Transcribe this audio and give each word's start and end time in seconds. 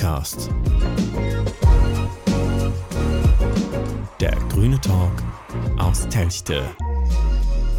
Perkscast. 0.00 0.50
Der 4.18 4.34
grüne 4.48 4.80
Talk 4.80 5.12
aus 5.78 6.08
Telchte. 6.08 6.62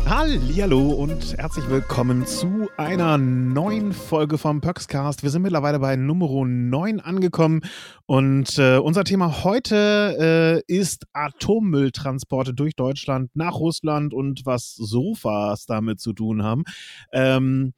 Hallo 0.06 0.90
und 0.90 1.36
herzlich 1.40 1.68
willkommen 1.68 2.28
zu 2.28 2.70
einer 2.78 3.18
neuen 3.18 3.92
Folge 3.92 4.38
vom 4.38 4.62
Perkscast. 4.62 5.24
Wir 5.24 5.32
sind 5.32 5.42
mittlerweile 5.42 5.80
bei 5.80 5.96
Nummer 5.96 6.46
9 6.46 7.00
angekommen 7.00 7.62
und 8.06 8.56
äh, 8.60 8.78
unser 8.78 9.04
Thema 9.04 9.44
heute 9.44 10.62
äh, 10.68 10.72
ist 10.72 11.08
Atommülltransporte 11.14 12.54
durch 12.54 12.76
Deutschland 12.76 13.32
nach 13.34 13.56
Russland 13.56 14.14
und 14.14 14.46
was 14.46 14.76
Sofas 14.76 15.66
damit 15.66 16.00
zu 16.00 16.14
tun 16.14 16.44
haben. 16.44 16.66
Ähm, 17.14 17.74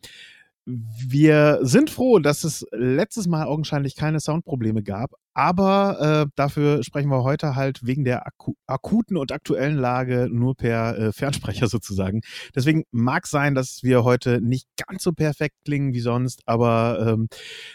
wir 0.66 1.60
sind 1.62 1.90
froh, 1.90 2.20
dass 2.20 2.44
es 2.44 2.66
letztes 2.72 3.28
Mal 3.28 3.46
augenscheinlich 3.46 3.96
keine 3.96 4.22
Soundprobleme 4.22 4.82
gab, 4.82 5.12
aber 5.34 6.26
äh, 6.28 6.32
dafür 6.36 6.84
sprechen 6.84 7.10
wir 7.10 7.24
heute 7.24 7.56
halt 7.56 7.86
wegen 7.86 8.06
der 8.06 8.26
aku 8.28 8.54
akuten 8.68 9.18
und 9.18 9.32
aktuellen 9.32 9.78
Lage 9.78 10.30
nur 10.32 10.56
per 10.56 10.98
äh, 10.98 11.12
Fernsprecher 11.12 11.68
sozusagen. 11.70 12.22
Deswegen 12.56 12.84
mag 12.92 13.28
sein, 13.28 13.56
dass 13.56 13.84
wir 13.84 14.04
heute 14.06 14.42
nicht 14.42 14.68
ganz 14.88 15.04
so 15.04 15.12
perfekt 15.12 15.56
klingen 15.66 15.94
wie 15.94 16.00
sonst, 16.00 16.44
aber 16.46 17.14
ähm, 17.14 17.28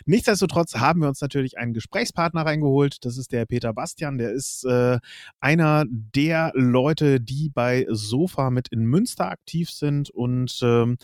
nichtsdestotrotz 0.07 0.77
haben 0.77 1.01
wir 1.01 1.09
uns 1.09 1.21
natürlich 1.21 1.59
einen 1.59 1.75
Gesprächspartner 1.75 2.47
reingeholt. 2.47 3.05
Das 3.05 3.19
ist 3.19 3.33
der 3.33 3.45
Peter 3.45 3.75
Bastian, 3.75 4.17
der 4.17 4.33
ist 4.33 4.65
äh, 4.65 4.99
einer 5.41 5.85
der 5.89 6.53
Leute, 6.55 7.21
die 7.21 7.51
bei 7.53 7.87
Sofa 7.91 8.51
mit 8.51 8.69
in 8.69 8.85
Münster 8.85 9.31
aktiv 9.31 9.71
sind 9.71 10.11
und 10.11 10.61
ähm, 10.63 10.97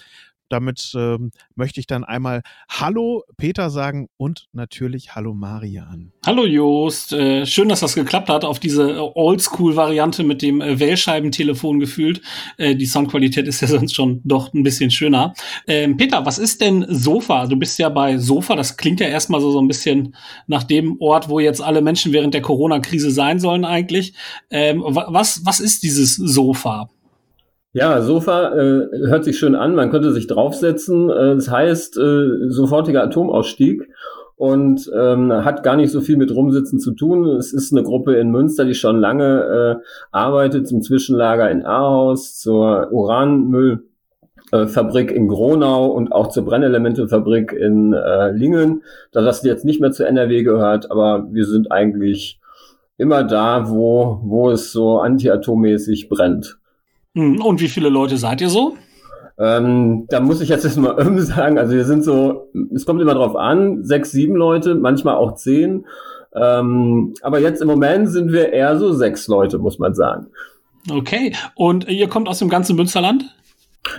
damit 0.48 0.92
ähm, 0.96 1.30
möchte 1.54 1.80
ich 1.80 1.86
dann 1.86 2.04
einmal 2.04 2.42
Hallo 2.68 3.22
Peter 3.36 3.70
sagen 3.70 4.08
und 4.16 4.46
natürlich 4.52 5.14
Hallo 5.14 5.34
Marian. 5.34 6.12
Hallo 6.24 6.46
Jost, 6.46 7.12
äh, 7.12 7.46
schön, 7.46 7.68
dass 7.68 7.80
das 7.80 7.94
geklappt 7.94 8.28
hat 8.28 8.44
auf 8.44 8.58
diese 8.58 8.90
äh, 8.90 8.98
Oldschool-Variante 8.98 10.22
mit 10.22 10.42
dem 10.42 10.60
äh, 10.60 10.78
Wählscheibentelefon 10.78 11.80
gefühlt. 11.80 12.20
Äh, 12.56 12.76
die 12.76 12.86
Soundqualität 12.86 13.46
ist 13.46 13.60
ja 13.60 13.68
sonst 13.68 13.94
schon 13.94 14.20
doch 14.24 14.52
ein 14.52 14.62
bisschen 14.62 14.90
schöner. 14.90 15.34
Ähm, 15.66 15.96
Peter, 15.96 16.24
was 16.24 16.38
ist 16.38 16.60
denn 16.60 16.84
Sofa? 16.88 17.46
Du 17.46 17.56
bist 17.56 17.78
ja 17.78 17.88
bei 17.88 18.18
Sofa, 18.18 18.56
das 18.56 18.76
klingt 18.76 19.00
ja 19.00 19.08
erstmal 19.08 19.40
so, 19.40 19.50
so 19.50 19.60
ein 19.60 19.68
bisschen 19.68 20.14
nach 20.46 20.62
dem 20.62 21.00
Ort, 21.00 21.28
wo 21.28 21.40
jetzt 21.40 21.62
alle 21.62 21.82
Menschen 21.82 22.12
während 22.12 22.34
der 22.34 22.42
Corona-Krise 22.42 23.10
sein 23.10 23.40
sollen 23.40 23.64
eigentlich. 23.64 24.14
Ähm, 24.50 24.82
was, 24.84 25.44
was 25.44 25.60
ist 25.60 25.82
dieses 25.82 26.16
Sofa? 26.16 26.88
Ja, 27.76 28.00
Sofa 28.02 28.54
äh, 28.54 28.86
hört 29.08 29.24
sich 29.24 29.36
schön 29.36 29.56
an, 29.56 29.74
man 29.74 29.90
könnte 29.90 30.12
sich 30.12 30.28
draufsetzen. 30.28 31.10
Äh, 31.10 31.34
das 31.34 31.50
heißt 31.50 31.98
äh, 31.98 32.48
sofortiger 32.48 33.02
Atomausstieg 33.02 33.88
und 34.36 34.88
ähm, 34.96 35.32
hat 35.32 35.64
gar 35.64 35.74
nicht 35.74 35.90
so 35.90 36.00
viel 36.00 36.16
mit 36.16 36.32
Rumsitzen 36.32 36.78
zu 36.78 36.92
tun. 36.92 37.26
Es 37.26 37.52
ist 37.52 37.72
eine 37.72 37.82
Gruppe 37.82 38.14
in 38.14 38.30
Münster, 38.30 38.64
die 38.64 38.74
schon 38.74 39.00
lange 39.00 39.80
äh, 39.82 39.84
arbeitet 40.12 40.68
zum 40.68 40.82
Zwischenlager 40.82 41.50
in 41.50 41.66
Ahaus, 41.66 42.38
zur 42.38 42.92
Uranmüllfabrik 42.92 45.10
in 45.10 45.26
Gronau 45.26 45.88
und 45.88 46.12
auch 46.12 46.28
zur 46.28 46.44
Brennelementefabrik 46.44 47.52
in 47.52 47.92
äh, 47.92 48.30
Lingen, 48.30 48.84
da 49.10 49.20
das 49.20 49.42
jetzt 49.42 49.64
nicht 49.64 49.80
mehr 49.80 49.90
zu 49.90 50.06
NRW 50.06 50.44
gehört, 50.44 50.92
aber 50.92 51.26
wir 51.32 51.44
sind 51.44 51.72
eigentlich 51.72 52.38
immer 52.98 53.24
da, 53.24 53.68
wo, 53.68 54.20
wo 54.22 54.52
es 54.52 54.70
so 54.70 55.00
antiatommäßig 55.00 56.08
brennt. 56.08 56.60
Hm, 57.14 57.40
und 57.40 57.60
wie 57.60 57.68
viele 57.68 57.88
Leute 57.88 58.16
seid 58.16 58.40
ihr 58.40 58.50
so? 58.50 58.74
Ähm, 59.38 60.06
da 60.08 60.20
muss 60.20 60.40
ich 60.40 60.48
jetzt 60.48 60.64
erstmal 60.64 61.00
ähm 61.00 61.20
sagen, 61.20 61.58
also 61.58 61.74
wir 61.74 61.84
sind 61.84 62.04
so, 62.04 62.50
es 62.74 62.86
kommt 62.86 63.00
immer 63.00 63.14
drauf 63.14 63.36
an, 63.36 63.84
sechs, 63.84 64.10
sieben 64.10 64.36
Leute, 64.36 64.74
manchmal 64.74 65.16
auch 65.16 65.34
zehn. 65.34 65.86
Ähm, 66.34 67.14
aber 67.22 67.38
jetzt 67.38 67.62
im 67.62 67.68
Moment 67.68 68.08
sind 68.08 68.32
wir 68.32 68.52
eher 68.52 68.76
so 68.76 68.92
sechs 68.92 69.28
Leute, 69.28 69.58
muss 69.58 69.78
man 69.78 69.94
sagen. 69.94 70.26
Okay, 70.90 71.32
und 71.54 71.88
ihr 71.88 72.08
kommt 72.08 72.28
aus 72.28 72.40
dem 72.40 72.48
ganzen 72.48 72.76
Münsterland? 72.76 73.24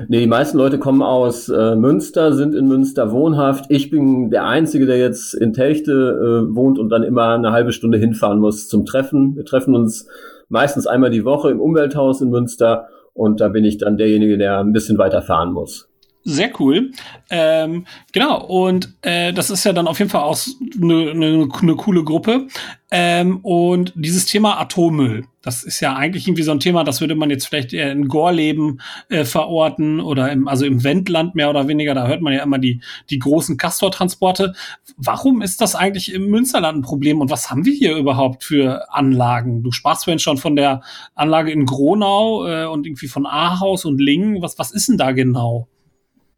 Nee, 0.08 0.22
die 0.22 0.28
meisten 0.28 0.58
Leute 0.58 0.80
kommen 0.80 1.02
aus 1.02 1.48
äh, 1.48 1.76
Münster, 1.76 2.34
sind 2.34 2.56
in 2.56 2.68
Münster 2.68 3.12
wohnhaft. 3.12 3.66
Ich 3.70 3.90
bin 3.90 4.32
der 4.32 4.46
Einzige, 4.46 4.86
der 4.86 4.98
jetzt 4.98 5.34
in 5.34 5.54
Telchte 5.54 5.92
äh, 5.92 6.56
wohnt 6.56 6.80
und 6.80 6.90
dann 6.90 7.04
immer 7.04 7.36
eine 7.36 7.52
halbe 7.52 7.72
Stunde 7.72 7.98
hinfahren 7.98 8.40
muss 8.40 8.68
zum 8.68 8.86
Treffen. 8.86 9.36
Wir 9.36 9.46
treffen 9.46 9.76
uns 9.76 10.08
meistens 10.50 10.88
einmal 10.88 11.12
die 11.12 11.24
Woche 11.24 11.52
im 11.52 11.60
Umwelthaus 11.60 12.22
in 12.22 12.30
Münster 12.30 12.88
und 13.16 13.40
da 13.40 13.48
bin 13.48 13.64
ich 13.64 13.78
dann 13.78 13.98
derjenige, 13.98 14.38
der 14.38 14.60
ein 14.60 14.74
bisschen 14.74 14.98
weiter 14.98 15.22
fahren 15.22 15.54
muss. 15.54 15.90
Sehr 16.28 16.60
cool. 16.60 16.92
Ähm, 17.30 17.86
genau, 18.12 18.44
und 18.44 18.96
äh, 19.04 19.32
das 19.32 19.52
ist 19.52 19.64
ja 19.64 19.74
dann 19.74 19.88
auf 19.88 20.00
jeden 20.00 20.10
Fall 20.10 20.24
auch 20.24 20.36
eine 20.82 21.14
ne, 21.14 21.48
ne 21.48 21.76
coole 21.76 22.04
Gruppe. 22.04 22.48
Ähm, 22.90 23.42
und 23.44 23.94
dieses 23.96 24.26
Thema 24.26 24.60
Atommüll, 24.60 25.26
das 25.44 25.64
ist 25.64 25.82
ja 25.82 25.96
eigentlich 25.96 26.28
irgendwie 26.28 26.42
so 26.42 26.52
ein 26.52 26.60
Thema, 26.60 26.84
das 26.84 27.00
würde 27.00 27.14
man 27.14 27.30
jetzt 27.30 27.46
vielleicht 27.46 27.74
eher 27.74 27.92
in 27.92 28.08
Gorleben 28.08 28.82
äh, 29.10 29.24
verorten 29.24 30.00
oder 30.00 30.32
im, 30.32 30.48
also 30.48 30.66
im 30.66 30.84
Wendland 30.84 31.36
mehr 31.36 31.52
oder 31.52 31.68
weniger. 31.68 31.94
Da 31.94 32.08
hört 32.08 32.22
man 32.22 32.34
ja 32.34 32.42
immer 32.42 32.58
die, 32.58 32.82
die 33.12 33.20
großen 33.20 33.58
Castor-Transporte. 33.58 34.54
Warum 34.98 35.44
ist 35.44 35.62
das 35.62 35.76
eigentlich 35.76 36.12
im 36.12 36.32
Münsterland 36.32 36.80
ein 36.80 36.82
Problem 36.82 37.22
und 37.22 37.30
was 37.30 37.52
haben 37.52 37.66
wir 37.66 37.74
hier 37.74 37.96
überhaupt 37.96 38.44
für 38.44 38.92
Anlagen? 38.92 39.62
Du 39.62 39.72
sprachst 39.72 40.06
vorhin 40.06 40.18
schon 40.18 40.38
von 40.38 40.56
der 40.56 40.82
Anlage 41.14 41.52
in 41.52 41.68
Gronau 41.68 42.48
äh, 42.48 42.66
und 42.66 42.88
irgendwie 42.88 43.10
von 43.10 43.28
Ahaus 43.28 43.86
und 43.86 44.02
Lingen. 44.02 44.42
Was, 44.42 44.58
was 44.58 44.72
ist 44.72 44.90
denn 44.90 44.98
da 44.98 45.12
genau? 45.12 45.68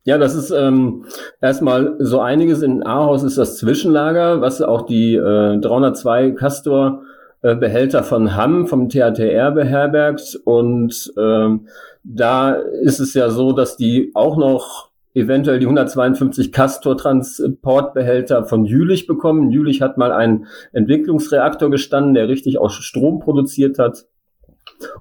Ja, 0.08 0.18
das 0.18 0.36
ist 0.36 0.52
ähm, 0.52 1.04
erstmal 1.42 1.98
so 2.00 2.22
einiges. 2.22 2.62
In 2.62 2.82
Ahaus 2.82 3.24
ist 3.24 3.38
das 3.38 3.58
Zwischenlager, 3.58 4.40
was 4.40 4.62
auch 4.62 4.84
die 4.84 5.16
äh, 5.16 5.60
302 5.60 6.32
Castor 6.32 7.02
äh, 7.42 7.56
Behälter 7.56 8.04
von 8.04 8.34
Hamm 8.34 8.68
vom 8.68 8.88
THTR 8.88 9.52
beherbergt. 9.52 10.40
Und 10.46 11.12
ähm, 11.18 11.68
da 12.06 12.54
ist 12.54 13.02
es 13.02 13.16
ja 13.16 13.30
so, 13.30 13.52
dass 13.52 13.76
die 13.76 14.12
auch 14.14 14.38
noch 14.38 14.92
eventuell 15.14 15.60
die 15.60 15.66
152 15.66 16.54
Castor-Transportbehälter 16.54 18.46
von 18.46 18.64
Jülich 18.64 19.08
bekommen. 19.08 19.52
Jülich 19.52 19.82
hat 19.82 19.98
mal 19.98 20.14
einen 20.14 20.48
Entwicklungsreaktor 20.72 21.70
gestanden, 21.70 22.14
der 22.14 22.30
richtig 22.30 22.60
auch 22.60 22.70
Strom 22.70 23.20
produziert 23.20 23.78
hat. 23.78 24.06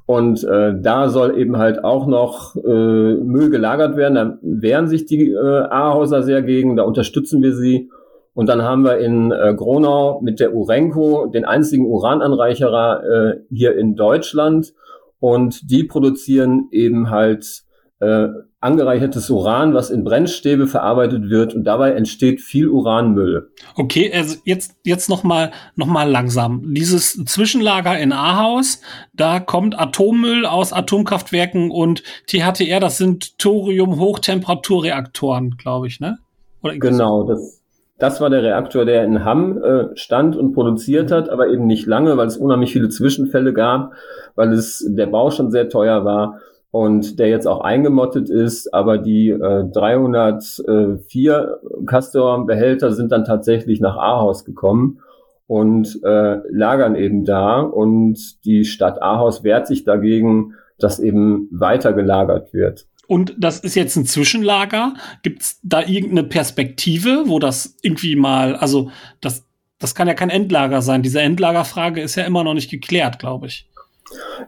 Und 0.06 0.44
äh, 0.44 0.74
da 0.80 1.08
soll 1.08 1.38
eben 1.38 1.56
halt 1.56 1.84
auch 1.84 2.06
noch 2.06 2.56
äh, 2.56 2.60
Müll 2.68 3.50
gelagert 3.50 3.96
werden. 3.96 4.14
Da 4.14 4.38
wehren 4.42 4.88
sich 4.88 5.06
die 5.06 5.32
äh, 5.32 5.66
Ahauser 5.68 6.22
sehr 6.22 6.42
gegen, 6.42 6.76
da 6.76 6.84
unterstützen 6.84 7.42
wir 7.42 7.54
sie. 7.54 7.90
Und 8.34 8.48
dann 8.48 8.62
haben 8.62 8.84
wir 8.84 8.98
in 8.98 9.32
äh, 9.32 9.54
Gronau 9.54 10.20
mit 10.20 10.40
der 10.40 10.54
Urenco 10.54 11.26
den 11.26 11.44
einzigen 11.44 11.86
Urananreicherer 11.86 13.02
äh, 13.04 13.40
hier 13.50 13.76
in 13.76 13.96
Deutschland. 13.96 14.74
Und 15.20 15.70
die 15.70 15.84
produzieren 15.84 16.68
eben 16.70 17.10
halt 17.10 17.65
äh, 18.00 18.28
angereichertes 18.60 19.30
Uran, 19.30 19.74
was 19.74 19.90
in 19.90 20.04
Brennstäbe 20.04 20.66
verarbeitet 20.66 21.30
wird 21.30 21.54
und 21.54 21.64
dabei 21.64 21.92
entsteht 21.92 22.40
viel 22.40 22.68
Uranmüll. 22.68 23.50
Okay, 23.76 24.12
also 24.12 24.36
jetzt 24.44 24.76
jetzt 24.84 25.08
noch 25.08 25.24
mal 25.24 25.52
noch 25.76 25.86
mal 25.86 26.10
langsam. 26.10 26.74
Dieses 26.74 27.12
Zwischenlager 27.24 27.98
in 27.98 28.12
Ahaus, 28.12 28.80
da 29.14 29.40
kommt 29.40 29.78
Atommüll 29.78 30.46
aus 30.46 30.72
Atomkraftwerken 30.72 31.70
und 31.70 32.02
THTR, 32.26 32.80
das 32.80 32.98
sind 32.98 33.38
Thorium 33.38 33.98
Hochtemperaturreaktoren, 33.98 35.56
glaube 35.56 35.86
ich, 35.86 36.00
ne? 36.00 36.18
genau, 36.62 37.22
das 37.24 37.62
das 37.98 38.20
war 38.20 38.28
der 38.28 38.42
Reaktor, 38.42 38.84
der 38.84 39.04
in 39.04 39.24
Hamm 39.24 39.62
äh, 39.62 39.96
stand 39.96 40.36
und 40.36 40.52
produziert 40.52 41.10
hat, 41.10 41.30
aber 41.30 41.48
eben 41.48 41.66
nicht 41.66 41.86
lange, 41.86 42.18
weil 42.18 42.26
es 42.26 42.36
unheimlich 42.36 42.72
viele 42.72 42.90
Zwischenfälle 42.90 43.54
gab, 43.54 43.92
weil 44.34 44.52
es 44.52 44.84
der 44.86 45.06
Bau 45.06 45.30
schon 45.30 45.50
sehr 45.50 45.70
teuer 45.70 46.04
war 46.04 46.40
und 46.76 47.18
der 47.18 47.28
jetzt 47.28 47.48
auch 47.48 47.62
eingemottet 47.62 48.28
ist, 48.28 48.74
aber 48.74 48.98
die 48.98 49.30
äh, 49.30 49.64
304 49.64 51.60
Castor-Behälter 51.86 52.92
sind 52.92 53.12
dann 53.12 53.24
tatsächlich 53.24 53.80
nach 53.80 53.96
Ahaus 53.96 54.44
gekommen 54.44 55.00
und 55.46 55.98
äh, 56.04 56.36
lagern 56.50 56.94
eben 56.94 57.24
da 57.24 57.60
und 57.60 58.44
die 58.44 58.66
Stadt 58.66 59.00
Ahaus 59.00 59.42
wehrt 59.42 59.66
sich 59.66 59.84
dagegen, 59.84 60.52
dass 60.78 61.00
eben 61.00 61.48
weiter 61.50 61.94
gelagert 61.94 62.52
wird. 62.52 62.86
Und 63.06 63.34
das 63.38 63.60
ist 63.60 63.74
jetzt 63.74 63.96
ein 63.96 64.04
Zwischenlager. 64.04 64.92
Gibt 65.22 65.40
es 65.40 65.58
da 65.62 65.80
irgendeine 65.80 66.24
Perspektive, 66.24 67.22
wo 67.24 67.38
das 67.38 67.78
irgendwie 67.80 68.16
mal, 68.16 68.54
also 68.54 68.90
das, 69.22 69.46
das 69.78 69.94
kann 69.94 70.08
ja 70.08 70.14
kein 70.14 70.28
Endlager 70.28 70.82
sein. 70.82 71.02
Diese 71.02 71.22
Endlagerfrage 71.22 72.02
ist 72.02 72.16
ja 72.16 72.24
immer 72.24 72.44
noch 72.44 72.52
nicht 72.52 72.70
geklärt, 72.70 73.18
glaube 73.18 73.46
ich. 73.46 73.66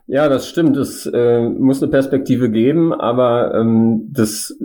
Ja, 0.07 0.29
das 0.29 0.49
stimmt. 0.49 0.77
Es 0.77 1.07
äh, 1.07 1.41
muss 1.41 1.83
eine 1.83 1.91
Perspektive 1.91 2.51
geben, 2.51 2.93
aber 2.93 3.55
ähm, 3.55 4.09
das 4.13 4.57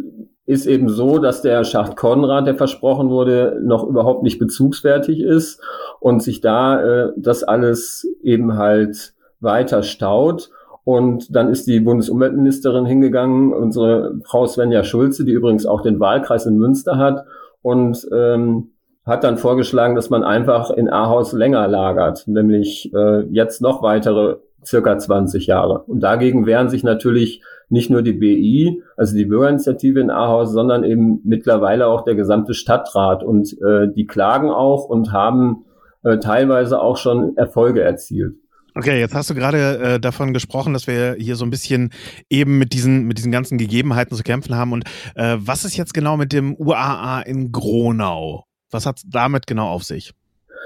ist 0.46 0.66
eben 0.66 0.90
so, 0.90 1.20
dass 1.20 1.42
der 1.42 1.64
Schacht 1.64 1.96
Konrad, 1.96 2.48
der 2.48 2.56
versprochen 2.56 3.10
wurde, 3.10 3.60
noch 3.64 3.88
überhaupt 3.88 4.24
nicht 4.24 4.40
bezugsfertig 4.40 5.22
ist 5.22 5.62
und 6.00 6.22
sich 6.22 6.42
da 6.42 6.82
äh, 6.82 7.14
das 7.18 7.44
alles 7.44 8.08
eben 8.22 8.58
halt 8.58 9.14
weiter 9.40 9.84
staut. 9.84 10.50
Und 10.86 11.34
dann 11.34 11.50
ist 11.50 11.66
die 11.66 11.80
Bundesumweltministerin 11.80 12.86
hingegangen, 12.86 13.54
unsere 13.54 14.20
Frau 14.26 14.46
Svenja 14.46 14.84
Schulze, 14.84 15.24
die 15.24 15.32
übrigens 15.32 15.66
auch 15.66 15.82
den 15.82 16.00
Wahlkreis 16.02 16.46
in 16.46 16.58
Münster 16.58 16.98
hat, 16.98 17.26
und 17.62 18.06
ähm, 18.14 18.72
hat 19.06 19.24
dann 19.24 19.38
vorgeschlagen, 19.38 19.96
dass 19.96 20.10
man 20.10 20.24
einfach 20.24 20.70
in 20.72 20.90
Ahaus 20.90 21.32
länger 21.32 21.68
lagert, 21.68 22.28
nämlich 22.28 22.94
äh, 22.94 23.22
jetzt 23.30 23.62
noch 23.62 23.82
weitere 23.82 24.38
circa 24.66 24.98
20 24.98 25.48
Jahre. 25.48 25.84
Und 25.84 26.02
dagegen 26.02 26.46
wehren 26.46 26.70
sich 26.70 26.84
natürlich 26.84 27.42
nicht 27.70 27.90
nur 27.90 28.02
die 28.02 28.14
BI, 28.14 28.84
also 28.98 29.16
die 29.16 29.26
Bürgerinitiative 29.26 30.00
in 30.00 30.12
Ahaus, 30.12 30.52
sondern 30.52 30.84
eben 30.84 31.22
mittlerweile 31.24 31.88
auch 31.88 32.04
der 32.04 32.16
gesamte 32.16 32.54
Stadtrat. 32.54 33.24
Und 33.24 33.54
äh, 33.62 33.88
die 33.96 34.06
klagen 34.06 34.50
auch 34.50 34.86
und 34.86 35.12
haben 35.12 35.66
äh, 36.04 36.20
teilweise 36.20 36.80
auch 36.80 36.98
schon 36.98 37.36
Erfolge 37.38 37.82
erzielt. 37.82 38.36
Okay, 38.76 39.00
jetzt 39.00 39.14
hast 39.14 39.30
du 39.30 39.36
gerade 39.36 39.80
äh, 39.80 40.00
davon 40.00 40.34
gesprochen, 40.34 40.74
dass 40.74 40.88
wir 40.88 41.16
hier 41.20 41.36
so 41.36 41.46
ein 41.46 41.52
bisschen 41.52 41.92
eben 42.30 42.58
mit 42.58 42.74
diesen, 42.74 43.06
mit 43.06 43.20
diesen 43.20 43.32
ganzen 43.32 43.58
Gegebenheiten 43.58 44.18
zu 44.18 44.24
kämpfen 44.24 44.56
haben. 44.56 44.74
Und 44.74 44.86
äh, 45.16 45.38
was 45.38 45.64
ist 45.64 45.78
jetzt 45.78 45.94
genau 45.94 46.18
mit 46.18 46.34
dem 46.34 46.56
UAA 46.56 47.22
in 47.22 47.52
Gronau? 47.52 48.46
Was 48.72 48.88
hat 48.88 49.02
damit 49.06 49.46
genau 49.46 49.70
auf 49.70 49.84
sich? 49.84 50.14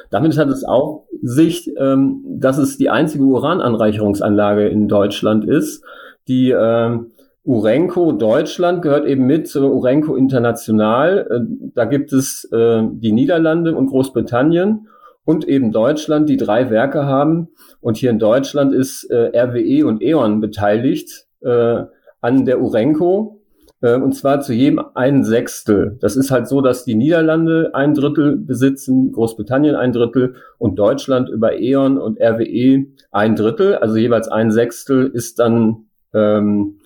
Damit 0.09 0.37
hat 0.37 0.49
es 0.49 0.63
auf 0.63 1.03
sich, 1.21 1.71
ähm, 1.77 2.23
dass 2.25 2.57
es 2.57 2.77
die 2.77 2.89
einzige 2.89 3.23
Urananreicherungsanlage 3.23 4.67
in 4.67 4.87
Deutschland 4.87 5.45
ist. 5.45 5.83
Die 6.27 6.51
ähm, 6.51 7.11
Urenco 7.43 8.11
Deutschland 8.11 8.81
gehört 8.81 9.05
eben 9.05 9.25
mit 9.25 9.47
zur 9.47 9.73
Urenco 9.73 10.15
International. 10.15 11.27
Äh, 11.29 11.69
da 11.73 11.85
gibt 11.85 12.11
es 12.13 12.43
äh, 12.51 12.83
die 12.91 13.11
Niederlande 13.11 13.75
und 13.75 13.87
Großbritannien 13.87 14.87
und 15.23 15.47
eben 15.47 15.71
Deutschland, 15.71 16.29
die 16.29 16.37
drei 16.37 16.69
Werke 16.69 17.05
haben. 17.05 17.49
Und 17.81 17.97
hier 17.97 18.09
in 18.09 18.19
Deutschland 18.19 18.73
ist 18.73 19.05
äh, 19.09 19.37
RWE 19.37 19.85
und 19.85 20.01
E.ON 20.01 20.41
beteiligt 20.41 21.25
äh, 21.41 21.83
an 22.21 22.45
der 22.45 22.61
Urenco. 22.61 23.36
Äh, 23.81 23.95
und 23.95 24.13
zwar 24.13 24.41
zu 24.41 24.53
jedem 24.53 24.81
ein 24.95 25.23
Sechstel. 25.23 25.97
Das 26.01 26.15
ist 26.15 26.31
halt 26.31 26.47
so, 26.47 26.61
dass 26.61 26.83
die 26.83 26.95
Niederlande 26.95 27.71
ein 27.73 27.93
Drittel 27.93 28.37
besitzen, 28.37 29.11
Großbritannien 29.11 29.75
ein 29.75 29.93
Drittel 29.93 30.35
und 30.57 30.79
Deutschland 30.79 31.29
über 31.29 31.59
E.ON 31.59 31.97
und 31.97 32.19
RWE 32.19 32.85
ein 33.11 33.35
Drittel. 33.35 33.75
Also 33.75 33.97
jeweils 33.97 34.27
ein 34.27 34.51
Sechstel 34.51 35.07
ist 35.07 35.39
dann 35.39 35.85
ähm, 36.13 36.79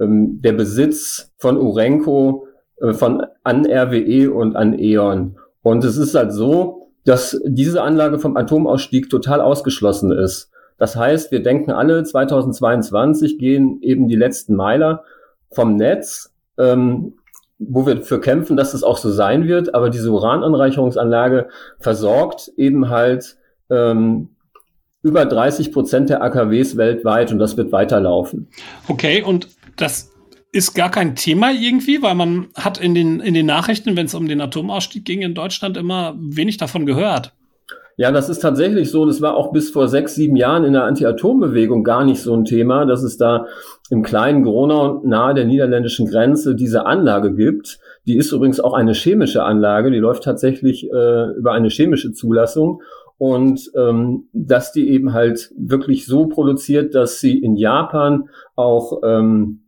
ähm, 0.00 0.40
der 0.42 0.52
Besitz 0.52 1.32
von 1.38 1.56
Urenco 1.56 2.46
äh, 2.80 2.92
von 2.92 3.24
an 3.42 3.66
RWE 3.66 4.30
und 4.32 4.56
an 4.56 4.78
E.ON. 4.78 5.36
Und 5.62 5.84
es 5.84 5.96
ist 5.96 6.14
halt 6.14 6.32
so, 6.32 6.92
dass 7.04 7.40
diese 7.44 7.82
Anlage 7.82 8.18
vom 8.18 8.36
Atomausstieg 8.36 9.10
total 9.10 9.40
ausgeschlossen 9.40 10.12
ist. 10.12 10.50
Das 10.76 10.94
heißt, 10.94 11.32
wir 11.32 11.42
denken 11.42 11.72
alle, 11.72 12.04
2022 12.04 13.38
gehen 13.38 13.78
eben 13.82 14.08
die 14.08 14.16
letzten 14.16 14.54
Meiler 14.54 15.02
vom 15.50 15.76
Netz, 15.76 16.32
ähm, 16.58 17.14
wo 17.58 17.86
wir 17.86 18.02
für 18.02 18.20
kämpfen, 18.20 18.56
dass 18.56 18.74
es 18.74 18.82
auch 18.82 18.98
so 18.98 19.10
sein 19.10 19.48
wird. 19.48 19.74
Aber 19.74 19.90
diese 19.90 20.10
Urananreicherungsanlage 20.10 21.48
versorgt 21.78 22.52
eben 22.56 22.88
halt 22.88 23.36
ähm, 23.70 24.30
über 25.02 25.24
30 25.24 25.72
Prozent 25.72 26.10
der 26.10 26.22
AKWs 26.22 26.76
weltweit 26.76 27.32
und 27.32 27.38
das 27.38 27.56
wird 27.56 27.72
weiterlaufen. 27.72 28.48
Okay, 28.88 29.22
und 29.22 29.48
das 29.76 30.10
ist 30.52 30.74
gar 30.74 30.90
kein 30.90 31.14
Thema 31.14 31.52
irgendwie, 31.52 32.02
weil 32.02 32.14
man 32.14 32.48
hat 32.54 32.78
in 32.78 32.94
den, 32.94 33.20
in 33.20 33.34
den 33.34 33.46
Nachrichten, 33.46 33.96
wenn 33.96 34.06
es 34.06 34.14
um 34.14 34.28
den 34.28 34.40
Atomausstieg 34.40 35.04
ging 35.04 35.22
in 35.22 35.34
Deutschland, 35.34 35.76
immer 35.76 36.16
wenig 36.18 36.56
davon 36.56 36.86
gehört. 36.86 37.34
Ja, 37.98 38.12
das 38.12 38.28
ist 38.28 38.38
tatsächlich 38.38 38.92
so. 38.92 39.04
Das 39.06 39.20
war 39.20 39.36
auch 39.36 39.50
bis 39.50 39.70
vor 39.70 39.88
sechs, 39.88 40.14
sieben 40.14 40.36
Jahren 40.36 40.62
in 40.62 40.72
der 40.72 40.84
Anti-Atom-Bewegung 40.84 41.82
gar 41.82 42.04
nicht 42.04 42.22
so 42.22 42.32
ein 42.32 42.44
Thema, 42.44 42.86
dass 42.86 43.02
es 43.02 43.16
da 43.16 43.46
im 43.90 44.04
kleinen 44.04 44.44
Gronau 44.44 45.02
nahe 45.04 45.34
der 45.34 45.46
niederländischen 45.46 46.06
Grenze 46.06 46.54
diese 46.54 46.86
Anlage 46.86 47.34
gibt. 47.34 47.80
Die 48.06 48.16
ist 48.16 48.30
übrigens 48.30 48.60
auch 48.60 48.72
eine 48.72 48.92
chemische 48.92 49.42
Anlage. 49.42 49.90
Die 49.90 49.98
läuft 49.98 50.22
tatsächlich 50.22 50.84
äh, 50.84 51.30
über 51.32 51.50
eine 51.50 51.70
chemische 51.70 52.12
Zulassung. 52.12 52.82
Und 53.18 53.68
ähm, 53.76 54.28
dass 54.32 54.70
die 54.70 54.90
eben 54.90 55.12
halt 55.12 55.50
wirklich 55.58 56.06
so 56.06 56.26
produziert, 56.26 56.94
dass 56.94 57.18
sie 57.18 57.36
in 57.36 57.56
Japan 57.56 58.28
auch 58.54 59.00
ähm, 59.02 59.62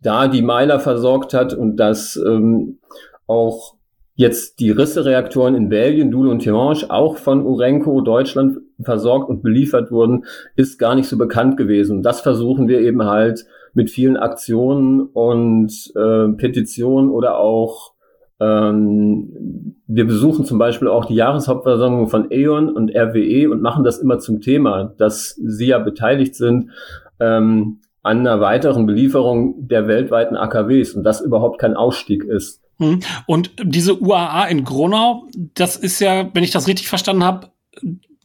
da 0.00 0.28
die 0.28 0.40
Meiler 0.40 0.80
versorgt 0.80 1.34
hat 1.34 1.52
und 1.52 1.76
dass 1.76 2.16
ähm, 2.16 2.78
auch 3.26 3.75
jetzt 4.16 4.60
die 4.60 4.70
Risse-Reaktoren 4.70 5.54
in 5.54 5.68
Belgien, 5.68 6.10
Doule 6.10 6.30
und 6.30 6.40
Tihange, 6.40 6.86
auch 6.88 7.16
von 7.16 7.44
Urenco 7.44 8.00
Deutschland 8.00 8.58
versorgt 8.80 9.28
und 9.28 9.42
beliefert 9.42 9.90
wurden, 9.90 10.24
ist 10.56 10.78
gar 10.78 10.94
nicht 10.94 11.08
so 11.08 11.16
bekannt 11.18 11.56
gewesen. 11.56 12.02
Das 12.02 12.22
versuchen 12.22 12.66
wir 12.66 12.80
eben 12.80 13.04
halt 13.04 13.46
mit 13.74 13.90
vielen 13.90 14.16
Aktionen 14.16 15.02
und 15.02 15.70
äh, 15.94 16.28
Petitionen 16.28 17.10
oder 17.10 17.38
auch 17.38 17.92
ähm, 18.40 19.76
wir 19.86 20.06
besuchen 20.06 20.44
zum 20.44 20.58
Beispiel 20.58 20.88
auch 20.88 21.04
die 21.06 21.14
Jahreshauptversammlung 21.14 22.08
von 22.08 22.30
E.ON 22.30 22.70
und 22.70 22.94
RWE 22.94 23.50
und 23.50 23.62
machen 23.62 23.84
das 23.84 23.98
immer 23.98 24.18
zum 24.18 24.40
Thema, 24.40 24.94
dass 24.98 25.30
sie 25.42 25.68
ja 25.68 25.78
beteiligt 25.78 26.34
sind 26.34 26.70
ähm, 27.18 27.80
an 28.02 28.20
einer 28.20 28.40
weiteren 28.40 28.86
Belieferung 28.86 29.68
der 29.68 29.88
weltweiten 29.88 30.36
AKWs 30.36 30.94
und 30.94 31.02
das 31.02 31.20
überhaupt 31.20 31.58
kein 31.58 31.74
Ausstieg 31.74 32.24
ist. 32.24 32.62
Hm. 32.78 33.00
Und 33.26 33.52
diese 33.62 34.00
UAA 34.00 34.46
in 34.46 34.64
Gronau, 34.64 35.26
das 35.54 35.76
ist 35.76 36.00
ja, 36.00 36.30
wenn 36.34 36.44
ich 36.44 36.50
das 36.50 36.66
richtig 36.66 36.88
verstanden 36.88 37.24
habe, 37.24 37.52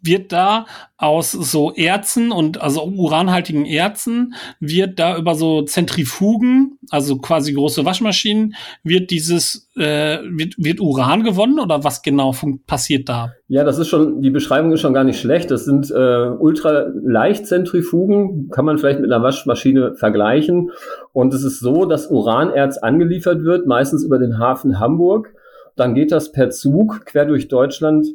wird 0.02 0.32
da 0.32 0.66
aus 0.98 1.32
so 1.32 1.74
Erzen 1.74 2.32
und 2.32 2.62
also 2.62 2.84
uranhaltigen 2.84 3.66
Erzen 3.66 4.36
wird 4.60 5.00
da 5.00 5.18
über 5.18 5.36
so 5.36 5.64
Zentrifugen, 5.64 6.78
also 6.90 7.18
quasi 7.18 7.54
große 7.54 7.86
Waschmaschinen, 7.86 8.56
wird 8.84 9.10
dieses 9.10 9.70
äh, 9.76 10.20
wird, 10.24 10.56
wird 10.58 10.80
Uran 10.80 11.24
gewonnen 11.24 11.60
oder 11.60 11.84
was 11.84 12.02
genau 12.02 12.36
passiert 12.68 13.10
da? 13.10 13.34
Ja, 13.48 13.64
das 13.64 13.80
ist 13.80 13.88
schon 13.88 14.22
die 14.22 14.30
Beschreibung 14.30 14.72
ist 14.72 14.82
schon 14.82 14.94
gar 14.94 15.04
nicht 15.04 15.20
schlecht. 15.20 15.50
Das 15.50 15.66
sind 15.66 15.90
äh, 15.92 16.30
ultraleichtzentrifugen, 16.30 18.50
kann 18.50 18.66
man 18.66 18.78
vielleicht 18.78 19.00
mit 19.00 19.12
einer 19.12 19.24
Waschmaschine 19.24 19.96
vergleichen. 19.96 20.72
Und 21.14 21.34
es 21.34 21.44
ist 21.44 21.60
so, 21.60 21.86
dass 21.86 22.12
Uranerz 22.12 22.78
angeliefert 22.78 23.44
wird, 23.44 23.66
meistens 23.66 24.04
über 24.04 24.20
den 24.20 24.40
Hafen 24.40 24.80
Hamburg. 24.80 25.34
Dann 25.76 25.96
geht 25.96 26.12
das 26.12 26.32
per 26.32 26.50
Zug 26.50 27.06
quer 27.06 27.26
durch 27.26 27.48
Deutschland 27.48 28.08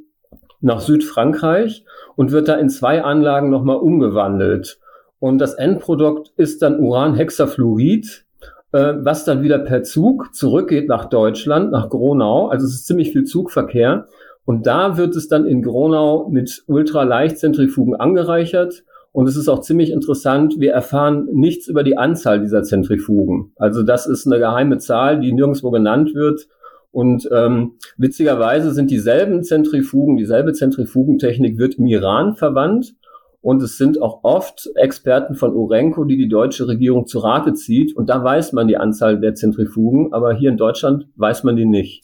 nach 0.60 0.80
Südfrankreich 0.80 1.84
und 2.16 2.32
wird 2.32 2.48
da 2.48 2.54
in 2.54 2.68
zwei 2.68 3.02
Anlagen 3.02 3.50
nochmal 3.50 3.76
umgewandelt. 3.76 4.78
Und 5.18 5.38
das 5.38 5.54
Endprodukt 5.54 6.32
ist 6.36 6.62
dann 6.62 6.78
Uranhexafluorid, 6.78 8.24
äh, 8.72 8.94
was 8.98 9.24
dann 9.24 9.42
wieder 9.42 9.58
per 9.58 9.82
Zug 9.82 10.34
zurückgeht 10.34 10.88
nach 10.88 11.06
Deutschland, 11.06 11.70
nach 11.70 11.88
Gronau. 11.88 12.48
Also 12.48 12.66
es 12.66 12.74
ist 12.74 12.86
ziemlich 12.86 13.12
viel 13.12 13.24
Zugverkehr. 13.24 14.06
Und 14.44 14.66
da 14.66 14.96
wird 14.96 15.16
es 15.16 15.28
dann 15.28 15.46
in 15.46 15.62
Gronau 15.62 16.28
mit 16.28 16.62
Ultraleichtzentrifugen 16.66 17.96
angereichert. 17.96 18.84
Und 19.10 19.26
es 19.28 19.36
ist 19.36 19.48
auch 19.48 19.60
ziemlich 19.60 19.90
interessant, 19.90 20.56
wir 20.58 20.72
erfahren 20.72 21.26
nichts 21.32 21.68
über 21.68 21.82
die 21.82 21.96
Anzahl 21.96 22.38
dieser 22.40 22.62
Zentrifugen. 22.62 23.52
Also 23.56 23.82
das 23.82 24.06
ist 24.06 24.26
eine 24.26 24.38
geheime 24.38 24.78
Zahl, 24.78 25.20
die 25.20 25.32
nirgendwo 25.32 25.70
genannt 25.70 26.14
wird. 26.14 26.46
Und 26.90 27.28
ähm, 27.32 27.72
witzigerweise 27.96 28.72
sind 28.72 28.90
dieselben 28.90 29.42
Zentrifugen, 29.42 30.16
dieselbe 30.16 30.52
Zentrifugentechnik 30.52 31.58
wird 31.58 31.74
im 31.74 31.86
Iran 31.86 32.34
verwandt. 32.34 32.94
Und 33.42 33.62
es 33.62 33.78
sind 33.78 34.02
auch 34.02 34.24
oft 34.24 34.68
Experten 34.74 35.36
von 35.36 35.54
Urenco, 35.54 36.04
die 36.04 36.16
die 36.16 36.28
deutsche 36.28 36.66
Regierung 36.66 37.06
zu 37.06 37.20
Rate 37.20 37.54
zieht. 37.54 37.94
Und 37.96 38.08
da 38.08 38.24
weiß 38.24 38.52
man 38.52 38.66
die 38.66 38.76
Anzahl 38.76 39.20
der 39.20 39.34
Zentrifugen, 39.34 40.12
aber 40.12 40.34
hier 40.34 40.50
in 40.50 40.56
Deutschland 40.56 41.06
weiß 41.16 41.44
man 41.44 41.54
die 41.54 41.66
nicht. 41.66 42.02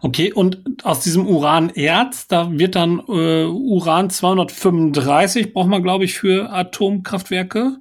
Okay, 0.00 0.32
und 0.32 0.62
aus 0.82 1.00
diesem 1.00 1.26
Uranerz, 1.26 2.26
da 2.28 2.50
wird 2.50 2.76
dann 2.76 3.00
äh, 3.08 3.44
Uran 3.44 4.10
235, 4.10 5.52
braucht 5.52 5.68
man, 5.68 5.82
glaube 5.82 6.04
ich, 6.04 6.14
für 6.14 6.50
Atomkraftwerke. 6.50 7.76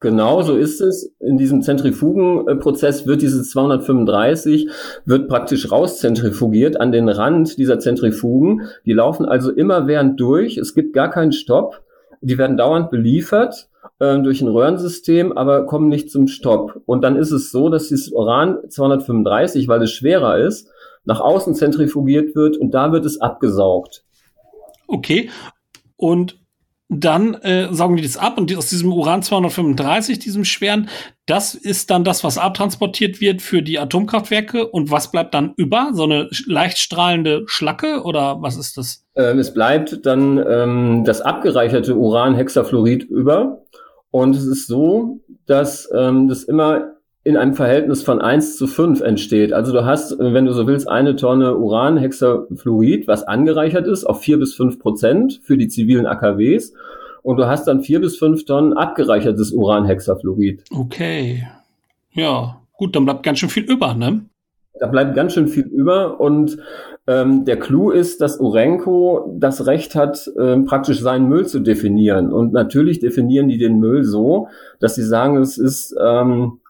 Genau, 0.00 0.42
so 0.42 0.56
ist 0.56 0.80
es. 0.80 1.12
In 1.18 1.38
diesem 1.38 1.62
Zentrifugenprozess 1.62 3.06
wird 3.06 3.20
dieses 3.20 3.50
235 3.50 4.68
wird 5.04 5.28
praktisch 5.28 5.72
rauszentrifugiert 5.72 6.80
an 6.80 6.92
den 6.92 7.08
Rand 7.08 7.58
dieser 7.58 7.80
Zentrifugen. 7.80 8.68
Die 8.86 8.92
laufen 8.92 9.26
also 9.26 9.50
immer 9.50 9.88
während 9.88 10.20
durch. 10.20 10.56
Es 10.56 10.74
gibt 10.74 10.92
gar 10.92 11.10
keinen 11.10 11.32
Stopp. 11.32 11.82
Die 12.20 12.38
werden 12.38 12.56
dauernd 12.56 12.90
beliefert 12.90 13.68
äh, 13.98 14.20
durch 14.20 14.40
ein 14.40 14.48
Röhrensystem, 14.48 15.32
aber 15.32 15.66
kommen 15.66 15.88
nicht 15.88 16.10
zum 16.10 16.28
Stopp. 16.28 16.80
Und 16.86 17.02
dann 17.02 17.16
ist 17.16 17.32
es 17.32 17.50
so, 17.50 17.68
dass 17.68 17.88
dieses 17.88 18.12
Uran 18.12 18.58
235, 18.68 19.66
weil 19.66 19.82
es 19.82 19.90
schwerer 19.90 20.38
ist, 20.38 20.70
nach 21.04 21.20
außen 21.20 21.54
zentrifugiert 21.54 22.36
wird 22.36 22.56
und 22.56 22.72
da 22.72 22.92
wird 22.92 23.04
es 23.04 23.20
abgesaugt. 23.20 24.04
Okay. 24.86 25.30
Und 25.96 26.38
dann 26.88 27.34
äh, 27.34 27.68
saugen 27.70 27.96
die 27.96 28.02
das 28.02 28.16
ab 28.16 28.38
und 28.38 28.48
die, 28.48 28.56
aus 28.56 28.70
diesem 28.70 28.92
Uran 28.92 29.22
235, 29.22 30.18
diesem 30.18 30.44
schweren, 30.44 30.88
das 31.26 31.54
ist 31.54 31.90
dann 31.90 32.02
das, 32.02 32.24
was 32.24 32.38
abtransportiert 32.38 33.20
wird 33.20 33.42
für 33.42 33.62
die 33.62 33.78
Atomkraftwerke. 33.78 34.66
Und 34.66 34.90
was 34.90 35.10
bleibt 35.10 35.34
dann 35.34 35.52
über? 35.56 35.90
So 35.92 36.04
eine 36.04 36.30
leicht 36.46 36.78
strahlende 36.78 37.42
Schlacke 37.46 38.02
oder 38.04 38.40
was 38.40 38.56
ist 38.56 38.78
das? 38.78 39.04
Ähm, 39.16 39.38
es 39.38 39.52
bleibt 39.52 40.06
dann 40.06 40.42
ähm, 40.48 41.04
das 41.04 41.20
abgereicherte 41.20 41.94
Uranhexafluorid 41.94 43.04
über. 43.04 43.62
Und 44.10 44.34
es 44.34 44.46
ist 44.46 44.66
so, 44.66 45.20
dass 45.44 45.90
ähm, 45.94 46.28
das 46.28 46.44
immer 46.44 46.92
in 47.28 47.36
einem 47.36 47.52
Verhältnis 47.52 48.02
von 48.02 48.22
1 48.22 48.56
zu 48.56 48.66
5 48.66 49.02
entsteht. 49.02 49.52
Also 49.52 49.70
du 49.70 49.84
hast, 49.84 50.18
wenn 50.18 50.46
du 50.46 50.52
so 50.52 50.66
willst, 50.66 50.88
eine 50.88 51.14
Tonne 51.14 51.58
Uranhexafluorid, 51.58 53.06
was 53.06 53.22
angereichert 53.22 53.86
ist 53.86 54.06
auf 54.06 54.22
4 54.22 54.38
bis 54.38 54.54
5 54.54 54.78
Prozent 54.78 55.40
für 55.42 55.58
die 55.58 55.68
zivilen 55.68 56.06
AKWs. 56.06 56.72
Und 57.22 57.36
du 57.36 57.46
hast 57.46 57.66
dann 57.66 57.82
4 57.82 58.00
bis 58.00 58.16
5 58.16 58.46
Tonnen 58.46 58.72
abgereichertes 58.72 59.52
Uranhexafluorid. 59.52 60.64
Okay. 60.74 61.46
Ja, 62.12 62.62
gut, 62.72 62.96
dann 62.96 63.04
bleibt 63.04 63.24
ganz 63.24 63.40
schön 63.40 63.50
viel 63.50 63.64
über, 63.64 63.92
ne? 63.92 64.22
Da 64.80 64.86
bleibt 64.86 65.14
ganz 65.14 65.34
schön 65.34 65.48
viel 65.48 65.66
über 65.66 66.20
und 66.20 66.56
ähm, 67.06 67.44
der 67.44 67.58
Clou 67.58 67.90
ist, 67.90 68.22
dass 68.22 68.40
Urenco 68.40 69.34
das 69.38 69.66
Recht 69.66 69.94
hat, 69.94 70.30
ähm, 70.40 70.64
praktisch 70.64 71.00
seinen 71.00 71.28
Müll 71.28 71.46
zu 71.46 71.58
definieren. 71.58 72.32
Und 72.32 72.54
natürlich 72.54 73.00
definieren 73.00 73.48
die 73.48 73.58
den 73.58 73.80
Müll 73.80 74.04
so, 74.04 74.48
dass 74.80 74.94
sie 74.94 75.02
sagen, 75.02 75.36
es 75.36 75.58
ist 75.58 75.94
ähm, 76.00 76.60
äh, 76.64 76.67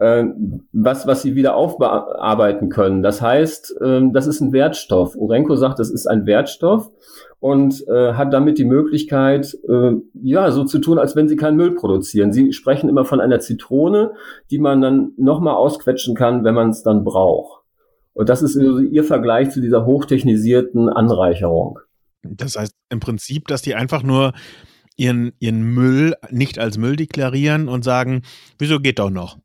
was, 0.00 1.06
was 1.06 1.22
sie 1.22 1.34
wieder 1.34 1.54
aufbearbeiten 1.56 2.70
können. 2.70 3.02
Das 3.02 3.20
heißt, 3.20 3.80
äh, 3.82 4.00
das 4.12 4.26
ist 4.26 4.40
ein 4.40 4.52
Wertstoff. 4.52 5.14
Urenco 5.14 5.56
sagt, 5.56 5.78
das 5.78 5.90
ist 5.90 6.06
ein 6.06 6.24
Wertstoff 6.24 6.90
und 7.38 7.86
äh, 7.88 8.14
hat 8.14 8.32
damit 8.32 8.58
die 8.58 8.64
Möglichkeit, 8.64 9.58
äh, 9.68 9.92
ja, 10.22 10.50
so 10.52 10.64
zu 10.64 10.78
tun, 10.78 10.98
als 10.98 11.16
wenn 11.16 11.28
sie 11.28 11.36
keinen 11.36 11.56
Müll 11.56 11.74
produzieren. 11.74 12.32
Sie 12.32 12.52
sprechen 12.52 12.88
immer 12.88 13.04
von 13.04 13.20
einer 13.20 13.40
Zitrone, 13.40 14.12
die 14.50 14.58
man 14.58 14.80
dann 14.80 15.12
nochmal 15.18 15.54
ausquetschen 15.54 16.14
kann, 16.14 16.44
wenn 16.44 16.54
man 16.54 16.70
es 16.70 16.82
dann 16.82 17.04
braucht. 17.04 17.62
Und 18.14 18.28
das 18.28 18.42
ist 18.42 18.56
also 18.56 18.78
ihr 18.78 19.04
Vergleich 19.04 19.50
zu 19.50 19.60
dieser 19.60 19.86
hochtechnisierten 19.86 20.88
Anreicherung. 20.88 21.78
Das 22.22 22.56
heißt 22.56 22.74
im 22.90 23.00
Prinzip, 23.00 23.48
dass 23.48 23.62
die 23.62 23.74
einfach 23.74 24.02
nur 24.02 24.32
ihren, 24.96 25.32
ihren 25.38 25.62
Müll 25.62 26.14
nicht 26.30 26.58
als 26.58 26.76
Müll 26.76 26.96
deklarieren 26.96 27.68
und 27.68 27.84
sagen, 27.84 28.22
wieso 28.58 28.80
geht 28.80 28.98
doch 28.98 29.10
noch? 29.10 29.38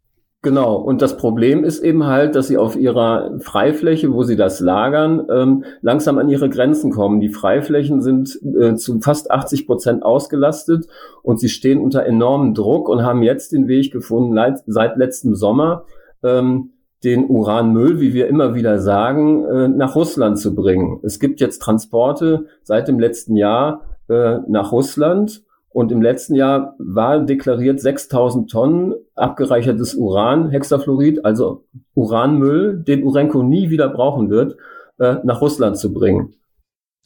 Genau, 0.46 0.76
und 0.76 1.02
das 1.02 1.18
Problem 1.18 1.64
ist 1.64 1.80
eben 1.80 2.06
halt, 2.06 2.36
dass 2.36 2.50
sie 2.50 2.58
auf 2.60 2.76
ihrer 2.76 3.40
Freifläche, 3.40 4.14
wo 4.14 4.22
sie 4.22 4.36
das 4.36 4.60
lagern, 4.60 5.26
ähm, 5.28 5.64
langsam 5.82 6.20
an 6.20 6.30
ihre 6.30 6.52
Grenzen 6.52 6.92
kommen. 6.92 7.20
Die 7.20 7.30
Freiflächen 7.30 8.00
sind 8.00 8.40
äh, 8.62 8.76
zu 8.76 9.00
fast 9.00 9.32
80 9.32 9.66
Prozent 9.66 10.04
ausgelastet 10.04 10.86
und 11.24 11.40
sie 11.40 11.50
stehen 11.50 11.82
unter 11.82 12.06
enormem 12.06 12.54
Druck 12.54 12.90
und 12.90 13.02
haben 13.02 13.24
jetzt 13.24 13.54
den 13.54 13.68
Weg 13.68 13.92
gefunden, 13.92 14.38
seit 14.68 14.98
letztem 14.98 15.34
Sommer, 15.34 15.86
ähm, 16.22 16.74
den 17.04 17.26
Uranmüll, 17.28 18.00
wie 18.00 18.14
wir 18.14 18.28
immer 18.28 18.54
wieder 18.54 18.78
sagen, 18.78 19.46
äh, 19.46 19.68
nach 19.68 19.96
Russland 19.96 20.38
zu 20.38 20.54
bringen. 20.54 21.00
Es 21.02 21.20
gibt 21.20 21.42
jetzt 21.42 21.58
Transporte 21.58 22.46
seit 22.62 22.88
dem 22.88 23.00
letzten 23.00 23.36
Jahr 23.36 23.82
äh, 24.10 24.38
nach 24.48 24.72
Russland 24.72 25.42
und 25.76 25.92
im 25.92 26.02
letzten 26.02 26.36
Jahr 26.36 26.74
war 26.78 27.20
deklariert 27.20 27.82
6000 27.82 28.50
Tonnen 28.50 28.94
abgereichertes 29.14 29.94
Uran, 29.94 30.50
Hexafluorid, 30.50 31.26
also 31.26 31.66
Uranmüll, 31.96 32.82
den 32.82 33.04
Urenco 33.04 33.44
nie 33.44 33.70
wieder 33.70 33.90
brauchen 33.90 34.30
wird, 34.30 34.56
äh, 35.00 35.18
nach 35.26 35.42
Russland 35.42 35.78
zu 35.78 35.94
bringen. 35.94 36.34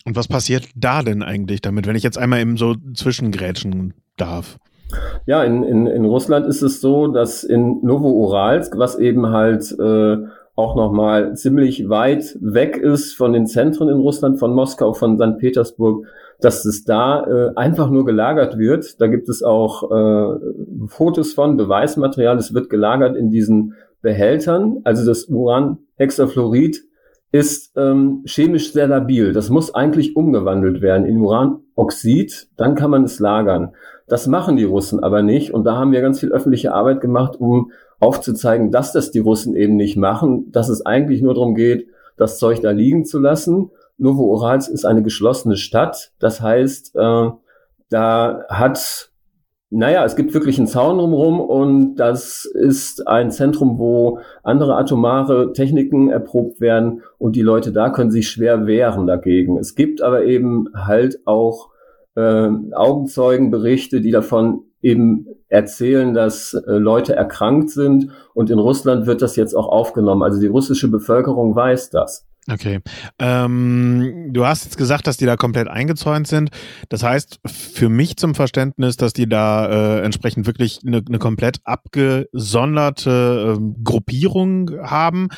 Und 0.06 0.16
was 0.16 0.28
passiert 0.28 0.68
da 0.76 1.02
denn 1.02 1.24
eigentlich 1.24 1.62
damit, 1.62 1.88
wenn 1.88 1.96
ich 1.96 2.04
jetzt 2.04 2.20
einmal 2.20 2.42
eben 2.42 2.58
so 2.58 2.76
zwischengrätschen 2.94 3.96
darf? 4.18 4.60
Ja, 5.26 5.44
in, 5.44 5.64
in, 5.64 5.88
in 5.88 6.06
Russland 6.06 6.46
ist 6.46 6.62
es 6.62 6.80
so, 6.80 7.08
dass 7.08 7.44
in 7.44 7.80
Novouralsk, 7.82 8.78
was 8.78 9.00
eben 9.00 9.30
halt 9.30 9.76
äh, 9.80 10.18
auch 10.56 10.76
nochmal 10.76 11.36
ziemlich 11.36 11.90
weit 11.90 12.38
weg 12.40 12.78
ist 12.78 13.16
von 13.16 13.34
den 13.34 13.48
Zentren 13.48 13.90
in 13.90 13.98
Russland, 13.98 14.38
von 14.38 14.54
Moskau, 14.54 14.94
von 14.94 15.18
St. 15.18 15.40
Petersburg, 15.40 16.06
dass 16.42 16.66
es 16.66 16.84
da 16.86 17.26
äh, 17.26 17.52
einfach 17.56 17.90
nur 17.90 18.06
gelagert 18.06 18.58
wird. 18.58 19.02
Da 19.02 19.08
gibt 19.08 19.28
es 19.30 19.44
auch 19.44 19.84
äh, 19.92 20.88
Fotos 20.88 21.34
von, 21.34 21.58
Beweismaterial. 21.58 22.38
Es 22.38 22.54
wird 22.54 22.70
gelagert 22.70 23.18
in 23.18 23.30
diesen 23.30 23.74
Behältern. 24.02 24.78
Also 24.86 25.06
das 25.06 25.26
Uranhexafluorid 25.26 26.82
ist 27.32 27.74
ähm, 27.78 28.24
chemisch 28.26 28.72
sehr 28.72 28.88
labil. 28.88 29.34
Das 29.34 29.50
muss 29.50 29.76
eigentlich 29.76 30.16
umgewandelt 30.16 30.82
werden 30.82 31.06
in 31.06 31.20
Uranoxid. 31.20 32.48
Dann 32.58 32.76
kann 32.76 32.90
man 32.90 33.04
es 33.04 33.20
lagern. 33.20 33.74
Das 34.08 34.26
machen 34.26 34.56
die 34.56 34.64
Russen 34.64 35.04
aber 35.04 35.22
nicht. 35.22 35.54
Und 35.54 35.66
da 35.66 35.76
haben 35.76 35.92
wir 35.92 36.02
ganz 36.02 36.22
viel 36.22 36.32
öffentliche 36.32 36.74
Arbeit 36.74 37.02
gemacht, 37.02 37.36
um 37.40 37.72
aufzuzeigen, 38.00 38.72
dass 38.72 38.94
das 38.94 39.12
die 39.12 39.20
Russen 39.20 39.56
eben 39.56 39.76
nicht 39.76 39.98
machen, 39.98 40.52
dass 40.52 40.70
es 40.70 40.86
eigentlich 40.86 41.22
nur 41.22 41.34
darum 41.34 41.54
geht, 41.54 41.88
das 42.18 42.40
Zeug 42.40 42.62
da 42.62 42.72
liegen 42.72 43.06
zu 43.06 43.20
lassen 43.20 43.72
Novo-Urals 44.00 44.68
ist 44.68 44.86
eine 44.86 45.04
geschlossene 45.04 45.58
Stadt. 45.58 46.12
Das 46.20 46.42
heißt, 46.42 46.96
äh, 46.96 47.30
da 47.90 48.46
hat, 48.50 49.12
naja, 49.70 50.06
es 50.06 50.16
gibt 50.16 50.34
wirklich 50.34 50.58
einen 50.58 50.68
Zaun 50.68 50.98
drumherum 50.98 51.40
und 51.40 51.96
das 51.96 52.46
ist 52.46 53.08
ein 53.08 53.32
Zentrum, 53.32 53.78
wo 53.78 54.20
andere 54.44 54.76
atomare 54.78 55.54
Techniken 55.54 56.10
erprobt 56.10 56.62
werden 56.62 57.02
und 57.18 57.36
die 57.36 57.42
Leute 57.42 57.72
da 57.72 57.90
können 57.90 58.12
sich 58.12 58.30
schwer 58.30 58.66
wehren 58.66 59.06
dagegen. 59.06 59.58
Es 59.58 59.76
gibt 59.76 60.02
aber 60.02 60.24
eben 60.24 60.70
halt 60.74 61.20
auch 61.26 61.70
äh, 62.16 62.50
Augenzeugenberichte, 62.74 64.02
die 64.02 64.12
davon 64.12 64.64
eben 64.82 65.28
erzählen, 65.50 66.14
dass 66.14 66.54
äh, 66.54 66.74
Leute 66.74 67.16
erkrankt 67.16 67.70
sind 67.70 68.12
und 68.34 68.50
in 68.50 68.60
Russland 68.60 69.08
wird 69.08 69.22
das 69.22 69.36
jetzt 69.36 69.56
auch 69.56 69.68
aufgenommen. 69.68 70.24
Also 70.24 70.40
die 70.40 70.48
russische 70.48 70.90
Bevölkerung 70.90 71.56
weiß 71.56 71.90
das. 71.90 72.29
Okay. 72.52 72.80
Ähm, 73.20 74.30
du 74.32 74.46
hast 74.46 74.64
jetzt 74.66 74.78
gesagt, 74.78 75.06
dass 75.08 75.18
die 75.18 75.26
da 75.26 75.36
komplett 75.36 75.68
eingezäunt 75.68 76.28
sind. 76.28 76.50
Das 76.90 77.04
heißt, 77.04 77.40
für 77.46 77.90
mich 77.90 78.18
zum 78.18 78.34
Verständnis, 78.34 78.98
dass 78.98 79.14
die 79.14 79.30
da 79.30 80.00
äh, 80.00 80.02
entsprechend 80.04 80.48
wirklich 80.48 80.80
eine, 80.86 81.04
eine 81.08 81.20
komplett 81.20 81.60
abgesonderte 81.64 83.58
äh, 83.58 83.74
Gruppierung 83.84 84.72
haben. 84.82 85.30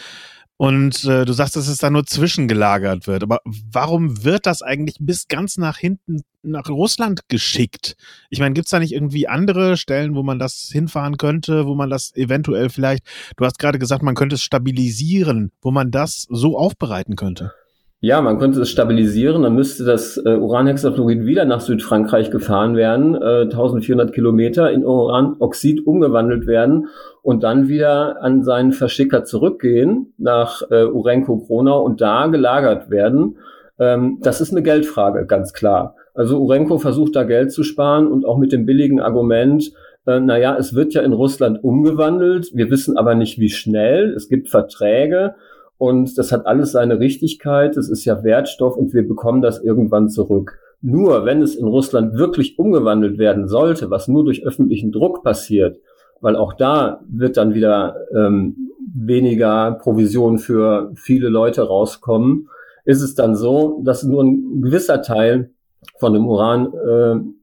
Und 0.61 1.05
äh, 1.05 1.25
du 1.25 1.33
sagst, 1.33 1.55
dass 1.55 1.67
es 1.67 1.79
da 1.79 1.89
nur 1.89 2.05
zwischengelagert 2.05 3.07
wird. 3.07 3.23
Aber 3.23 3.39
warum 3.45 4.23
wird 4.23 4.45
das 4.45 4.61
eigentlich 4.61 4.97
bis 4.99 5.27
ganz 5.27 5.57
nach 5.57 5.79
hinten 5.79 6.21
nach 6.43 6.69
Russland 6.69 7.27
geschickt? 7.29 7.95
Ich 8.29 8.39
meine, 8.39 8.53
gibt's 8.53 8.69
da 8.69 8.77
nicht 8.77 8.93
irgendwie 8.93 9.27
andere 9.27 9.75
Stellen, 9.75 10.13
wo 10.13 10.21
man 10.21 10.37
das 10.37 10.69
hinfahren 10.71 11.17
könnte, 11.17 11.65
wo 11.65 11.73
man 11.73 11.89
das 11.89 12.15
eventuell 12.15 12.69
vielleicht, 12.69 13.03
du 13.37 13.45
hast 13.45 13.57
gerade 13.57 13.79
gesagt, 13.79 14.03
man 14.03 14.13
könnte 14.13 14.35
es 14.35 14.43
stabilisieren, 14.43 15.51
wo 15.63 15.71
man 15.71 15.89
das 15.89 16.27
so 16.29 16.59
aufbereiten 16.59 17.15
könnte? 17.15 17.55
Ja, 18.03 18.19
man 18.19 18.39
könnte 18.39 18.59
es 18.61 18.71
stabilisieren, 18.71 19.43
dann 19.43 19.53
müsste 19.53 19.83
das 19.83 20.17
äh, 20.17 20.35
Uranhexafluorid 20.35 21.23
wieder 21.27 21.45
nach 21.45 21.61
Südfrankreich 21.61 22.31
gefahren 22.31 22.75
werden, 22.75 23.13
äh, 23.13 23.41
1400 23.43 24.11
Kilometer 24.11 24.71
in 24.71 24.83
Uranoxid 24.83 25.85
umgewandelt 25.85 26.47
werden 26.47 26.87
und 27.21 27.43
dann 27.43 27.67
wieder 27.67 28.23
an 28.23 28.41
seinen 28.41 28.71
Verschicker 28.71 29.23
zurückgehen 29.23 30.15
nach 30.17 30.63
äh, 30.71 30.85
Urenco 30.85 31.45
Kronau 31.45 31.83
und 31.83 32.01
da 32.01 32.25
gelagert 32.25 32.89
werden. 32.89 33.37
Ähm, 33.77 34.17
das 34.23 34.41
ist 34.41 34.51
eine 34.51 34.63
Geldfrage, 34.63 35.27
ganz 35.27 35.53
klar. 35.53 35.93
Also 36.15 36.41
Urenco 36.41 36.79
versucht 36.79 37.15
da 37.15 37.21
Geld 37.23 37.51
zu 37.51 37.61
sparen 37.61 38.07
und 38.07 38.25
auch 38.25 38.39
mit 38.39 38.51
dem 38.51 38.65
billigen 38.65 38.99
Argument, 38.99 39.73
äh, 40.07 40.19
naja, 40.19 40.57
es 40.57 40.73
wird 40.73 40.95
ja 40.95 41.03
in 41.03 41.13
Russland 41.13 41.63
umgewandelt, 41.63 42.49
wir 42.55 42.71
wissen 42.71 42.97
aber 42.97 43.13
nicht, 43.13 43.37
wie 43.37 43.49
schnell. 43.49 44.11
Es 44.15 44.27
gibt 44.27 44.49
Verträge 44.49 45.35
und 45.81 46.15
das 46.19 46.31
hat 46.31 46.45
alles 46.45 46.73
seine 46.73 46.99
Richtigkeit. 46.99 47.75
Es 47.75 47.89
ist 47.89 48.05
ja 48.05 48.23
Wertstoff 48.23 48.77
und 48.77 48.93
wir 48.93 49.07
bekommen 49.07 49.41
das 49.41 49.63
irgendwann 49.63 50.09
zurück. 50.09 50.59
Nur 50.79 51.25
wenn 51.25 51.41
es 51.41 51.55
in 51.55 51.65
Russland 51.65 52.13
wirklich 52.13 52.59
umgewandelt 52.59 53.17
werden 53.17 53.47
sollte, 53.47 53.89
was 53.89 54.07
nur 54.07 54.23
durch 54.23 54.45
öffentlichen 54.45 54.91
Druck 54.91 55.23
passiert, 55.23 55.79
weil 56.19 56.35
auch 56.35 56.53
da 56.53 57.01
wird 57.09 57.35
dann 57.35 57.55
wieder 57.55 57.95
ähm, 58.15 58.69
weniger 58.93 59.71
Provision 59.81 60.37
für 60.37 60.91
viele 60.93 61.29
Leute 61.29 61.63
rauskommen, 61.63 62.47
ist 62.85 63.01
es 63.01 63.15
dann 63.15 63.33
so, 63.33 63.81
dass 63.83 64.03
nur 64.03 64.23
ein 64.23 64.61
gewisser 64.61 65.01
Teil 65.01 65.49
von 65.97 66.13
dem 66.13 66.27
Uran 66.27 66.73
äh, 66.75 67.40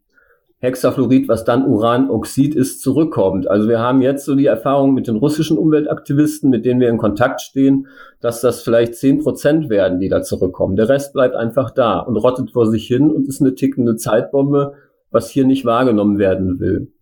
Hexafluorid, 0.60 1.28
was 1.28 1.44
dann 1.44 1.66
Uranoxid 1.66 2.54
ist, 2.54 2.82
zurückkommt. 2.82 3.48
Also 3.48 3.68
wir 3.68 3.78
haben 3.78 4.02
jetzt 4.02 4.24
so 4.24 4.34
die 4.34 4.46
Erfahrung 4.46 4.92
mit 4.92 5.06
den 5.06 5.16
russischen 5.16 5.56
Umweltaktivisten, 5.56 6.50
mit 6.50 6.64
denen 6.64 6.80
wir 6.80 6.88
in 6.88 6.98
Kontakt 6.98 7.40
stehen, 7.40 7.86
dass 8.20 8.40
das 8.40 8.62
vielleicht 8.62 8.96
zehn 8.96 9.22
Prozent 9.22 9.70
werden, 9.70 10.00
die 10.00 10.08
da 10.08 10.22
zurückkommen. 10.22 10.74
Der 10.74 10.88
Rest 10.88 11.12
bleibt 11.12 11.36
einfach 11.36 11.70
da 11.70 12.00
und 12.00 12.16
rottet 12.16 12.50
vor 12.50 12.66
sich 12.66 12.86
hin 12.86 13.10
und 13.10 13.28
ist 13.28 13.40
eine 13.40 13.54
tickende 13.54 13.94
Zeitbombe, 13.94 14.74
was 15.10 15.30
hier 15.30 15.46
nicht 15.46 15.64
wahrgenommen 15.64 16.18
werden 16.18 16.58
will. 16.58 16.92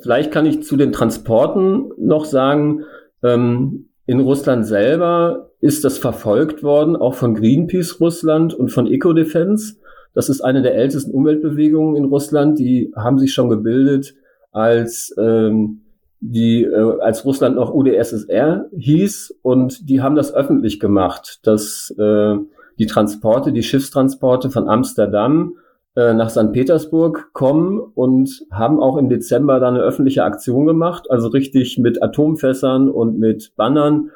Vielleicht 0.00 0.32
kann 0.32 0.46
ich 0.46 0.62
zu 0.62 0.76
den 0.76 0.92
Transporten 0.92 1.90
noch 1.98 2.24
sagen, 2.24 2.84
ähm, 3.22 3.88
in 4.06 4.20
Russland 4.20 4.66
selber 4.66 5.50
ist 5.60 5.84
das 5.84 5.98
verfolgt 5.98 6.62
worden, 6.62 6.96
auch 6.96 7.14
von 7.14 7.34
Greenpeace 7.34 8.00
Russland 8.00 8.54
und 8.54 8.70
von 8.70 8.86
Ecodefense. 8.86 9.76
Das 10.16 10.30
ist 10.30 10.40
eine 10.40 10.62
der 10.62 10.74
ältesten 10.74 11.10
Umweltbewegungen 11.10 11.94
in 11.94 12.06
Russland. 12.06 12.58
Die 12.58 12.90
haben 12.96 13.18
sich 13.18 13.34
schon 13.34 13.50
gebildet, 13.50 14.14
als 14.50 15.14
ähm, 15.18 15.82
die 16.20 16.64
äh, 16.64 17.00
als 17.00 17.26
Russland 17.26 17.56
noch 17.56 17.74
UdSSR 17.74 18.64
hieß 18.74 19.34
und 19.42 19.90
die 19.90 20.00
haben 20.00 20.16
das 20.16 20.34
öffentlich 20.34 20.80
gemacht, 20.80 21.40
dass 21.46 21.94
äh, 21.98 22.36
die 22.78 22.86
Transporte, 22.86 23.52
die 23.52 23.62
Schiffstransporte 23.62 24.48
von 24.48 24.70
Amsterdam 24.70 25.56
äh, 25.96 26.14
nach 26.14 26.30
St. 26.30 26.50
Petersburg 26.50 27.34
kommen 27.34 27.78
und 27.78 28.46
haben 28.50 28.80
auch 28.80 28.96
im 28.96 29.10
Dezember 29.10 29.60
da 29.60 29.68
eine 29.68 29.80
öffentliche 29.80 30.24
Aktion 30.24 30.64
gemacht, 30.64 31.10
also 31.10 31.28
richtig 31.28 31.76
mit 31.76 32.02
Atomfässern 32.02 32.88
und 32.88 33.18
mit 33.18 33.52
Bannern 33.54 34.10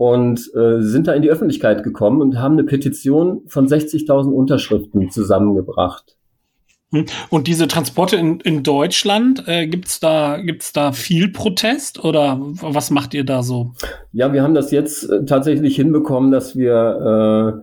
und 0.00 0.50
äh, 0.54 0.80
sind 0.80 1.08
da 1.08 1.12
in 1.12 1.20
die 1.20 1.28
Öffentlichkeit 1.28 1.82
gekommen 1.82 2.22
und 2.22 2.38
haben 2.38 2.54
eine 2.54 2.64
Petition 2.64 3.42
von 3.48 3.68
60.000 3.68 4.32
Unterschriften 4.32 5.10
zusammengebracht. 5.10 6.16
Hm. 6.90 7.04
Und 7.28 7.46
diese 7.46 7.68
Transporte 7.68 8.16
in, 8.16 8.40
in 8.40 8.62
Deutschland, 8.62 9.44
äh, 9.46 9.66
gibt's 9.66 10.00
da, 10.00 10.38
gibt's 10.38 10.72
da 10.72 10.92
viel 10.92 11.28
Protest 11.28 12.02
oder 12.02 12.38
was 12.40 12.90
macht 12.90 13.12
ihr 13.12 13.24
da 13.24 13.42
so? 13.42 13.72
Ja, 14.12 14.32
wir 14.32 14.42
haben 14.42 14.54
das 14.54 14.70
jetzt 14.70 15.04
äh, 15.04 15.26
tatsächlich 15.26 15.76
hinbekommen, 15.76 16.30
dass 16.30 16.56
wir 16.56 17.60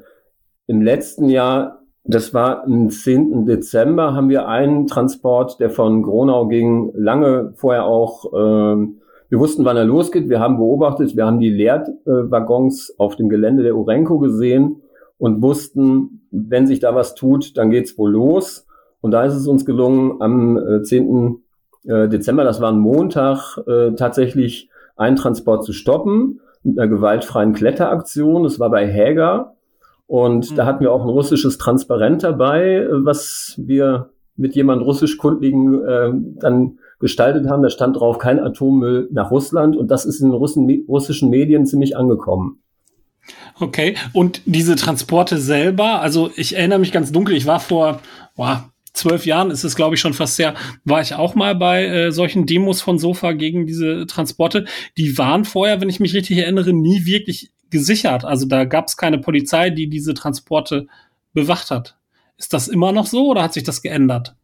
äh, 0.67 0.71
im 0.71 0.83
letzten 0.83 1.29
Jahr, 1.29 1.81
das 2.03 2.35
war 2.35 2.65
am 2.65 2.91
10. 2.91 3.47
Dezember, 3.47 4.13
haben 4.13 4.29
wir 4.29 4.47
einen 4.47 4.85
Transport, 4.85 5.59
der 5.59 5.71
von 5.71 6.03
Gronau 6.03 6.47
ging, 6.47 6.91
lange 6.93 7.53
vorher 7.55 7.85
auch, 7.85 8.31
äh, 8.31 9.06
wir 9.29 9.39
wussten, 9.39 9.65
wann 9.65 9.77
er 9.77 9.85
losgeht, 9.85 10.29
wir 10.29 10.39
haben 10.39 10.57
beobachtet, 10.57 11.15
wir 11.15 11.25
haben 11.25 11.39
die 11.39 11.49
Leerwaggons 11.49 12.95
auf 12.97 13.15
dem 13.15 13.29
Gelände 13.29 13.63
der 13.63 13.75
Urenco 13.75 14.19
gesehen 14.19 14.81
und 15.17 15.41
wussten, 15.41 16.27
wenn 16.31 16.67
sich 16.67 16.79
da 16.79 16.95
was 16.95 17.15
tut, 17.15 17.57
dann 17.57 17.69
geht's 17.69 17.97
wohl 17.97 18.11
los. 18.11 18.65
Und 19.01 19.11
da 19.11 19.25
ist 19.25 19.35
es 19.35 19.47
uns 19.47 19.65
gelungen, 19.65 20.21
am 20.21 20.81
10. 20.83 21.41
Äh, 21.85 22.03
äh, 22.03 22.09
Dezember, 22.09 22.43
das 22.43 22.61
war 22.61 22.71
ein 22.71 22.79
Montag, 22.79 23.57
äh, 23.67 23.91
tatsächlich 23.93 24.69
einen 24.95 25.15
Transport 25.15 25.63
zu 25.63 25.73
stoppen 25.73 26.41
mit 26.63 26.79
einer 26.79 26.87
gewaltfreien 26.87 27.53
Kletteraktion. 27.53 28.43
Das 28.43 28.59
war 28.59 28.69
bei 28.69 28.87
Häger. 28.87 29.55
Und 30.07 30.51
mhm. 30.51 30.55
da 30.55 30.65
hatten 30.65 30.81
wir 30.81 30.91
auch 30.91 31.03
ein 31.03 31.09
russisches 31.09 31.57
Transparent 31.57 32.23
dabei, 32.23 32.87
was 32.89 33.55
wir 33.57 34.09
mit 34.37 34.55
jemand 34.55 34.83
russisch-kundligen 34.83 35.83
äh, 35.83 36.11
dann 36.39 36.79
gestaltet 36.99 37.49
haben. 37.49 37.63
Da 37.63 37.69
stand 37.69 37.97
drauf, 37.97 38.17
kein 38.17 38.39
Atommüll 38.39 39.09
nach 39.11 39.31
Russland. 39.31 39.75
Und 39.75 39.91
das 39.91 40.05
ist 40.05 40.21
in 40.21 40.31
Russen, 40.31 40.85
russischen 40.87 41.29
Medien 41.29 41.65
ziemlich 41.65 41.97
angekommen. 41.97 42.59
Okay, 43.59 43.95
und 44.13 44.41
diese 44.45 44.75
Transporte 44.75 45.37
selber, 45.37 46.01
also 46.01 46.31
ich 46.35 46.55
erinnere 46.55 46.79
mich 46.79 46.93
ganz 46.93 47.11
dunkel, 47.11 47.35
ich 47.35 47.45
war 47.45 47.59
vor, 47.59 47.99
boah, 48.35 48.71
zwölf 48.93 49.25
Jahren 49.25 49.51
ist 49.51 49.63
es, 49.63 49.75
glaube 49.75 49.95
ich, 49.95 50.01
schon 50.01 50.13
fast 50.13 50.35
sehr, 50.35 50.55
war 50.85 51.01
ich 51.01 51.13
auch 51.13 51.35
mal 51.35 51.55
bei 51.55 51.85
äh, 51.85 52.11
solchen 52.11 52.45
Demos 52.45 52.81
von 52.81 52.99
Sofa 52.99 53.33
gegen 53.33 53.65
diese 53.65 54.05
Transporte. 54.07 54.65
Die 54.97 55.17
waren 55.17 55.45
vorher, 55.45 55.81
wenn 55.81 55.89
ich 55.89 55.99
mich 55.99 56.13
richtig 56.13 56.37
erinnere, 56.37 56.73
nie 56.73 57.05
wirklich 57.05 57.51
gesichert. 57.69 58.25
Also 58.25 58.47
da 58.47 58.65
gab 58.65 58.87
es 58.87 58.97
keine 58.97 59.19
Polizei, 59.19 59.69
die 59.69 59.89
diese 59.89 60.13
Transporte 60.13 60.87
bewacht 61.33 61.69
hat. 61.69 61.96
Ist 62.37 62.53
das 62.53 62.67
immer 62.67 62.91
noch 62.91 63.05
so 63.05 63.31
oder 63.31 63.43
hat 63.43 63.53
sich 63.53 63.63
das 63.63 63.81
geändert? 63.81 64.35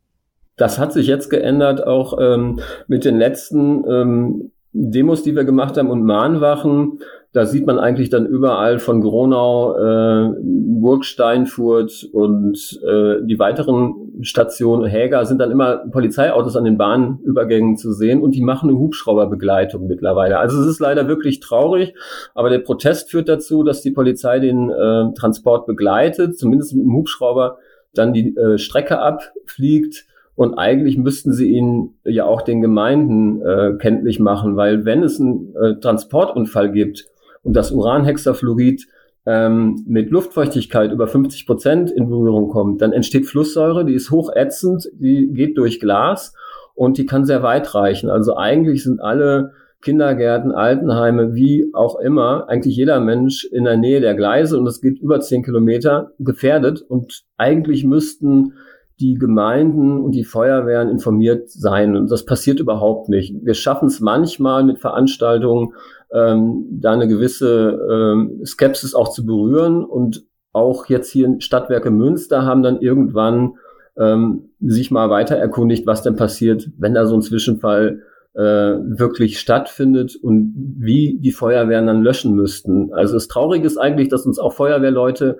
Das 0.57 0.77
hat 0.77 0.93
sich 0.93 1.07
jetzt 1.07 1.29
geändert, 1.29 1.85
auch 1.85 2.17
ähm, 2.19 2.59
mit 2.87 3.05
den 3.05 3.17
letzten 3.17 3.83
ähm, 3.89 4.51
Demos, 4.71 5.23
die 5.23 5.35
wir 5.35 5.43
gemacht 5.43 5.77
haben 5.77 5.89
und 5.89 6.03
Mahnwachen. 6.03 6.99
Da 7.31 7.47
sieht 7.47 7.65
man 7.65 7.79
eigentlich 7.79 8.11
dann 8.11 8.27
überall 8.27 8.77
von 8.77 9.01
Gronau, 9.01 9.75
äh, 9.75 10.35
Burg 10.39 11.03
Steinfurt 11.03 12.07
und 12.11 12.79
äh, 12.87 13.25
die 13.25 13.39
weiteren 13.39 14.19
Stationen, 14.21 14.85
Häger, 14.85 15.25
sind 15.25 15.39
dann 15.39 15.49
immer 15.49 15.77
Polizeiautos 15.77 16.55
an 16.55 16.65
den 16.65 16.77
Bahnübergängen 16.77 17.75
zu 17.75 17.91
sehen 17.91 18.21
und 18.21 18.35
die 18.35 18.41
machen 18.41 18.69
eine 18.69 18.77
Hubschrauberbegleitung 18.77 19.87
mittlerweile. 19.87 20.37
Also 20.37 20.61
es 20.61 20.67
ist 20.67 20.79
leider 20.79 21.07
wirklich 21.07 21.39
traurig, 21.39 21.95
aber 22.35 22.51
der 22.51 22.59
Protest 22.59 23.09
führt 23.09 23.29
dazu, 23.29 23.63
dass 23.63 23.81
die 23.81 23.91
Polizei 23.91 24.39
den 24.39 24.69
äh, 24.69 25.13
Transport 25.15 25.65
begleitet, 25.65 26.37
zumindest 26.37 26.75
mit 26.75 26.85
dem 26.85 26.93
Hubschrauber 26.93 27.57
dann 27.93 28.13
die 28.13 28.35
äh, 28.35 28.57
Strecke 28.57 28.99
abfliegt. 28.99 30.05
Und 30.35 30.55
eigentlich 30.55 30.97
müssten 30.97 31.31
sie 31.31 31.51
ihn 31.51 31.93
ja 32.03 32.25
auch 32.25 32.41
den 32.41 32.61
Gemeinden 32.61 33.41
äh, 33.41 33.73
kenntlich 33.79 34.19
machen, 34.19 34.55
weil 34.55 34.83
wenn 34.83 35.03
es 35.03 35.19
einen 35.19 35.55
äh, 35.55 35.79
Transportunfall 35.79 36.71
gibt, 36.71 37.05
und 37.43 37.53
das 37.53 37.71
Uranhexafluorid 37.71 38.87
ähm, 39.25 39.83
mit 39.87 40.09
Luftfeuchtigkeit 40.09 40.91
über 40.91 41.07
50 41.07 41.45
Prozent 41.45 41.91
in 41.91 42.09
Berührung 42.09 42.49
kommt, 42.49 42.81
dann 42.81 42.93
entsteht 42.93 43.25
Flusssäure, 43.25 43.85
die 43.85 43.93
ist 43.93 44.11
hochätzend, 44.11 44.89
die 44.93 45.27
geht 45.33 45.57
durch 45.57 45.79
Glas 45.79 46.33
und 46.73 46.97
die 46.97 47.05
kann 47.05 47.25
sehr 47.25 47.43
weit 47.43 47.75
reichen. 47.75 48.09
Also 48.09 48.35
eigentlich 48.35 48.83
sind 48.83 48.99
alle 48.99 49.51
Kindergärten, 49.83 50.51
Altenheime, 50.51 51.35
wie 51.35 51.69
auch 51.73 51.99
immer, 51.99 52.47
eigentlich 52.47 52.75
jeder 52.75 52.99
Mensch 52.99 53.43
in 53.43 53.65
der 53.65 53.77
Nähe 53.77 53.99
der 53.99 54.15
Gleise 54.15 54.57
und 54.57 54.65
es 54.65 54.81
geht 54.81 54.99
über 54.99 55.19
10 55.19 55.43
Kilometer 55.43 56.11
gefährdet 56.19 56.81
und 56.81 57.23
eigentlich 57.37 57.83
müssten 57.83 58.53
die 58.99 59.15
Gemeinden 59.15 59.99
und 59.99 60.11
die 60.11 60.23
Feuerwehren 60.23 60.89
informiert 60.89 61.49
sein. 61.49 61.97
Und 61.97 62.09
das 62.09 62.25
passiert 62.25 62.59
überhaupt 62.59 63.09
nicht. 63.09 63.35
Wir 63.43 63.53
schaffen 63.53 63.87
es 63.87 63.99
manchmal 63.99 64.63
mit 64.63 64.79
Veranstaltungen, 64.79 65.73
ähm, 66.13 66.65
da 66.71 66.93
eine 66.93 67.07
gewisse 67.07 67.77
ähm, 67.91 68.41
Skepsis 68.45 68.95
auch 68.95 69.09
zu 69.09 69.25
berühren. 69.25 69.83
Und 69.83 70.23
auch 70.53 70.85
jetzt 70.85 71.11
hier 71.11 71.25
in 71.25 71.41
Stadtwerke 71.41 71.91
Münster 71.91 72.45
haben 72.45 72.63
dann 72.63 72.79
irgendwann 72.79 73.55
ähm, 73.97 74.51
sich 74.61 74.91
mal 74.91 75.09
weiter 75.09 75.35
erkundigt, 75.35 75.85
was 75.85 76.03
denn 76.03 76.15
passiert, 76.15 76.69
wenn 76.77 76.93
da 76.93 77.05
so 77.05 77.15
ein 77.15 77.21
Zwischenfall 77.21 78.03
äh, 78.35 78.41
wirklich 78.41 79.39
stattfindet 79.39 80.15
und 80.15 80.53
wie 80.55 81.19
die 81.19 81.31
Feuerwehren 81.31 81.87
dann 81.87 82.01
löschen 82.01 82.35
müssten. 82.35 82.93
Also 82.93 83.13
das 83.13 83.27
Traurige 83.27 83.67
ist 83.67 83.77
eigentlich, 83.77 84.09
dass 84.09 84.25
uns 84.25 84.39
auch 84.39 84.53
Feuerwehrleute 84.53 85.37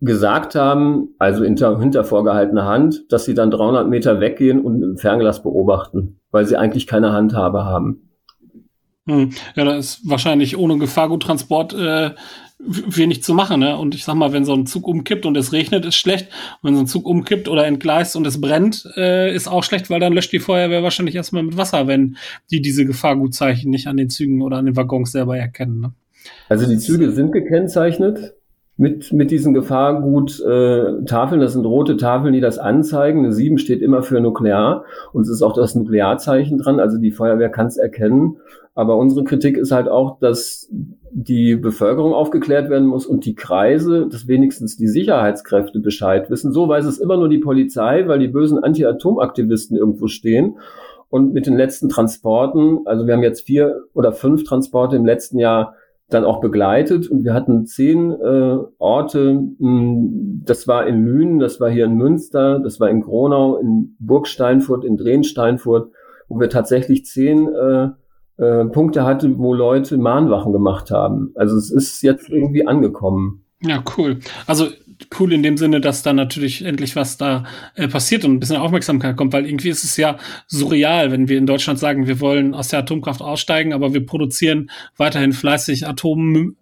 gesagt 0.00 0.54
haben, 0.54 1.14
also 1.18 1.44
hinter, 1.44 1.78
hinter 1.78 2.04
vorgehaltener 2.04 2.64
Hand, 2.64 3.04
dass 3.10 3.24
sie 3.24 3.34
dann 3.34 3.50
300 3.50 3.88
Meter 3.88 4.20
weggehen 4.20 4.60
und 4.60 4.82
im 4.82 4.96
Fernglas 4.96 5.42
beobachten, 5.42 6.20
weil 6.30 6.46
sie 6.46 6.56
eigentlich 6.56 6.86
keine 6.86 7.12
Handhabe 7.12 7.64
haben. 7.64 8.10
Hm. 9.06 9.32
Ja, 9.56 9.64
da 9.64 9.76
ist 9.76 10.08
wahrscheinlich 10.08 10.56
ohne 10.56 10.78
Gefahrguttransport 10.78 11.74
äh, 11.74 12.10
wenig 12.66 13.22
zu 13.22 13.34
machen. 13.34 13.60
Ne? 13.60 13.76
Und 13.76 13.94
ich 13.94 14.04
sag 14.04 14.14
mal, 14.14 14.32
wenn 14.32 14.44
so 14.44 14.54
ein 14.54 14.66
Zug 14.66 14.86
umkippt 14.86 15.26
und 15.26 15.36
es 15.36 15.52
regnet, 15.52 15.84
ist 15.84 15.96
schlecht. 15.96 16.28
Und 16.60 16.68
wenn 16.68 16.74
so 16.74 16.82
ein 16.82 16.86
Zug 16.86 17.06
umkippt 17.06 17.48
oder 17.48 17.66
entgleist 17.66 18.16
und 18.16 18.26
es 18.26 18.40
brennt, 18.40 18.86
äh, 18.96 19.34
ist 19.34 19.48
auch 19.48 19.64
schlecht, 19.64 19.90
weil 19.90 20.00
dann 20.00 20.12
löscht 20.12 20.32
die 20.32 20.40
Feuerwehr 20.40 20.82
wahrscheinlich 20.82 21.14
erstmal 21.14 21.42
mit 21.42 21.56
Wasser, 21.56 21.86
wenn 21.86 22.16
die 22.50 22.60
diese 22.60 22.84
Gefahrgutzeichen 22.84 23.70
nicht 23.70 23.86
an 23.86 23.96
den 23.96 24.10
Zügen 24.10 24.42
oder 24.42 24.58
an 24.58 24.66
den 24.66 24.76
Waggons 24.76 25.12
selber 25.12 25.38
erkennen. 25.38 25.80
Ne? 25.80 25.92
Also 26.48 26.68
die 26.68 26.78
Züge 26.78 27.12
sind 27.12 27.32
gekennzeichnet 27.32 28.34
mit, 28.80 29.12
mit 29.12 29.30
diesen 29.30 29.52
Gefahrgut-Tafeln. 29.52 31.40
Äh, 31.40 31.44
das 31.44 31.52
sind 31.52 31.66
rote 31.66 31.98
Tafeln, 31.98 32.32
die 32.32 32.40
das 32.40 32.58
anzeigen. 32.58 33.18
Eine 33.18 33.32
7 33.32 33.58
steht 33.58 33.82
immer 33.82 34.02
für 34.02 34.22
Nuklear 34.22 34.84
und 35.12 35.22
es 35.22 35.28
ist 35.28 35.42
auch 35.42 35.52
das 35.52 35.74
Nuklearzeichen 35.74 36.56
dran. 36.56 36.80
Also 36.80 36.96
die 36.96 37.10
Feuerwehr 37.10 37.50
kann 37.50 37.66
es 37.66 37.76
erkennen. 37.76 38.38
Aber 38.74 38.96
unsere 38.96 39.22
Kritik 39.24 39.58
ist 39.58 39.70
halt 39.70 39.88
auch, 39.90 40.18
dass 40.18 40.70
die 41.12 41.56
Bevölkerung 41.56 42.14
aufgeklärt 42.14 42.70
werden 42.70 42.88
muss 42.88 43.04
und 43.04 43.26
die 43.26 43.34
Kreise, 43.34 44.06
dass 44.10 44.28
wenigstens 44.28 44.78
die 44.78 44.88
Sicherheitskräfte 44.88 45.80
Bescheid 45.80 46.30
wissen. 46.30 46.50
So 46.50 46.66
weiß 46.66 46.86
es 46.86 46.98
immer 46.98 47.18
nur 47.18 47.28
die 47.28 47.38
Polizei, 47.38 48.08
weil 48.08 48.18
die 48.18 48.28
bösen 48.28 48.64
Anti-Atom-Aktivisten 48.64 49.76
irgendwo 49.76 50.06
stehen. 50.06 50.56
Und 51.10 51.34
mit 51.34 51.44
den 51.44 51.56
letzten 51.58 51.90
Transporten, 51.90 52.86
also 52.86 53.06
wir 53.06 53.12
haben 53.12 53.22
jetzt 53.22 53.42
vier 53.42 53.82
oder 53.92 54.12
fünf 54.12 54.44
Transporte 54.44 54.96
im 54.96 55.04
letzten 55.04 55.38
Jahr 55.38 55.74
dann 56.10 56.24
auch 56.24 56.40
begleitet 56.40 57.08
und 57.08 57.24
wir 57.24 57.34
hatten 57.34 57.66
zehn 57.66 58.12
äh, 58.12 58.58
Orte, 58.78 59.42
hm, 59.58 60.42
das 60.44 60.68
war 60.68 60.86
in 60.86 61.04
Lünen, 61.04 61.38
das 61.38 61.60
war 61.60 61.70
hier 61.70 61.86
in 61.86 61.94
Münster, 61.94 62.58
das 62.58 62.80
war 62.80 62.90
in 62.90 63.00
Gronau, 63.00 63.56
in 63.56 63.96
Burgsteinfurt, 63.98 64.84
in 64.84 64.96
Drehensteinfurt, 64.96 65.92
wo 66.28 66.40
wir 66.40 66.48
tatsächlich 66.48 67.04
zehn 67.04 67.48
äh, 67.48 67.88
äh, 68.36 68.64
Punkte 68.66 69.04
hatten, 69.04 69.38
wo 69.38 69.54
Leute 69.54 69.98
Mahnwachen 69.98 70.52
gemacht 70.52 70.90
haben. 70.90 71.32
Also 71.34 71.56
es 71.56 71.70
ist 71.70 72.02
jetzt 72.02 72.28
irgendwie 72.28 72.66
angekommen. 72.66 73.44
Ja, 73.62 73.84
cool. 73.96 74.20
Also 74.46 74.68
cool 75.18 75.32
in 75.32 75.42
dem 75.42 75.56
Sinne, 75.56 75.80
dass 75.80 76.02
da 76.02 76.12
natürlich 76.12 76.64
endlich 76.64 76.96
was 76.96 77.16
da 77.16 77.44
äh, 77.74 77.88
passiert 77.88 78.24
und 78.24 78.34
ein 78.34 78.40
bisschen 78.40 78.56
Aufmerksamkeit 78.56 79.16
kommt, 79.16 79.32
weil 79.32 79.46
irgendwie 79.46 79.70
ist 79.70 79.84
es 79.84 79.96
ja 79.96 80.18
surreal, 80.46 81.10
wenn 81.10 81.28
wir 81.28 81.38
in 81.38 81.46
Deutschland 81.46 81.78
sagen, 81.78 82.06
wir 82.06 82.20
wollen 82.20 82.54
aus 82.54 82.68
der 82.68 82.80
Atomkraft 82.80 83.22
aussteigen, 83.22 83.72
aber 83.72 83.94
wir 83.94 84.04
produzieren 84.04 84.70
weiterhin 84.96 85.32
fleißig 85.32 85.86
Atom 85.86 86.56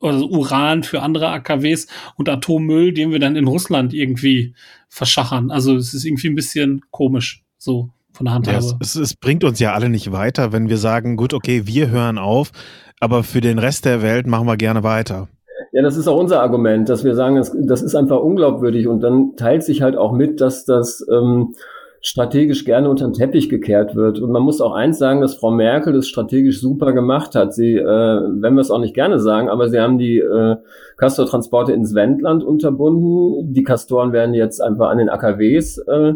also 0.00 0.28
Uran 0.28 0.82
für 0.82 1.02
andere 1.02 1.28
AKWs 1.28 1.86
und 2.16 2.28
Atommüll, 2.28 2.92
den 2.92 3.10
wir 3.10 3.18
dann 3.18 3.36
in 3.36 3.46
Russland 3.46 3.94
irgendwie 3.94 4.54
verschachern. 4.88 5.50
Also 5.50 5.76
es 5.76 5.94
ist 5.94 6.04
irgendwie 6.04 6.28
ein 6.28 6.34
bisschen 6.34 6.82
komisch, 6.90 7.42
so 7.56 7.90
von 8.12 8.26
der 8.26 8.34
Handhabe. 8.34 8.64
Ja, 8.64 8.76
es, 8.80 8.96
es 8.96 9.14
bringt 9.14 9.44
uns 9.44 9.58
ja 9.60 9.72
alle 9.72 9.88
nicht 9.88 10.12
weiter, 10.12 10.52
wenn 10.52 10.68
wir 10.68 10.76
sagen, 10.76 11.16
gut, 11.16 11.32
okay, 11.32 11.66
wir 11.66 11.88
hören 11.88 12.18
auf, 12.18 12.52
aber 13.00 13.24
für 13.24 13.40
den 13.40 13.58
Rest 13.58 13.86
der 13.86 14.02
Welt 14.02 14.26
machen 14.26 14.46
wir 14.46 14.56
gerne 14.56 14.82
weiter. 14.82 15.28
Ja, 15.74 15.82
das 15.82 15.96
ist 15.96 16.06
auch 16.06 16.16
unser 16.16 16.40
Argument, 16.40 16.88
dass 16.88 17.02
wir 17.02 17.16
sagen, 17.16 17.34
das, 17.34 17.52
das 17.52 17.82
ist 17.82 17.96
einfach 17.96 18.20
unglaubwürdig 18.20 18.86
und 18.86 19.00
dann 19.00 19.34
teilt 19.34 19.64
sich 19.64 19.82
halt 19.82 19.96
auch 19.96 20.12
mit, 20.12 20.40
dass 20.40 20.64
das 20.64 21.04
ähm, 21.10 21.56
strategisch 22.00 22.64
gerne 22.64 22.88
unter 22.88 23.06
den 23.06 23.12
Teppich 23.12 23.48
gekehrt 23.48 23.96
wird. 23.96 24.20
Und 24.20 24.30
man 24.30 24.44
muss 24.44 24.60
auch 24.60 24.72
eins 24.72 24.98
sagen, 24.98 25.20
dass 25.20 25.34
Frau 25.34 25.50
Merkel 25.50 25.92
das 25.92 26.06
strategisch 26.06 26.60
super 26.60 26.92
gemacht 26.92 27.34
hat. 27.34 27.54
Sie, 27.54 27.74
äh, 27.74 27.82
wenn 27.84 28.54
wir 28.54 28.60
es 28.60 28.70
auch 28.70 28.78
nicht 28.78 28.94
gerne 28.94 29.18
sagen, 29.18 29.48
aber 29.48 29.68
sie 29.68 29.80
haben 29.80 29.98
die 29.98 30.20
äh, 30.20 30.54
Castor-Transporte 30.96 31.72
ins 31.72 31.92
Wendland 31.92 32.44
unterbunden. 32.44 33.52
Die 33.52 33.64
Castoren 33.64 34.12
werden 34.12 34.32
jetzt 34.32 34.60
einfach 34.60 34.90
an 34.90 34.98
den 34.98 35.08
AKWs 35.08 35.78
äh, 35.78 36.12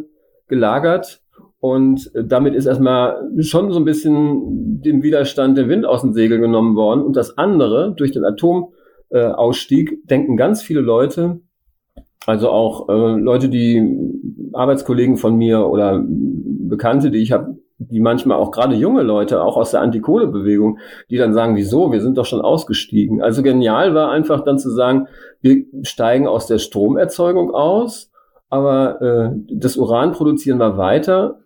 gelagert. 0.47 1.21
Und 1.59 2.13
damit 2.15 2.55
ist 2.55 2.67
erstmal 2.67 3.29
schon 3.41 3.73
so 3.73 3.81
ein 3.81 3.85
bisschen 3.85 4.81
dem 4.83 5.03
Widerstand 5.03 5.59
der 5.59 5.69
Wind 5.69 5.85
aus 5.85 6.03
dem 6.03 6.13
Segel 6.13 6.39
genommen 6.39 6.77
worden. 6.77 7.03
Und 7.03 7.17
das 7.17 7.37
andere, 7.39 7.95
durch 7.97 8.13
den 8.13 8.25
Atomausstieg, 9.11 10.07
denken 10.07 10.37
ganz 10.37 10.63
viele 10.63 10.81
Leute, 10.81 11.41
also 12.27 12.51
auch 12.51 12.89
äh, 12.89 13.19
Leute, 13.19 13.49
die 13.49 13.83
Arbeitskollegen 14.53 15.17
von 15.17 15.37
mir 15.37 15.67
oder 15.67 16.03
Bekannte, 16.05 17.11
die 17.11 17.19
ich 17.19 17.33
habe, 17.33 17.57
die 17.79 18.01
manchmal 18.01 18.39
auch 18.39 18.51
gerade 18.51 18.75
junge 18.75 19.03
Leute, 19.03 19.43
auch 19.43 19.57
aus 19.57 19.71
der 19.71 19.81
Antikohle-Bewegung, 19.81 20.79
die 21.11 21.17
dann 21.17 21.33
sagen, 21.33 21.57
wieso, 21.57 21.93
wir 21.93 22.01
sind 22.01 22.19
doch 22.19 22.27
schon 22.27 22.41
ausgestiegen. 22.41 23.23
Also 23.23 23.43
genial 23.43 23.95
war 23.95 24.11
einfach 24.11 24.45
dann 24.45 24.59
zu 24.59 24.71
sagen, 24.71 25.07
wir 25.41 25.65
steigen 25.83 26.27
aus 26.27 26.47
der 26.47 26.59
Stromerzeugung 26.59 27.53
aus, 27.53 28.11
aber 28.51 29.01
äh, 29.01 29.31
das 29.51 29.77
Uran 29.77 30.13
produzieren 30.13 30.59
wir 30.59 30.77
weiter 30.77 31.39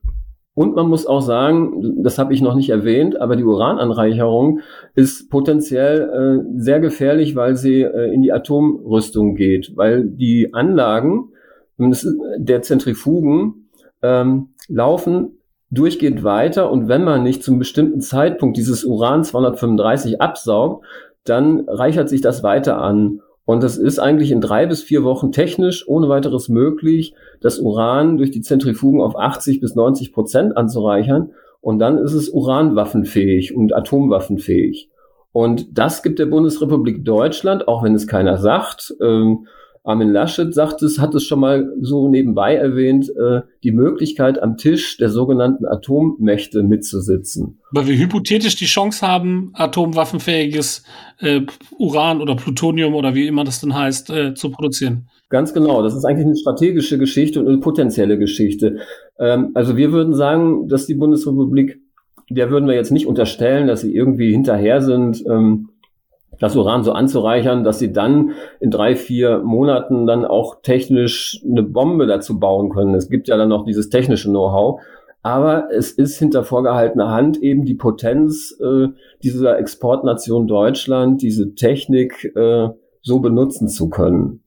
und 0.54 0.74
man 0.74 0.88
muss 0.88 1.06
auch 1.06 1.22
sagen, 1.22 2.02
das 2.02 2.18
habe 2.18 2.34
ich 2.34 2.42
noch 2.42 2.54
nicht 2.54 2.68
erwähnt, 2.68 3.18
aber 3.18 3.36
die 3.36 3.44
Urananreicherung 3.44 4.60
ist 4.94 5.30
potenziell 5.30 6.44
äh, 6.44 6.60
sehr 6.60 6.80
gefährlich, 6.80 7.34
weil 7.34 7.56
sie 7.56 7.82
äh, 7.82 8.12
in 8.12 8.20
die 8.20 8.32
Atomrüstung 8.32 9.34
geht, 9.34 9.72
weil 9.76 10.04
die 10.04 10.52
Anlagen 10.52 11.30
der 11.78 12.62
Zentrifugen 12.62 13.70
ähm, 14.02 14.50
laufen 14.68 15.38
durchgehend 15.70 16.22
weiter 16.22 16.70
und 16.70 16.86
wenn 16.86 17.02
man 17.02 17.22
nicht 17.22 17.42
zum 17.42 17.58
bestimmten 17.58 18.02
Zeitpunkt 18.02 18.58
dieses 18.58 18.84
Uran 18.84 19.24
235 19.24 20.20
absaugt, 20.20 20.84
dann 21.24 21.66
reichert 21.66 22.10
sich 22.10 22.20
das 22.20 22.42
weiter 22.42 22.78
an. 22.78 23.20
Und 23.44 23.62
das 23.62 23.76
ist 23.76 23.98
eigentlich 23.98 24.30
in 24.30 24.40
drei 24.40 24.66
bis 24.66 24.82
vier 24.82 25.02
Wochen 25.02 25.32
technisch 25.32 25.86
ohne 25.88 26.08
weiteres 26.08 26.48
möglich, 26.48 27.14
das 27.40 27.58
Uran 27.58 28.16
durch 28.16 28.30
die 28.30 28.40
Zentrifugen 28.40 29.00
auf 29.00 29.18
80 29.18 29.60
bis 29.60 29.74
90 29.74 30.12
Prozent 30.12 30.56
anzureichern. 30.56 31.32
Und 31.60 31.78
dann 31.78 31.98
ist 31.98 32.12
es 32.12 32.28
uranwaffenfähig 32.28 33.54
und 33.54 33.74
atomwaffenfähig. 33.74 34.90
Und 35.32 35.78
das 35.78 36.02
gibt 36.02 36.18
der 36.18 36.26
Bundesrepublik 36.26 37.04
Deutschland, 37.04 37.66
auch 37.66 37.82
wenn 37.82 37.94
es 37.94 38.06
keiner 38.06 38.36
sagt, 38.36 38.94
ähm, 39.00 39.46
Armin 39.84 40.10
Laschet 40.10 40.54
sagt 40.54 40.82
es, 40.82 41.00
hat 41.00 41.14
es 41.14 41.24
schon 41.24 41.40
mal 41.40 41.72
so 41.80 42.08
nebenbei 42.08 42.54
erwähnt, 42.54 43.10
äh, 43.10 43.40
die 43.64 43.72
Möglichkeit 43.72 44.40
am 44.40 44.56
Tisch 44.56 44.96
der 44.96 45.08
sogenannten 45.08 45.66
Atommächte 45.66 46.62
mitzusitzen. 46.62 47.58
Weil 47.72 47.88
wir 47.88 47.98
hypothetisch 47.98 48.54
die 48.54 48.66
Chance 48.66 49.06
haben, 49.06 49.50
atomwaffenfähiges 49.54 50.84
äh, 51.18 51.40
Uran 51.78 52.20
oder 52.20 52.36
Plutonium 52.36 52.94
oder 52.94 53.16
wie 53.16 53.26
immer 53.26 53.42
das 53.42 53.60
denn 53.60 53.74
heißt, 53.74 54.10
äh, 54.10 54.34
zu 54.34 54.50
produzieren. 54.50 55.08
Ganz 55.30 55.52
genau. 55.52 55.82
Das 55.82 55.96
ist 55.96 56.04
eigentlich 56.04 56.26
eine 56.26 56.36
strategische 56.36 56.98
Geschichte 56.98 57.40
und 57.40 57.48
eine 57.48 57.58
potenzielle 57.58 58.18
Geschichte. 58.18 58.78
Ähm, 59.18 59.50
also 59.54 59.76
wir 59.76 59.90
würden 59.90 60.14
sagen, 60.14 60.68
dass 60.68 60.86
die 60.86 60.94
Bundesrepublik, 60.94 61.80
der 62.30 62.50
würden 62.50 62.68
wir 62.68 62.76
jetzt 62.76 62.92
nicht 62.92 63.08
unterstellen, 63.08 63.66
dass 63.66 63.80
sie 63.80 63.92
irgendwie 63.92 64.30
hinterher 64.30 64.80
sind, 64.80 65.24
ähm, 65.28 65.70
das 66.42 66.56
Uran 66.56 66.82
so 66.82 66.90
anzureichern, 66.90 67.62
dass 67.62 67.78
sie 67.78 67.92
dann 67.92 68.32
in 68.58 68.72
drei, 68.72 68.96
vier 68.96 69.38
Monaten 69.38 70.08
dann 70.08 70.24
auch 70.24 70.60
technisch 70.60 71.40
eine 71.48 71.62
Bombe 71.62 72.06
dazu 72.06 72.40
bauen 72.40 72.70
können. 72.70 72.96
Es 72.96 73.08
gibt 73.08 73.28
ja 73.28 73.36
dann 73.36 73.48
noch 73.48 73.64
dieses 73.64 73.90
technische 73.90 74.28
Know-how. 74.28 74.80
Aber 75.22 75.68
es 75.70 75.92
ist 75.92 76.18
hinter 76.18 76.42
vorgehaltener 76.42 77.10
Hand 77.10 77.40
eben 77.40 77.64
die 77.64 77.76
Potenz 77.76 78.58
äh, 78.60 78.88
dieser 79.22 79.56
Exportnation 79.56 80.48
Deutschland, 80.48 81.22
diese 81.22 81.54
Technik 81.54 82.32
äh, 82.34 82.70
so 83.02 83.20
benutzen 83.20 83.68
zu 83.68 83.88
können. 83.88 84.41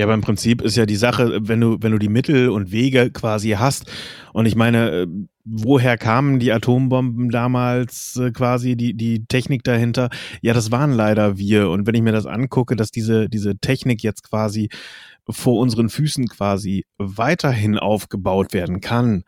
Ja, 0.00 0.06
aber 0.06 0.14
im 0.14 0.22
Prinzip 0.22 0.62
ist 0.62 0.78
ja 0.78 0.86
die 0.86 0.96
Sache, 0.96 1.46
wenn 1.46 1.60
du, 1.60 1.76
wenn 1.82 1.92
du 1.92 1.98
die 1.98 2.08
Mittel 2.08 2.48
und 2.48 2.72
Wege 2.72 3.10
quasi 3.10 3.50
hast, 3.50 3.84
und 4.32 4.46
ich 4.46 4.56
meine, 4.56 4.90
äh, 4.90 5.06
woher 5.44 5.98
kamen 5.98 6.38
die 6.38 6.52
Atombomben 6.52 7.28
damals 7.28 8.16
äh, 8.16 8.30
quasi, 8.30 8.76
die, 8.76 8.94
die 8.94 9.26
Technik 9.26 9.62
dahinter? 9.62 10.08
Ja, 10.40 10.54
das 10.54 10.70
waren 10.70 10.92
leider 10.92 11.36
wir. 11.36 11.68
Und 11.68 11.86
wenn 11.86 11.94
ich 11.94 12.00
mir 12.00 12.12
das 12.12 12.24
angucke, 12.24 12.76
dass 12.76 12.90
diese, 12.90 13.28
diese 13.28 13.58
Technik 13.58 14.02
jetzt 14.02 14.22
quasi 14.22 14.70
vor 15.28 15.60
unseren 15.60 15.90
Füßen 15.90 16.28
quasi 16.28 16.86
weiterhin 16.96 17.76
aufgebaut 17.76 18.54
werden 18.54 18.80
kann, 18.80 19.24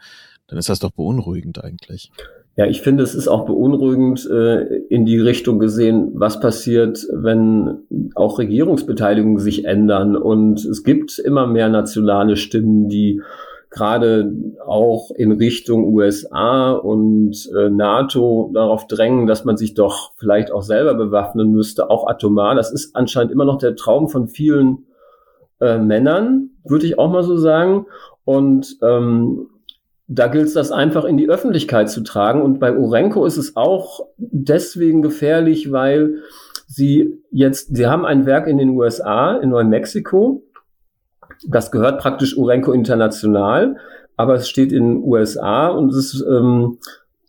dann 0.47 0.59
ist 0.59 0.71
das 0.71 0.79
doch 0.79 0.93
beunruhigend 0.93 1.63
eigentlich. 1.63 2.11
Ja, 2.55 2.67
ich 2.67 2.83
finde, 2.83 3.03
es 3.03 3.15
ist 3.15 3.29
auch 3.29 3.47
beunruhigend 3.47 4.29
äh, 4.31 4.65
in 4.91 5.07
die 5.07 5.19
Richtung 5.19 5.59
gesehen, 5.59 6.11
was 6.15 6.39
passiert, 6.39 7.07
wenn 7.11 7.79
auch 8.15 8.39
Regierungsbeteiligungen 8.39 9.39
sich 9.39 9.65
ändern. 9.65 10.17
Und 10.17 10.63
es 10.65 10.85
gibt 10.85 11.19
immer 11.19 11.47
mehr 11.47 11.71
nationale 11.71 12.37
Stimmen, 12.37 12.89
die 12.89 13.23
gerade 13.71 14.31
auch 14.67 15.11
in 15.17 15.33
Richtung 15.33 15.95
USA 15.95 16.73
und 16.73 17.51
äh, 17.57 17.71
NATO 17.71 18.51
darauf 18.53 18.87
drängen, 18.87 19.27
dass 19.27 19.47
man 19.47 19.57
sich 19.57 19.73
doch 19.73 20.13
vielleicht 20.19 20.53
auch 20.53 20.63
selber 20.63 20.93
bewaffnen 20.93 21.53
müsste, 21.53 21.89
auch 21.89 22.07
atomar. 22.07 22.55
Das 22.55 22.71
ist 22.71 22.95
anscheinend 22.95 23.33
immer 23.33 23.47
noch 23.47 23.57
der 23.57 23.77
Traum 23.77 24.11
von 24.11 24.29
vielen 24.29 24.85
äh, 25.59 25.79
Männern, 25.79 26.51
würde 26.65 26.85
ich 26.85 26.99
auch 26.99 27.11
mal 27.11 27.23
so 27.23 27.39
sagen. 27.39 27.87
Und 28.25 28.77
ähm, 28.83 29.49
da 30.15 30.27
gilt 30.27 30.47
es, 30.47 30.55
das 30.55 30.73
einfach 30.73 31.05
in 31.05 31.17
die 31.17 31.29
Öffentlichkeit 31.29 31.91
zu 31.91 32.03
tragen. 32.03 32.43
Und 32.43 32.59
bei 32.59 32.77
Urenco 32.77 33.25
ist 33.25 33.39
es 33.39 33.57
auch 33.57 34.07
deswegen 34.19 35.03
gefährlich, 35.03 35.73
weil 35.73 36.17
sie 36.67 37.23
jetzt, 37.31 37.75
sie 37.77 37.87
haben 37.87 38.05
ein 38.05 38.27
Werk 38.27 38.47
in 38.47 38.59
den 38.59 38.71
USA, 38.71 39.37
in 39.37 39.51
Neumexiko, 39.51 40.43
das 41.47 41.71
gehört 41.73 42.01
praktisch 42.01 42.37
Urenco 42.37 42.73
International, 42.73 43.77
aber 44.17 44.35
es 44.35 44.49
steht 44.49 44.73
in 44.73 44.97
den 44.97 45.05
USA 45.05 45.69
und 45.69 45.93
es 45.93 46.23
ähm, 46.29 46.79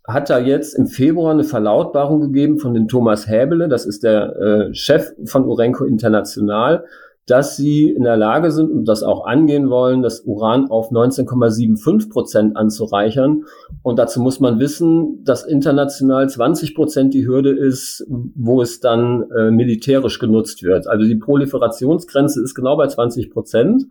hat 0.05 0.29
da 0.29 0.39
jetzt 0.39 0.73
im 0.73 0.87
Februar 0.87 1.31
eine 1.31 1.45
Verlautbarung 1.45 2.19
gegeben 2.21 2.59
von 2.59 2.73
den 2.73 2.87
Thomas 2.87 3.27
Häbele, 3.27 3.69
das 3.69 3.85
ist 3.85 4.03
der 4.03 4.35
äh, 4.35 4.73
Chef 4.73 5.13
von 5.25 5.45
Urenco 5.45 5.85
International, 5.85 6.85
dass 7.25 7.55
sie 7.55 7.89
in 7.89 8.03
der 8.03 8.17
Lage 8.17 8.51
sind 8.51 8.69
und 8.69 8.85
das 8.85 9.01
auch 9.01 9.25
angehen 9.25 9.69
wollen, 9.69 10.01
das 10.01 10.21
Uran 10.21 10.69
auf 10.69 10.91
19,75 10.91 12.09
Prozent 12.09 12.57
anzureichern. 12.57 13.45
Und 13.81 13.97
dazu 13.97 14.21
muss 14.21 14.41
man 14.41 14.59
wissen, 14.59 15.23
dass 15.23 15.45
international 15.45 16.29
20 16.29 16.75
Prozent 16.75 17.13
die 17.13 17.25
Hürde 17.25 17.51
ist, 17.51 18.05
wo 18.09 18.61
es 18.61 18.81
dann 18.81 19.29
äh, 19.31 19.51
militärisch 19.51 20.19
genutzt 20.19 20.63
wird. 20.63 20.87
Also 20.87 21.05
die 21.05 21.15
Proliferationsgrenze 21.15 22.43
ist 22.43 22.55
genau 22.55 22.75
bei 22.75 22.87
20 22.87 23.31
Prozent. 23.31 23.85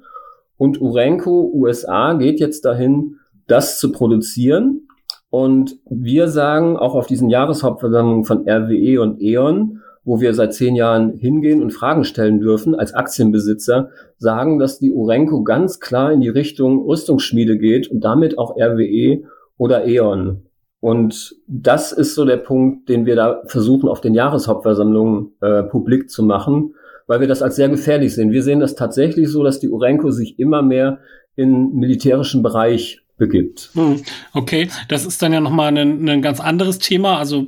Und 0.59 0.81
Urenco 0.81 1.51
USA 1.55 2.13
geht 2.13 2.39
jetzt 2.39 2.67
dahin, 2.67 3.17
das 3.47 3.79
zu 3.79 3.93
produzieren. 3.93 4.89
Und 5.31 5.79
wir 5.89 6.29
sagen 6.29 6.77
auch 6.77 6.95
auf 6.95 7.07
diesen 7.07 7.31
Jahreshauptversammlungen 7.31 8.25
von 8.25 8.47
RWE 8.47 9.01
und 9.01 9.23
E.ON, 9.23 9.81
wo 10.05 10.21
wir 10.21 10.35
seit 10.35 10.55
zehn 10.55 10.75
Jahren 10.75 11.15
hingehen 11.17 11.63
und 11.63 11.71
Fragen 11.71 12.05
stellen 12.05 12.41
dürfen 12.41 12.75
als 12.75 12.93
Aktienbesitzer, 12.93 13.91
sagen, 14.19 14.59
dass 14.59 14.79
die 14.79 14.93
Urenco 14.93 15.45
ganz 15.45 15.81
klar 15.81 16.13
in 16.13 16.21
die 16.21 16.29
Richtung 16.29 16.85
Rüstungsschmiede 16.85 17.57
geht 17.59 17.89
und 17.89 18.03
damit 18.03 18.39
auch 18.39 18.57
RWE 18.57 19.23
oder 19.57 19.87
E.ON. 19.87 20.43
Und 20.81 21.37
das 21.47 21.93
ist 21.93 22.17
so 22.17 22.25
der 22.25 22.39
Punkt, 22.39 22.89
den 22.89 23.07
wir 23.07 23.15
da 23.15 23.43
versuchen, 23.47 23.89
auf 23.89 24.01
den 24.01 24.15
Jahreshauptversammlungen 24.15 25.33
äh, 25.41 25.63
publik 25.63 26.11
zu 26.11 26.25
machen, 26.25 26.75
weil 27.07 27.21
wir 27.21 27.29
das 27.29 27.43
als 27.43 27.55
sehr 27.55 27.69
gefährlich 27.69 28.15
sehen. 28.15 28.33
Wir 28.33 28.43
sehen 28.43 28.59
das 28.59 28.75
tatsächlich 28.75 29.29
so, 29.29 29.45
dass 29.45 29.61
die 29.61 29.69
Urenco 29.69 30.11
sich 30.11 30.41
immer 30.41 30.63
mehr 30.63 30.99
in 31.37 31.75
militärischen 31.77 32.43
Bereich 32.43 33.03
begibt. 33.17 33.71
Hm, 33.75 34.03
okay, 34.35 34.69
das 34.89 35.07
ist 35.07 35.23
dann 35.23 35.33
ja 35.33 35.41
nochmal 35.41 35.77
ein, 35.77 36.09
ein 36.09 36.23
ganz 36.23 36.41
anderes 36.41 36.81
Thema. 36.81 37.19
Also 37.19 37.47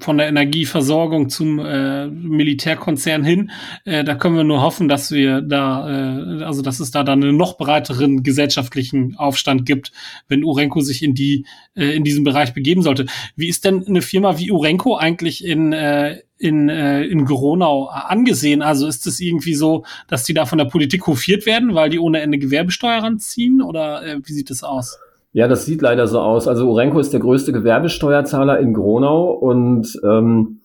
von 0.00 0.18
der 0.18 0.28
Energieversorgung 0.28 1.28
zum 1.28 1.58
äh, 1.58 2.06
Militärkonzern 2.06 3.24
hin. 3.24 3.50
Äh, 3.84 4.04
da 4.04 4.14
können 4.14 4.36
wir 4.36 4.44
nur 4.44 4.62
hoffen, 4.62 4.88
dass 4.88 5.10
wir 5.10 5.40
da, 5.40 5.88
äh, 5.88 6.44
also 6.44 6.62
dass 6.62 6.80
es 6.80 6.90
da 6.90 7.04
dann 7.04 7.22
einen 7.22 7.36
noch 7.36 7.56
breiteren 7.56 8.22
gesellschaftlichen 8.22 9.16
Aufstand 9.16 9.66
gibt, 9.66 9.92
wenn 10.28 10.44
Urenco 10.44 10.80
sich 10.80 11.02
in 11.02 11.14
die 11.14 11.46
äh, 11.74 11.96
in 11.96 12.04
diesen 12.04 12.24
Bereich 12.24 12.54
begeben 12.54 12.82
sollte. 12.82 13.06
Wie 13.36 13.48
ist 13.48 13.64
denn 13.64 13.86
eine 13.86 14.02
Firma 14.02 14.38
wie 14.38 14.50
Urenco 14.50 14.96
eigentlich 14.96 15.44
in 15.44 15.72
äh, 15.72 16.20
in, 16.38 16.68
äh, 16.68 17.04
in 17.04 17.24
Gronau 17.24 17.86
angesehen? 17.86 18.62
Also 18.62 18.86
ist 18.86 19.06
es 19.06 19.20
irgendwie 19.20 19.54
so, 19.54 19.84
dass 20.08 20.24
die 20.24 20.34
da 20.34 20.46
von 20.46 20.58
der 20.58 20.66
Politik 20.66 21.06
hofiert 21.06 21.46
werden, 21.46 21.74
weil 21.74 21.90
die 21.90 21.98
ohne 21.98 22.20
Ende 22.20 22.38
Gewerbesteuer 22.38 23.02
ranziehen? 23.02 23.62
Oder 23.62 24.04
äh, 24.04 24.18
wie 24.22 24.32
sieht 24.32 24.50
es 24.50 24.62
aus? 24.62 24.98
Ja, 25.36 25.48
das 25.48 25.66
sieht 25.66 25.82
leider 25.82 26.06
so 26.06 26.18
aus. 26.18 26.48
Also 26.48 26.66
Urenco 26.66 26.98
ist 26.98 27.12
der 27.12 27.20
größte 27.20 27.52
Gewerbesteuerzahler 27.52 28.58
in 28.58 28.72
Gronau 28.72 29.32
und 29.32 30.00
ähm, 30.02 30.62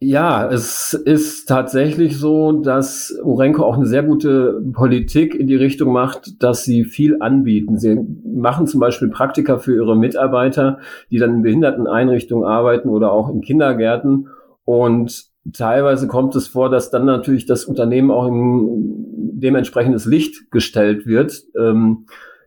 Ja, 0.00 0.46
es 0.48 0.92
ist 0.92 1.46
tatsächlich 1.48 2.18
so, 2.18 2.52
dass 2.52 3.18
Urenco 3.24 3.64
auch 3.64 3.76
eine 3.76 3.86
sehr 3.86 4.02
gute 4.02 4.62
Politik 4.74 5.34
in 5.34 5.46
die 5.46 5.56
Richtung 5.56 5.92
macht, 5.92 6.42
dass 6.42 6.64
sie 6.64 6.84
viel 6.84 7.22
anbieten. 7.22 7.78
Sie 7.78 7.98
machen 8.22 8.66
zum 8.66 8.80
Beispiel 8.80 9.08
Praktika 9.08 9.56
für 9.56 9.74
ihre 9.74 9.96
Mitarbeiter, 9.96 10.80
die 11.10 11.16
dann 11.16 11.36
in 11.36 11.42
Behinderteneinrichtungen 11.42 12.46
arbeiten 12.46 12.90
oder 12.90 13.12
auch 13.12 13.30
in 13.30 13.40
Kindergärten. 13.40 14.28
Und 14.66 15.24
teilweise 15.54 16.06
kommt 16.06 16.36
es 16.36 16.48
vor, 16.48 16.68
dass 16.68 16.90
dann 16.90 17.06
natürlich 17.06 17.46
das 17.46 17.64
Unternehmen 17.64 18.10
auch 18.10 18.28
in 18.28 19.06
dementsprechendes 19.40 20.04
Licht 20.04 20.50
gestellt 20.50 21.06
wird. 21.06 21.44
Ähm, 21.58 22.04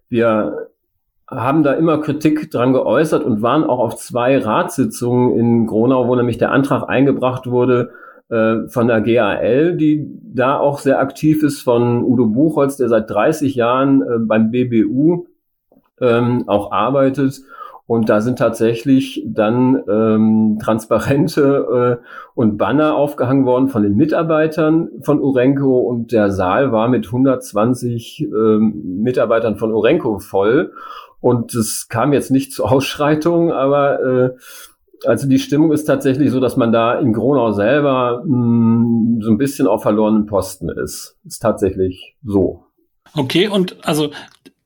wir 0.07 0.70
haben 1.31 1.63
da 1.63 1.73
immer 1.73 1.99
Kritik 1.99 2.51
dran 2.51 2.73
geäußert 2.73 3.23
und 3.23 3.41
waren 3.41 3.63
auch 3.63 3.79
auf 3.79 3.95
zwei 3.95 4.37
Ratssitzungen 4.37 5.37
in 5.37 5.65
Gronau, 5.65 6.07
wo 6.07 6.15
nämlich 6.15 6.37
der 6.37 6.51
Antrag 6.51 6.89
eingebracht 6.89 7.47
wurde 7.47 7.91
äh, 8.29 8.67
von 8.67 8.87
der 8.87 9.01
GAL, 9.01 9.77
die 9.77 10.07
da 10.33 10.57
auch 10.57 10.79
sehr 10.79 10.99
aktiv 10.99 11.41
ist, 11.41 11.61
von 11.61 12.03
Udo 12.03 12.25
Buchholz, 12.27 12.77
der 12.77 12.89
seit 12.89 13.09
30 13.09 13.55
Jahren 13.55 14.01
äh, 14.01 14.19
beim 14.19 14.51
BBU 14.51 15.25
ähm, 16.01 16.43
auch 16.47 16.71
arbeitet. 16.71 17.41
Und 17.87 18.07
da 18.07 18.21
sind 18.21 18.39
tatsächlich 18.39 19.21
dann 19.27 19.83
ähm, 19.89 20.59
Transparente 20.61 21.99
äh, 22.01 22.05
und 22.35 22.57
Banner 22.57 22.95
aufgehangen 22.95 23.45
worden 23.45 23.67
von 23.67 23.83
den 23.83 23.97
Mitarbeitern 23.97 24.89
von 25.01 25.19
Urenco 25.19 25.79
und 25.79 26.13
der 26.13 26.31
Saal 26.31 26.71
war 26.71 26.87
mit 26.87 27.07
120 27.07 28.29
ähm, 28.33 29.01
Mitarbeitern 29.03 29.57
von 29.57 29.73
Urenco 29.73 30.19
voll. 30.19 30.71
Und 31.21 31.53
es 31.55 31.87
kam 31.87 32.13
jetzt 32.13 32.31
nicht 32.31 32.51
zu 32.51 32.65
Ausschreitungen, 32.65 33.51
aber 33.51 34.03
äh, 34.03 34.29
also 35.05 35.27
die 35.27 35.39
Stimmung 35.39 35.71
ist 35.71 35.85
tatsächlich 35.85 36.31
so, 36.31 36.39
dass 36.39 36.57
man 36.57 36.71
da 36.71 36.99
in 36.99 37.13
Gronau 37.13 37.51
selber 37.51 38.23
mh, 38.25 38.33
hm, 38.33 39.19
so 39.21 39.31
ein 39.31 39.37
bisschen 39.37 39.67
auf 39.67 39.83
verlorenen 39.83 40.25
Posten 40.25 40.69
ist. 40.69 41.17
Ist 41.25 41.39
tatsächlich 41.39 42.17
so. 42.23 42.65
Okay, 43.15 43.47
und 43.47 43.77
also 43.85 44.11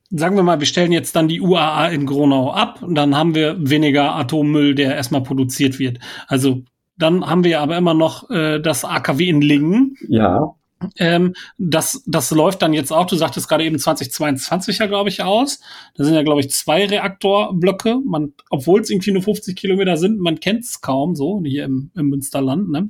sagen 0.09 0.35
wir 0.35 0.43
mal, 0.43 0.59
wir 0.59 0.67
stellen 0.67 0.91
jetzt 0.91 1.15
dann 1.15 1.27
die 1.27 1.41
UAA 1.41 1.89
in 1.89 2.05
Gronau 2.05 2.51
ab 2.51 2.81
und 2.81 2.95
dann 2.95 3.15
haben 3.15 3.35
wir 3.35 3.55
weniger 3.59 4.15
Atommüll, 4.15 4.75
der 4.75 4.95
erstmal 4.95 5.23
produziert 5.23 5.79
wird. 5.79 5.99
Also 6.27 6.63
dann 6.97 7.25
haben 7.25 7.43
wir 7.43 7.59
aber 7.61 7.77
immer 7.77 7.93
noch 7.93 8.29
äh, 8.29 8.59
das 8.59 8.85
AKW 8.85 9.27
in 9.27 9.41
Lingen. 9.41 9.95
Ja. 10.07 10.55
Ähm, 10.97 11.33
das, 11.57 12.03
das 12.05 12.31
läuft 12.31 12.61
dann 12.61 12.73
jetzt 12.73 12.91
auch, 12.91 13.07
du 13.07 13.15
sagtest 13.15 13.47
gerade 13.47 13.63
eben 13.63 13.79
2022 13.79 14.79
ja, 14.79 14.87
glaube 14.87 15.09
ich, 15.09 15.23
aus. 15.23 15.59
Da 15.95 16.03
sind 16.03 16.13
ja, 16.13 16.23
glaube 16.23 16.41
ich, 16.41 16.51
zwei 16.51 16.85
Reaktorblöcke. 16.85 17.99
Man, 18.05 18.33
obwohl 18.49 18.81
es 18.81 18.89
irgendwie 18.89 19.11
nur 19.11 19.23
50 19.23 19.55
Kilometer 19.55 19.97
sind, 19.97 20.19
man 20.19 20.39
kennt 20.39 20.63
es 20.63 20.81
kaum 20.81 21.15
so, 21.15 21.41
hier 21.43 21.65
im, 21.65 21.91
im 21.95 22.09
Münsterland. 22.09 22.69
Ne? 22.69 22.89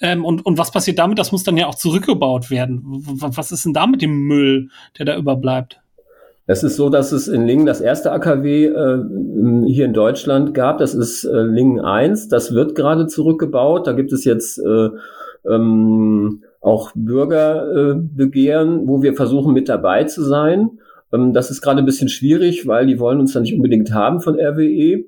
Ähm, 0.00 0.24
und, 0.24 0.44
und 0.46 0.58
was 0.58 0.70
passiert 0.70 0.98
damit? 0.98 1.18
Das 1.18 1.32
muss 1.32 1.44
dann 1.44 1.56
ja 1.56 1.66
auch 1.66 1.74
zurückgebaut 1.74 2.50
werden. 2.50 2.82
Was 2.84 3.52
ist 3.52 3.64
denn 3.64 3.74
da 3.74 3.86
mit 3.86 4.02
dem 4.02 4.26
Müll, 4.26 4.68
der 4.98 5.06
da 5.06 5.16
überbleibt? 5.16 5.80
Es 6.46 6.64
ist 6.64 6.76
so, 6.76 6.88
dass 6.88 7.12
es 7.12 7.28
in 7.28 7.46
Lingen 7.46 7.66
das 7.66 7.80
erste 7.80 8.10
AKW 8.10 8.64
äh, 8.64 9.04
hier 9.68 9.84
in 9.84 9.92
Deutschland 9.92 10.52
gab. 10.52 10.78
Das 10.78 10.94
ist 10.94 11.24
äh, 11.24 11.42
Lingen 11.42 11.80
1. 11.80 12.28
Das 12.28 12.52
wird 12.54 12.74
gerade 12.74 13.06
zurückgebaut. 13.06 13.86
Da 13.86 13.92
gibt 13.92 14.10
es 14.12 14.24
jetzt 14.24 14.58
äh, 14.58 14.88
ähm, 15.48 16.42
auch 16.60 16.92
Bürgerbegehren, 16.94 18.84
äh, 18.84 18.86
wo 18.86 19.02
wir 19.02 19.14
versuchen 19.14 19.52
mit 19.52 19.68
dabei 19.68 20.04
zu 20.04 20.22
sein. 20.22 20.78
Ähm, 21.12 21.32
das 21.32 21.50
ist 21.50 21.62
gerade 21.62 21.78
ein 21.80 21.86
bisschen 21.86 22.08
schwierig, 22.08 22.66
weil 22.66 22.86
die 22.86 22.98
wollen 22.98 23.20
uns 23.20 23.32
da 23.32 23.40
nicht 23.40 23.54
unbedingt 23.54 23.92
haben 23.92 24.20
von 24.20 24.38
RWE. 24.38 25.04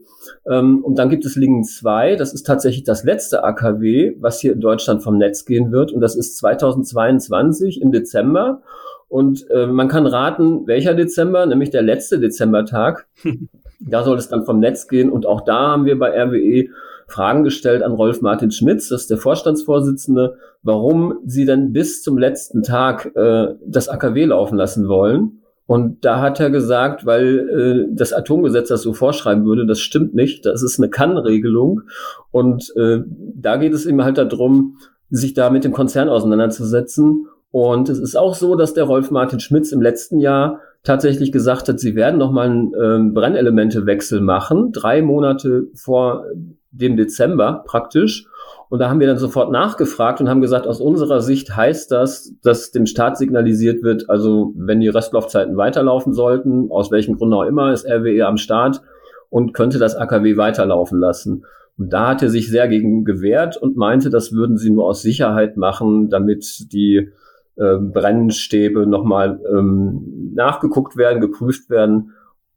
Ähm, 0.46 0.84
und 0.84 0.98
dann 0.98 1.10
gibt 1.10 1.24
es 1.24 1.36
Lingen 1.36 1.64
2, 1.64 2.16
das 2.16 2.32
ist 2.32 2.44
tatsächlich 2.44 2.84
das 2.84 3.04
letzte 3.04 3.44
AKW, 3.44 4.16
was 4.20 4.40
hier 4.40 4.52
in 4.52 4.60
Deutschland 4.60 5.02
vom 5.02 5.18
Netz 5.18 5.44
gehen 5.44 5.72
wird. 5.72 5.92
Und 5.92 6.00
das 6.00 6.16
ist 6.16 6.38
2022 6.38 7.80
im 7.82 7.92
Dezember. 7.92 8.62
Und 9.08 9.48
äh, 9.50 9.66
man 9.66 9.88
kann 9.88 10.06
raten, 10.06 10.66
welcher 10.66 10.94
Dezember, 10.94 11.44
nämlich 11.44 11.70
der 11.70 11.82
letzte 11.82 12.18
Dezembertag. 12.18 13.06
da 13.80 14.04
soll 14.04 14.16
es 14.16 14.28
dann 14.28 14.44
vom 14.44 14.58
Netz 14.58 14.88
gehen. 14.88 15.10
Und 15.10 15.26
auch 15.26 15.42
da 15.42 15.72
haben 15.72 15.84
wir 15.84 15.98
bei 15.98 16.10
RWE 16.10 16.68
Fragen 17.12 17.44
gestellt 17.44 17.82
an 17.82 17.92
Rolf 17.92 18.22
Martin 18.22 18.50
Schmitz, 18.50 18.88
das 18.88 19.02
ist 19.02 19.10
der 19.10 19.18
Vorstandsvorsitzende, 19.18 20.36
warum 20.62 21.18
sie 21.26 21.44
denn 21.44 21.72
bis 21.72 22.02
zum 22.02 22.18
letzten 22.18 22.62
Tag 22.62 23.14
äh, 23.14 23.54
das 23.66 23.88
AKW 23.88 24.24
laufen 24.24 24.56
lassen 24.56 24.88
wollen. 24.88 25.42
Und 25.66 26.04
da 26.04 26.20
hat 26.20 26.40
er 26.40 26.50
gesagt, 26.50 27.06
weil 27.06 27.88
äh, 27.90 27.94
das 27.94 28.12
Atomgesetz 28.12 28.68
das 28.68 28.82
so 28.82 28.92
vorschreiben 28.92 29.44
würde, 29.44 29.66
das 29.66 29.80
stimmt 29.80 30.14
nicht, 30.14 30.44
das 30.44 30.62
ist 30.62 30.78
eine 30.78 30.90
Kann-Regelung. 30.90 31.82
Und 32.30 32.72
äh, 32.76 33.00
da 33.06 33.56
geht 33.56 33.72
es 33.72 33.86
ihm 33.86 34.02
halt 34.02 34.18
darum, 34.18 34.78
sich 35.10 35.34
da 35.34 35.50
mit 35.50 35.64
dem 35.64 35.72
Konzern 35.72 36.08
auseinanderzusetzen. 36.08 37.26
Und 37.50 37.88
es 37.88 37.98
ist 37.98 38.16
auch 38.16 38.34
so, 38.34 38.56
dass 38.56 38.74
der 38.74 38.84
Rolf 38.84 39.10
Martin 39.10 39.40
Schmitz 39.40 39.72
im 39.72 39.82
letzten 39.82 40.18
Jahr 40.18 40.60
tatsächlich 40.84 41.30
gesagt 41.32 41.68
hat, 41.68 41.78
sie 41.78 41.94
werden 41.94 42.18
nochmal 42.18 42.48
einen 42.48 42.72
ähm, 42.82 43.14
Brennelementewechsel 43.14 44.20
machen, 44.20 44.72
drei 44.72 45.00
Monate 45.00 45.68
vor 45.74 46.24
dem 46.72 46.96
Dezember 46.96 47.62
praktisch. 47.66 48.26
Und 48.68 48.78
da 48.78 48.88
haben 48.88 49.00
wir 49.00 49.06
dann 49.06 49.18
sofort 49.18 49.52
nachgefragt 49.52 50.20
und 50.20 50.28
haben 50.28 50.40
gesagt, 50.40 50.66
aus 50.66 50.80
unserer 50.80 51.20
Sicht 51.20 51.54
heißt 51.54 51.92
das, 51.92 52.32
dass 52.42 52.70
dem 52.70 52.86
Staat 52.86 53.18
signalisiert 53.18 53.82
wird, 53.82 54.08
also 54.08 54.52
wenn 54.56 54.80
die 54.80 54.88
Restlaufzeiten 54.88 55.56
weiterlaufen 55.58 56.14
sollten, 56.14 56.70
aus 56.70 56.90
welchem 56.90 57.18
Grund 57.18 57.34
auch 57.34 57.44
immer, 57.44 57.72
ist 57.72 57.86
RWE 57.86 58.26
am 58.26 58.38
Start 58.38 58.80
und 59.28 59.52
könnte 59.52 59.78
das 59.78 59.94
AKW 59.94 60.38
weiterlaufen 60.38 60.98
lassen. 60.98 61.44
Und 61.78 61.92
da 61.92 62.08
hat 62.08 62.22
er 62.22 62.30
sich 62.30 62.50
sehr 62.50 62.68
gegen 62.68 63.04
gewehrt 63.04 63.56
und 63.56 63.76
meinte, 63.76 64.10
das 64.10 64.32
würden 64.32 64.56
sie 64.56 64.70
nur 64.70 64.86
aus 64.86 65.02
Sicherheit 65.02 65.56
machen, 65.56 66.08
damit 66.08 66.72
die 66.72 67.10
äh, 67.56 67.76
Brennstäbe 67.76 68.86
nochmal 68.86 69.40
ähm, 69.50 70.32
nachgeguckt 70.34 70.96
werden, 70.96 71.20
geprüft 71.20 71.68
werden. 71.70 72.12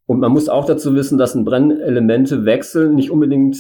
Und 0.05 0.19
man 0.19 0.31
muss 0.31 0.49
auch 0.49 0.65
dazu 0.65 0.95
wissen, 0.95 1.17
dass 1.17 1.35
ein 1.35 1.45
Brennelementewechsel 1.45 2.91
nicht 2.91 3.11
unbedingt 3.11 3.57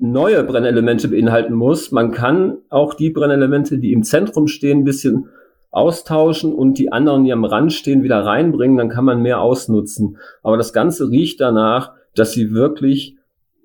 neue 0.00 0.42
Brennelemente 0.44 1.08
beinhalten 1.08 1.54
muss. 1.54 1.92
Man 1.92 2.10
kann 2.10 2.58
auch 2.70 2.94
die 2.94 3.10
Brennelemente, 3.10 3.78
die 3.78 3.92
im 3.92 4.02
Zentrum 4.02 4.46
stehen, 4.46 4.80
ein 4.80 4.84
bisschen 4.84 5.28
austauschen 5.70 6.52
und 6.52 6.78
die 6.78 6.90
anderen, 6.90 7.24
die 7.24 7.32
am 7.32 7.44
Rand 7.44 7.72
stehen, 7.72 8.02
wieder 8.02 8.24
reinbringen, 8.24 8.76
dann 8.76 8.88
kann 8.88 9.04
man 9.04 9.22
mehr 9.22 9.40
ausnutzen. 9.40 10.16
Aber 10.42 10.56
das 10.56 10.72
Ganze 10.72 11.10
riecht 11.10 11.40
danach, 11.40 11.92
dass 12.14 12.32
sie 12.32 12.52
wirklich 12.52 13.16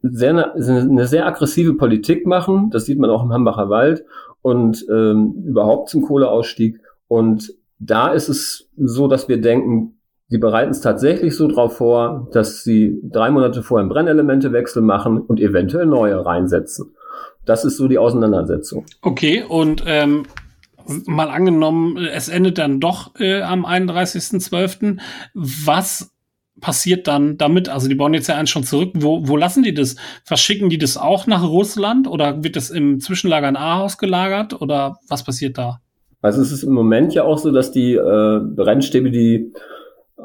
sehr, 0.03 0.53
eine 0.53 1.07
sehr 1.07 1.25
aggressive 1.25 1.73
Politik 1.73 2.27
machen. 2.27 2.69
Das 2.69 2.85
sieht 2.85 2.99
man 2.99 3.09
auch 3.09 3.23
im 3.23 3.33
Hambacher 3.33 3.69
Wald 3.69 4.05
und 4.41 4.85
ähm, 4.91 5.43
überhaupt 5.47 5.89
zum 5.89 6.03
Kohleausstieg. 6.03 6.79
Und 7.07 7.53
da 7.79 8.09
ist 8.09 8.29
es 8.29 8.69
so, 8.77 9.07
dass 9.07 9.27
wir 9.27 9.41
denken, 9.41 9.97
Sie 10.27 10.39
bereiten 10.39 10.71
es 10.71 10.81
tatsächlich 10.81 11.35
so 11.35 11.47
drauf 11.47 11.77
vor, 11.77 12.29
dass 12.31 12.63
sie 12.63 12.99
drei 13.03 13.29
Monate 13.29 13.61
vorher 13.61 13.83
einen 13.83 13.89
Brennelementewechsel 13.89 14.81
machen 14.81 15.19
und 15.19 15.39
eventuell 15.39 15.85
neue 15.85 16.25
reinsetzen. 16.25 16.95
Das 17.45 17.63
ist 17.63 17.77
so 17.77 17.87
die 17.87 17.99
Auseinandersetzung. 17.99 18.85
Okay, 19.03 19.43
und 19.47 19.83
ähm, 19.85 20.23
mal 21.05 21.29
angenommen, 21.29 21.97
es 21.97 22.27
endet 22.27 22.57
dann 22.57 22.79
doch 22.79 23.19
äh, 23.19 23.41
am 23.41 23.65
31.12. 23.65 24.97
Was 25.33 26.11
passiert 26.59 27.07
dann 27.07 27.37
damit? 27.37 27.69
Also 27.69 27.87
die 27.87 27.95
bauen 27.95 28.15
jetzt 28.15 28.27
ja 28.27 28.35
eins 28.35 28.49
schon 28.49 28.63
zurück. 28.63 28.91
Wo, 28.95 29.27
wo 29.27 29.37
lassen 29.37 29.61
die 29.61 29.75
das? 29.75 29.95
Verschicken 30.23 30.69
die 30.69 30.79
das 30.79 30.97
auch 30.97 31.27
nach 31.27 31.43
Russland 31.43 32.07
oder 32.07 32.43
wird 32.43 32.55
das 32.55 32.71
im 32.71 32.99
Zwischenlager 32.99 33.49
in 33.49 33.57
Ahaus 33.57 33.99
gelagert 33.99 34.59
oder 34.59 34.97
was 35.07 35.23
passiert 35.23 35.59
da? 35.59 35.81
Also 36.21 36.41
es 36.41 36.51
ist 36.51 36.63
im 36.63 36.73
Moment 36.73 37.13
ja 37.13 37.23
auch 37.23 37.37
so, 37.37 37.51
dass 37.51 37.71
die 37.71 37.93
äh, 37.93 38.39
Brennstäbe, 38.39 39.11
die 39.11 39.53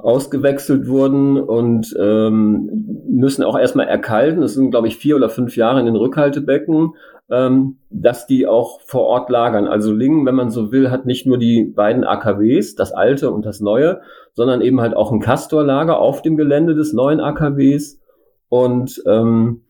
ausgewechselt 0.03 0.89
wurden 0.89 1.39
und 1.39 1.95
ähm, 1.99 3.05
müssen 3.09 3.45
auch 3.45 3.59
erstmal 3.59 3.89
erkalten. 3.89 4.41
Das 4.41 4.55
sind, 4.55 4.71
glaube 4.71 4.89
ich, 4.89 4.97
vier 4.97 5.17
oder 5.17 5.29
fünf 5.29 5.57
Jahre 5.57 5.81
in 5.81 5.87
den 5.87 5.97
Rückhaltebecken, 5.97 6.95
ähm, 7.31 7.79
dass 7.91 8.27
die 8.27 8.47
auch 8.47 8.81
vor 8.83 9.03
Ort 9.03 9.31
lagern. 9.31 9.67
Also 9.67 9.93
Lingen, 9.93 10.27
wenn 10.27 10.35
man 10.35 10.51
so 10.51 10.73
will, 10.73 10.91
hat 10.91 11.07
nicht 11.07 11.27
nur 11.27 11.39
die 11.39 11.65
beiden 11.65 12.05
AKWs, 12.05 12.75
das 12.75 12.93
alte 12.93 13.31
und 13.31 13.47
das 13.47 13.61
neue, 13.61 14.01
sondern 14.33 14.61
eben 14.61 14.81
halt 14.81 14.95
auch 14.95 15.13
ein 15.13 15.21
Castorlager 15.21 15.99
auf 15.99 16.23
dem 16.23 16.37
Gelände 16.37 16.75
des 16.75 16.93
neuen 16.93 17.21
AKWs. 17.21 18.01
Und 18.49 19.03
ähm, 19.07 19.63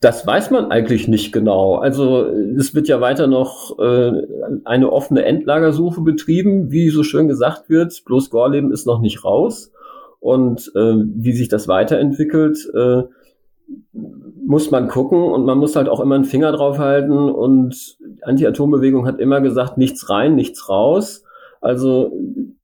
das 0.00 0.26
weiß 0.26 0.50
man 0.50 0.70
eigentlich 0.70 1.08
nicht 1.08 1.30
genau. 1.30 1.76
Also 1.76 2.24
es 2.24 2.74
wird 2.74 2.88
ja 2.88 3.02
weiter 3.02 3.26
noch 3.26 3.78
äh, 3.78 4.12
eine 4.64 4.90
offene 4.90 5.26
Endlagersuche 5.26 6.00
betrieben, 6.00 6.70
wie 6.70 6.88
so 6.88 7.02
schön 7.02 7.28
gesagt 7.28 7.68
wird. 7.68 8.02
Bloß 8.06 8.30
Gorleben 8.30 8.72
ist 8.72 8.86
noch 8.86 9.00
nicht 9.00 9.24
raus. 9.24 9.72
Und 10.18 10.72
äh, 10.74 10.94
wie 10.96 11.32
sich 11.32 11.48
das 11.48 11.68
weiterentwickelt, 11.68 12.58
äh, 12.74 13.02
muss 13.92 14.70
man 14.70 14.88
gucken 14.88 15.22
und 15.22 15.44
man 15.44 15.58
muss 15.58 15.76
halt 15.76 15.88
auch 15.88 16.00
immer 16.00 16.14
einen 16.14 16.24
Finger 16.24 16.52
drauf 16.52 16.78
halten. 16.78 17.28
Und 17.28 17.98
Anti-Atom-Bewegung 18.22 19.06
hat 19.06 19.20
immer 19.20 19.42
gesagt, 19.42 19.76
nichts 19.76 20.08
rein, 20.08 20.34
nichts 20.34 20.70
raus. 20.70 21.24
Also 21.60 22.10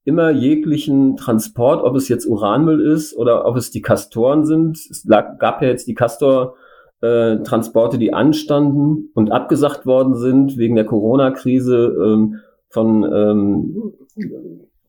immer 0.05 0.31
jeglichen 0.31 1.17
Transport, 1.17 1.83
ob 1.83 1.95
es 1.95 2.09
jetzt 2.09 2.25
Uranmüll 2.25 2.81
ist 2.81 3.15
oder 3.15 3.45
ob 3.45 3.57
es 3.57 3.69
die 3.69 3.83
Kastoren 3.83 4.43
sind. 4.43 4.77
Es 4.77 5.05
gab 5.05 5.61
ja 5.61 5.67
jetzt 5.67 5.87
die 5.87 5.93
Castor- 5.93 6.55
äh, 7.01 7.37
Transporte, 7.43 7.97
die 7.97 8.13
anstanden 8.13 9.11
und 9.13 9.31
abgesagt 9.31 9.85
worden 9.85 10.15
sind 10.15 10.57
wegen 10.57 10.75
der 10.75 10.85
Corona-Krise 10.85 11.95
ähm, 12.03 12.35
von 12.69 13.03
ähm, 13.03 13.93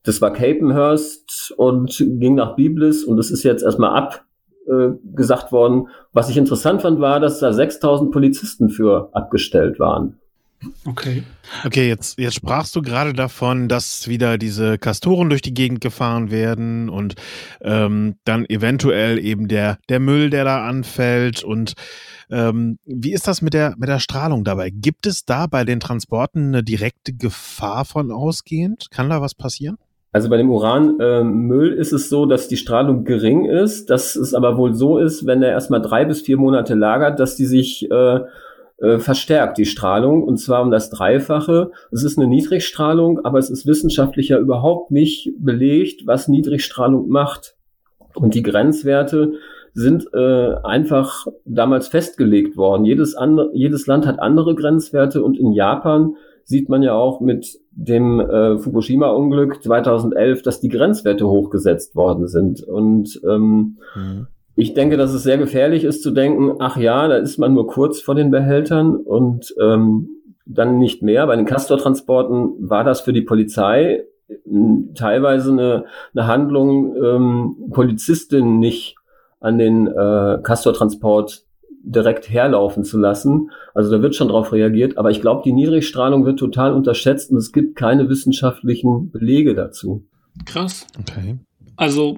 das 0.03 0.21
war 0.21 0.31
Capenhurst 0.31 1.53
und 1.57 1.97
ging 1.97 2.35
nach 2.35 2.55
Biblis 2.55 3.03
und 3.03 3.19
es 3.19 3.31
ist 3.31 3.43
jetzt 3.43 3.63
erstmal 3.63 3.95
abgesagt 4.67 5.47
äh, 5.49 5.51
worden. 5.51 5.87
Was 6.13 6.29
ich 6.29 6.37
interessant 6.37 6.81
fand, 6.81 6.99
war, 6.99 7.19
dass 7.19 7.39
da 7.39 7.51
6000 7.51 8.11
Polizisten 8.11 8.69
für 8.69 9.09
abgestellt 9.13 9.79
waren. 9.79 10.18
Okay. 10.85 11.23
Okay, 11.65 11.87
jetzt, 11.87 12.19
jetzt 12.19 12.35
sprachst 12.35 12.75
du 12.75 12.81
gerade 12.81 13.13
davon, 13.13 13.69
dass 13.69 14.07
wieder 14.07 14.37
diese 14.37 14.77
Kastoren 14.77 15.29
durch 15.29 15.41
die 15.41 15.53
Gegend 15.53 15.79
gefahren 15.79 16.31
werden 16.31 16.89
und 16.89 17.15
ähm, 17.61 18.15
dann 18.25 18.45
eventuell 18.45 19.19
eben 19.19 19.47
der, 19.47 19.77
der 19.87 19.99
Müll, 19.99 20.29
der 20.29 20.43
da 20.43 20.67
anfällt. 20.67 21.43
Und 21.43 21.73
ähm, 22.29 22.77
wie 22.85 23.13
ist 23.13 23.27
das 23.27 23.41
mit 23.41 23.53
der, 23.53 23.75
mit 23.77 23.87
der 23.87 23.99
Strahlung 23.99 24.43
dabei? 24.43 24.69
Gibt 24.69 25.05
es 25.05 25.23
da 25.23 25.47
bei 25.47 25.63
den 25.63 25.79
Transporten 25.79 26.49
eine 26.49 26.63
direkte 26.63 27.13
Gefahr 27.13 27.85
von 27.85 28.11
ausgehend? 28.11 28.87
Kann 28.91 29.09
da 29.09 29.21
was 29.21 29.35
passieren? 29.35 29.77
Also 30.11 30.27
bei 30.27 30.37
dem 30.37 30.49
Uranmüll 30.49 31.73
äh, 31.73 31.79
ist 31.79 31.93
es 31.93 32.09
so, 32.09 32.25
dass 32.25 32.47
die 32.47 32.57
Strahlung 32.57 33.05
gering 33.05 33.45
ist, 33.45 33.91
dass 33.91 34.15
es 34.15 34.33
aber 34.33 34.57
wohl 34.57 34.73
so 34.73 34.97
ist, 34.97 35.27
wenn 35.27 35.43
er 35.43 35.51
erstmal 35.51 35.81
drei 35.81 36.03
bis 36.03 36.21
vier 36.21 36.37
Monate 36.37 36.73
lagert, 36.73 37.19
dass 37.19 37.35
die 37.35 37.45
sich 37.45 37.89
äh, 37.91 38.19
äh, 38.81 38.99
verstärkt, 38.99 39.57
die 39.57 39.65
Strahlung, 39.65 40.23
und 40.23 40.37
zwar 40.37 40.61
um 40.61 40.71
das 40.71 40.89
Dreifache. 40.89 41.71
Es 41.91 42.03
ist 42.03 42.17
eine 42.17 42.27
Niedrigstrahlung, 42.27 43.25
aber 43.25 43.37
es 43.39 43.49
ist 43.49 43.67
wissenschaftlich 43.67 44.29
ja 44.29 44.39
überhaupt 44.39 44.91
nicht 44.91 45.33
belegt, 45.39 46.07
was 46.07 46.27
Niedrigstrahlung 46.27 47.09
macht. 47.09 47.55
Und 48.15 48.35
die 48.35 48.43
Grenzwerte 48.43 49.33
sind 49.73 50.07
äh, 50.13 50.55
einfach 50.63 51.27
damals 51.45 51.87
festgelegt 51.87 52.57
worden. 52.57 52.85
Jedes, 52.85 53.15
andere, 53.15 53.51
jedes 53.53 53.87
Land 53.87 54.07
hat 54.07 54.19
andere 54.19 54.55
Grenzwerte 54.55 55.23
und 55.23 55.37
in 55.37 55.51
Japan 55.51 56.15
sieht 56.43 56.67
man 56.67 56.81
ja 56.81 56.93
auch 56.93 57.21
mit 57.21 57.59
dem 57.71 58.19
äh, 58.19 58.57
Fukushima-Unglück 58.57 59.61
2011, 59.61 60.41
dass 60.41 60.59
die 60.59 60.69
Grenzwerte 60.69 61.27
hochgesetzt 61.27 61.95
worden 61.95 62.27
sind. 62.27 62.63
Und 62.63 63.21
ähm, 63.23 63.77
mhm. 63.95 64.27
Ich 64.59 64.73
denke, 64.73 64.97
dass 64.97 65.13
es 65.13 65.23
sehr 65.23 65.37
gefährlich 65.37 65.85
ist 65.85 66.03
zu 66.03 66.11
denken, 66.11 66.57
ach 66.59 66.75
ja, 66.75 67.07
da 67.07 67.15
ist 67.15 67.37
man 67.37 67.53
nur 67.53 67.67
kurz 67.67 68.01
vor 68.01 68.13
den 68.13 68.29
Behältern 68.29 68.97
und 68.97 69.55
ähm, 69.59 70.09
dann 70.45 70.79
nicht 70.79 71.01
mehr. 71.01 71.25
Bei 71.27 71.37
den 71.37 71.45
Castor-Transporten 71.45 72.69
war 72.69 72.83
das 72.83 72.99
für 72.99 73.13
die 73.13 73.21
Polizei 73.21 74.03
teilweise 74.95 75.51
eine, 75.51 75.85
eine 76.13 76.27
Handlung, 76.27 76.93
ähm, 76.97 77.55
Polizistinnen 77.71 78.59
nicht 78.59 78.97
an 79.39 79.57
den 79.57 79.87
äh, 79.87 80.39
Castor-Transport 80.43 81.43
direkt 81.81 82.29
herlaufen 82.29 82.83
zu 82.83 82.99
lassen. 82.99 83.51
Also 83.73 83.89
da 83.89 84.01
wird 84.01 84.13
schon 84.13 84.27
drauf 84.27 84.51
reagiert, 84.51 84.97
aber 84.97 85.09
ich 85.09 85.21
glaube, 85.21 85.41
die 85.45 85.53
Niedrigstrahlung 85.53 86.25
wird 86.25 86.37
total 86.37 86.73
unterschätzt 86.73 87.31
und 87.31 87.37
es 87.37 87.53
gibt 87.53 87.77
keine 87.77 88.09
wissenschaftlichen 88.09 89.09
Belege 89.09 89.55
dazu. 89.55 90.03
Krass. 90.45 90.85
Okay. 90.99 91.39
Also 91.79 92.17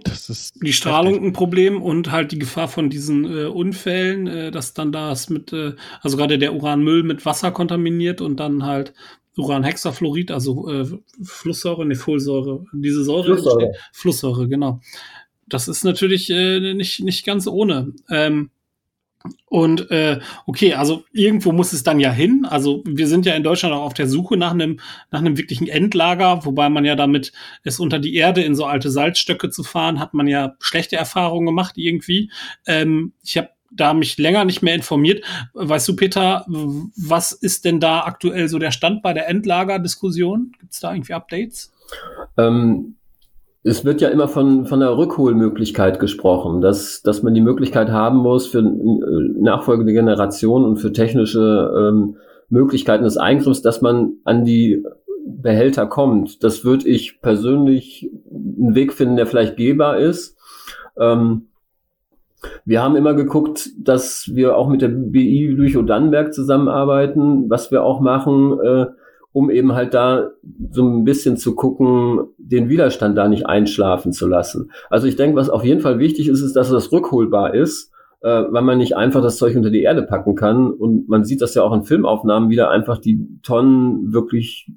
die 0.56 0.74
Strahlung 0.74 1.14
heftig. 1.14 1.30
ein 1.30 1.34
Problem 1.34 1.84
und 1.84 2.12
halt 2.12 2.32
die 2.32 2.40
Gefahr 2.40 2.68
von 2.68 2.90
diesen 2.90 3.26
äh, 3.26 3.46
Unfällen, 3.46 4.26
äh, 4.26 4.50
dass 4.50 4.74
dann 4.74 4.92
das 4.92 5.30
mit, 5.30 5.54
äh, 5.54 5.74
also 6.02 6.18
gerade 6.18 6.40
der 6.40 6.56
Uranmüll 6.56 7.04
mit 7.04 7.28
Wasser 7.28 7.52
kontaminiert 7.52 8.22
und 8.22 8.40
dann 8.40 8.66
halt 8.66 8.96
Uranhexafluorid, 9.38 10.32
also 10.32 10.68
äh, 10.68 10.88
Flusssäure, 11.22 11.86
ne 11.86 11.94
Folsäure, 11.94 12.66
diese 12.74 13.04
Säure, 13.04 13.38
Flusssäure. 13.38 13.74
Flusssäure, 13.94 14.48
genau. 14.48 14.82
Das 15.46 15.68
ist 15.68 15.84
natürlich 15.84 16.32
äh, 16.32 16.74
nicht, 16.74 17.02
nicht 17.02 17.24
ganz 17.24 17.46
ohne. 17.46 17.94
Ähm, 18.10 18.50
und 19.46 19.92
äh, 19.92 20.20
okay, 20.46 20.74
also 20.74 21.04
irgendwo 21.12 21.52
muss 21.52 21.74
es 21.74 21.84
dann 21.84 22.00
ja 22.00 22.12
hin. 22.12 22.46
Also 22.50 22.84
wir 22.86 23.08
sind 23.08 23.26
ja 23.26 23.34
in 23.36 23.44
Deutschland 23.44 23.76
auch 23.76 23.84
auf 23.84 23.94
der 23.94 24.08
Suche 24.08 24.38
nach 24.38 24.52
einem 24.52 24.80
nach 25.12 25.20
einem 25.20 25.38
wirklichen 25.38 25.68
Endlager, 25.68 26.46
wobei 26.46 26.70
man 26.70 26.86
ja 26.86 26.96
damit 26.96 27.34
es 27.64 27.80
unter 27.80 28.00
die 28.00 28.16
Erde 28.16 28.44
in 28.44 28.56
so 28.56 28.66
alte 28.66 28.90
Salzstöcke 28.90 29.50
zu 29.50 29.64
fahren, 29.64 30.00
hat 30.00 30.14
man 30.14 30.28
ja 30.28 30.56
schlechte 30.60 30.96
Erfahrungen 30.96 31.46
gemacht 31.46 31.78
irgendwie. 31.78 32.32
Ähm, 32.66 33.14
ich 33.24 33.38
habe 33.38 33.50
da 33.72 33.94
mich 33.94 34.18
länger 34.18 34.46
nicht 34.46 34.62
mehr 34.62 34.76
informiert. 34.76 35.24
Weißt 35.54 35.88
du, 35.88 35.96
Peter, 35.96 36.46
was 36.48 37.32
ist 37.32 37.66
denn 37.66 37.80
da 37.80 38.02
aktuell 38.02 38.48
so 38.50 38.60
der 38.60 38.72
Stand 38.72 39.02
bei 39.02 39.14
der 39.14 39.30
Endlagerdiskussion? 39.30 40.52
Gibt 40.60 40.74
es 40.74 40.80
da 40.80 40.94
irgendwie 40.94 41.14
Updates? 41.14 41.72
Ähm, 42.38 42.96
es 43.64 43.86
wird 43.86 44.02
ja 44.02 44.10
immer 44.10 44.28
von, 44.28 44.66
von 44.66 44.80
der 44.80 44.98
Rückholmöglichkeit 44.98 46.00
gesprochen, 46.00 46.62
dass, 46.62 47.02
dass 47.04 47.22
man 47.22 47.34
die 47.34 47.42
Möglichkeit 47.42 47.90
haben 47.90 48.18
muss 48.18 48.48
für 48.48 48.60
äh, 48.60 49.42
nachfolgende 49.42 49.94
Generationen 49.94 50.66
und 50.66 50.78
für 50.78 50.92
technische 50.92 51.72
ähm, 51.78 52.16
Möglichkeiten 52.50 53.04
des 53.04 53.18
Eingriffs, 53.18 53.62
dass 53.62 53.82
man 53.82 54.14
an 54.24 54.46
die 54.46 54.84
Behälter 55.26 55.86
kommt. 55.86 56.44
Das 56.44 56.66
würde 56.66 56.88
ich 56.88 57.22
persönlich 57.22 58.10
einen 58.32 58.74
Weg 58.74 58.94
finden, 58.94 59.16
der 59.16 59.28
vielleicht 59.28 59.58
gehbar 59.58 60.00
ist. 60.00 60.38
Ähm, 60.98 61.48
wir 62.66 62.82
haben 62.82 62.96
immer 62.96 63.14
geguckt, 63.14 63.70
dass 63.78 64.32
wir 64.34 64.58
auch 64.58 64.68
mit 64.68 64.82
der 64.82 64.88
BI 64.88 65.48
Lüchow-Dannenberg 65.48 66.34
zusammenarbeiten. 66.34 67.50
Was 67.52 67.70
wir 67.70 67.84
auch 67.84 68.02
machen, 68.02 68.60
äh, 68.60 68.88
um 69.34 69.50
eben 69.50 69.74
halt 69.74 69.94
da 69.94 70.32
so 70.72 70.84
ein 70.84 71.04
bisschen 71.06 71.38
zu 71.38 71.56
gucken, 71.56 72.22
den 72.38 72.70
Widerstand 72.70 73.18
da 73.18 73.28
nicht 73.28 73.46
einschlafen 73.46 74.12
zu 74.12 74.28
lassen. 74.28 74.72
Also 74.90 75.08
ich 75.08 75.16
denke, 75.16 75.38
was 75.38 75.50
auf 75.50 75.64
jeden 75.64 75.82
Fall 75.82 76.00
wichtig 76.00 76.28
ist, 76.28 76.42
ist, 76.42 76.56
dass 76.56 76.70
das 76.70 76.92
rückholbar 76.92 77.54
ist, 77.54 77.92
äh, 78.22 78.44
weil 78.50 78.62
man 78.62 78.78
nicht 78.78 78.98
einfach 78.98 79.22
das 79.22 79.38
Zeug 79.38 79.56
unter 79.56 79.70
die 79.70 79.84
Erde 79.84 80.04
packen 80.04 80.36
kann. 80.36 80.72
Und 80.72 81.08
man 81.08 81.24
sieht 81.24 81.42
das 81.42 81.56
ja 81.56 81.64
auch 81.64 81.74
in 81.74 81.84
Filmaufnahmen 81.84 82.50
wieder 82.50 82.70
einfach 82.70 82.98
die 82.98 83.40
Tonnen 83.42 84.14
wirklich 84.14 84.70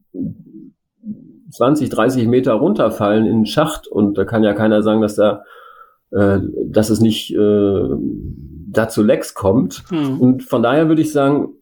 20, 1.51 1.89
30 1.89 2.29
Meter 2.29 2.53
runterfallen 2.55 3.27
in 3.27 3.41
den 3.41 3.47
Schacht. 3.47 3.89
Und 3.89 4.17
da 4.17 4.25
kann 4.25 4.45
ja 4.45 4.55
keiner 4.55 4.83
sagen, 4.83 5.01
dass 5.01 5.17
da, 5.17 5.43
äh, 6.13 6.39
dass 6.67 6.91
es 6.91 7.01
nicht 7.01 7.35
äh, 7.35 7.89
dazu 8.69 9.03
Lecks 9.03 9.35
kommt. 9.35 9.83
Mhm. 9.91 10.21
Und 10.21 10.43
von 10.45 10.63
daher 10.63 10.89
würde 10.89 11.03
ich 11.03 11.13
sagen, 11.13 11.55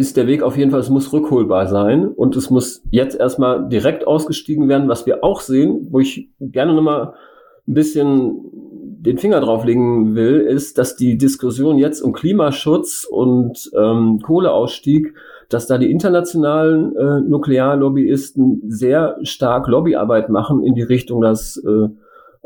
ist 0.00 0.16
der 0.16 0.26
Weg 0.26 0.42
auf 0.42 0.56
jeden 0.56 0.70
Fall, 0.70 0.80
es 0.80 0.88
muss 0.88 1.12
rückholbar 1.12 1.66
sein 1.66 2.08
und 2.08 2.34
es 2.34 2.48
muss 2.48 2.82
jetzt 2.90 3.20
erstmal 3.20 3.68
direkt 3.68 4.06
ausgestiegen 4.06 4.66
werden, 4.66 4.88
was 4.88 5.04
wir 5.04 5.22
auch 5.22 5.42
sehen, 5.42 5.88
wo 5.90 6.00
ich 6.00 6.30
gerne 6.40 6.72
nochmal 6.72 7.12
ein 7.68 7.74
bisschen 7.74 8.40
den 9.02 9.18
Finger 9.18 9.40
drauflegen 9.40 10.14
will, 10.14 10.40
ist, 10.40 10.78
dass 10.78 10.96
die 10.96 11.18
Diskussion 11.18 11.76
jetzt 11.76 12.00
um 12.00 12.14
Klimaschutz 12.14 13.06
und 13.10 13.70
ähm, 13.76 14.20
Kohleausstieg, 14.22 15.14
dass 15.50 15.66
da 15.66 15.76
die 15.76 15.90
internationalen 15.90 16.96
äh, 16.96 17.20
Nuklearlobbyisten 17.20 18.62
sehr 18.68 19.18
stark 19.22 19.68
Lobbyarbeit 19.68 20.30
machen 20.30 20.64
in 20.64 20.74
die 20.74 20.82
Richtung, 20.82 21.20
dass 21.20 21.58
äh, 21.58 21.88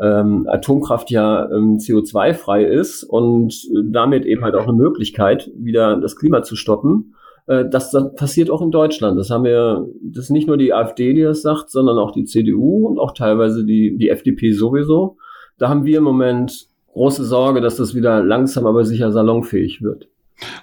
ähm, 0.03 0.49
Atomkraft 0.51 1.09
ja 1.13 1.49
ähm, 1.53 1.77
CO2-frei 1.77 2.65
ist 2.65 3.05
und 3.05 3.55
damit 3.93 4.27
eben 4.27 4.43
halt 4.43 4.57
auch 4.57 4.65
eine 4.65 4.73
Möglichkeit, 4.73 5.53
wieder 5.57 6.01
das 6.01 6.17
Klima 6.17 6.43
zu 6.43 6.57
stoppen. 6.57 7.15
Äh, 7.47 7.65
das, 7.69 7.91
das 7.91 8.15
passiert 8.15 8.51
auch 8.51 8.63
in 8.63 8.71
Deutschland. 8.71 9.19
Das 9.19 9.31
haben 9.31 9.45
wir, 9.45 9.87
das 10.03 10.25
ist 10.25 10.31
nicht 10.31 10.47
nur 10.47 10.57
die 10.57 10.73
AfD, 10.73 11.13
die 11.15 11.23
das 11.23 11.43
sagt, 11.43 11.71
sondern 11.71 11.99
auch 11.99 12.13
die 12.13 12.25
CDU 12.25 12.87
und 12.87 12.99
auch 12.99 13.13
teilweise 13.13 13.65
die, 13.65 13.97
die 13.97 14.09
FDP 14.09 14.53
sowieso. 14.53 15.17
Da 15.59 15.69
haben 15.69 15.85
wir 15.85 15.99
im 15.99 16.05
Moment 16.05 16.69
große 16.93 17.25
Sorge, 17.25 17.61
dass 17.61 17.77
das 17.77 17.95
wieder 17.95 18.23
langsam 18.23 18.67
aber 18.67 18.85
sicher 18.85 19.13
salonfähig 19.13 19.83
wird. 19.83 20.09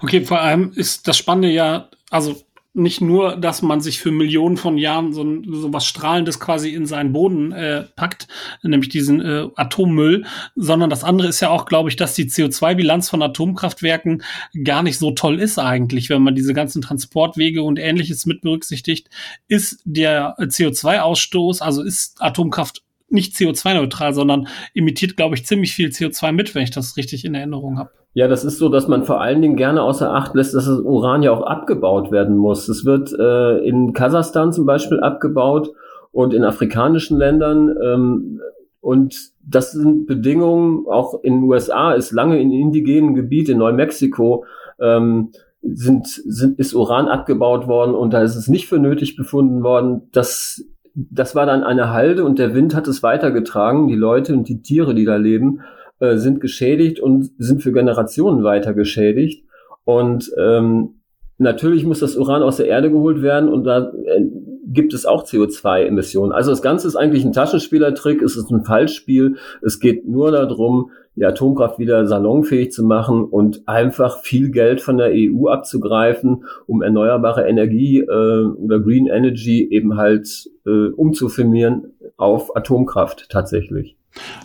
Okay, 0.02 0.22
vor 0.22 0.41
allem 0.41 0.72
ist 0.76 1.08
das 1.08 1.17
Spannende 1.17 1.50
ja, 1.50 1.89
also 2.10 2.36
nicht 2.74 3.02
nur, 3.02 3.36
dass 3.36 3.62
man 3.62 3.82
sich 3.82 4.00
für 4.00 4.12
Millionen 4.12 4.56
von 4.56 4.78
Jahren 4.78 5.12
so, 5.12 5.26
so 5.46 5.74
was 5.74 5.86
Strahlendes 5.86 6.40
quasi 6.40 6.74
in 6.74 6.86
seinen 6.86 7.12
Boden 7.12 7.52
äh, 7.52 7.84
packt, 7.96 8.28
nämlich 8.64 8.90
diesen 8.90 9.20
äh, 9.20 9.48
Atommüll, 9.56 10.26
sondern 10.56 10.90
das 10.90 11.04
andere 11.04 11.28
ist 11.28 11.42
ja 11.42 11.50
auch, 11.50 11.66
glaube 11.66 11.90
ich, 11.90 11.98
dass 11.98 12.14
die 12.14 12.30
CO2-Bilanz 12.30 13.10
von 13.10 13.22
Atomkraftwerken 13.22 14.24
gar 14.64 14.84
nicht 14.84 15.00
so 15.00 15.12
toll 15.12 15.40
ist 15.40 15.60
eigentlich, 15.60 16.10
wenn 16.10 16.22
man 16.22 16.36
diese 16.36 16.54
ganzen 16.54 16.82
Transportwege 16.82 17.62
und 17.62 17.78
ähnliches 17.78 18.26
mit 18.26 18.42
berücksichtigt, 18.42 19.10
ist 19.50 19.82
der 19.84 20.36
CO2-Ausstoß, 20.40 21.62
also 21.62 21.84
ist 21.84 22.22
Atomkraft 22.22 22.84
nicht 23.12 23.36
CO2-neutral, 23.36 24.13
sondern 24.13 24.47
emittiert, 24.74 25.17
glaube 25.17 25.36
ich, 25.36 25.45
ziemlich 25.45 25.74
viel 25.74 25.89
CO2 25.89 26.32
mit, 26.32 26.56
wenn 26.56 26.63
ich 26.63 26.71
das 26.71 26.97
richtig 26.97 27.26
in 27.26 27.36
Erinnerung 27.36 27.78
habe. 27.78 27.91
Ja, 28.13 28.28
das 28.28 28.43
ist 28.43 28.58
so, 28.58 28.67
dass 28.67 28.88
man 28.88 29.06
vor 29.06 29.21
allen 29.21 29.41
Dingen 29.41 29.56
gerne 29.56 29.82
außer 29.82 30.13
Acht 30.13 30.36
lässt, 30.36 30.54
dass 30.54 30.65
das 30.65 30.80
Uran 30.80 31.24
ja 31.24 31.32
auch 31.32 31.43
abgebaut 31.43 32.12
werden 32.12 32.36
muss. 32.36 32.67
Es 32.67 32.84
wird 32.84 33.13
äh, 33.17 33.58
in 33.60 33.93
Kasachstan 33.93 34.52
zum 34.52 34.65
Beispiel 34.65 35.00
abgebaut 35.00 35.71
und 36.12 36.34
in 36.34 36.43
afrikanischen 36.43 37.17
Ländern. 37.17 37.74
Ähm, 37.82 38.41
und 38.82 39.15
das 39.45 39.71
sind 39.71 40.08
Bedingungen, 40.08 40.86
auch 40.88 41.23
in 41.23 41.36
den 41.36 41.44
USA 41.44 41.94
ist 41.94 42.12
lange 42.12 42.42
in 42.42 42.52
indigenen 42.52 43.15
Gebieten, 43.15 43.52
in 43.52 43.58
Neumexiko, 43.60 44.44
ähm, 44.79 45.31
sind, 45.62 46.08
sind, 46.08 46.60
ist 46.60 46.73
Uran 46.73 47.08
abgebaut 47.08 47.67
worden 47.67 47.94
und 47.94 48.13
da 48.13 48.23
ist 48.23 48.36
es 48.36 48.48
nicht 48.48 48.67
für 48.67 48.79
nötig 48.79 49.15
befunden 49.15 49.63
worden. 49.63 50.10
Das, 50.12 50.65
das 50.94 51.35
war 51.35 51.46
dann 51.46 51.63
eine 51.63 51.92
Halde 51.92 52.25
und 52.25 52.39
der 52.39 52.54
Wind 52.54 52.75
hat 52.75 52.87
es 52.87 53.04
weitergetragen, 53.04 53.87
die 53.87 53.96
Leute 53.96 54.33
und 54.33 54.50
die 54.50 54.62
Tiere, 54.62 54.94
die 54.94 55.06
da 55.06 55.15
leben. 55.15 55.62
Äh, 56.02 56.17
sind 56.17 56.42
geschädigt 56.42 57.00
und 57.00 57.29
sind 57.37 57.62
für 57.62 57.71
Generationen 57.71 58.44
weiter 58.44 58.73
geschädigt. 58.73 59.46
Und 59.83 60.31
ähm, 60.35 61.02
natürlich 61.37 61.85
muss 61.85 62.00
das 62.00 62.17
Uran 62.17 62.42
aus 62.42 62.58
der 62.58 62.65
Erde 62.65 62.89
geholt 62.89 63.21
werden 63.21 63.50
und 63.50 63.65
da 63.65 63.92
äh, 64.06 64.25
gibt 64.74 64.94
es 64.94 65.06
auch 65.06 65.26
CO2-Emissionen. 65.26 66.32
Also 66.32 66.52
das 66.52 66.62
Ganze 66.62 66.88
ist 66.88 66.96
eigentlich 66.96 67.26
ein 67.26 67.34
Taschenspielertrick, 67.34 68.22
es 68.22 68.36
ist 68.36 68.50
ein 68.52 68.63
Fallspiel. 68.63 69.38
Es 69.62 69.80
geht 69.80 70.08
nur 70.08 70.32
darum, 70.32 70.92
die 71.15 71.26
Atomkraft 71.26 71.78
wieder 71.78 72.08
salonfähig 72.08 72.72
zu 72.72 72.86
machen 72.86 73.26
und 73.26 73.67
einfach 73.67 74.19
viel 74.19 74.50
Geld 74.50 74.82
von 74.82 74.98
der 74.98 75.12
EU 75.13 75.48
abzugreifen, 75.50 76.46
um 76.67 76.82
erneuerbare 76.82 77.48
Energie 77.48 78.00
äh, 78.00 78.46
oder 78.46 78.80
Green 78.80 79.08
Energy 79.08 79.67
eben 79.72 79.98
halt 79.98 80.50
äh, 80.65 80.88
umzufirmieren 80.88 81.94
auf 82.17 82.56
Atomkraft 82.56 83.30
tatsächlich. 83.30 83.98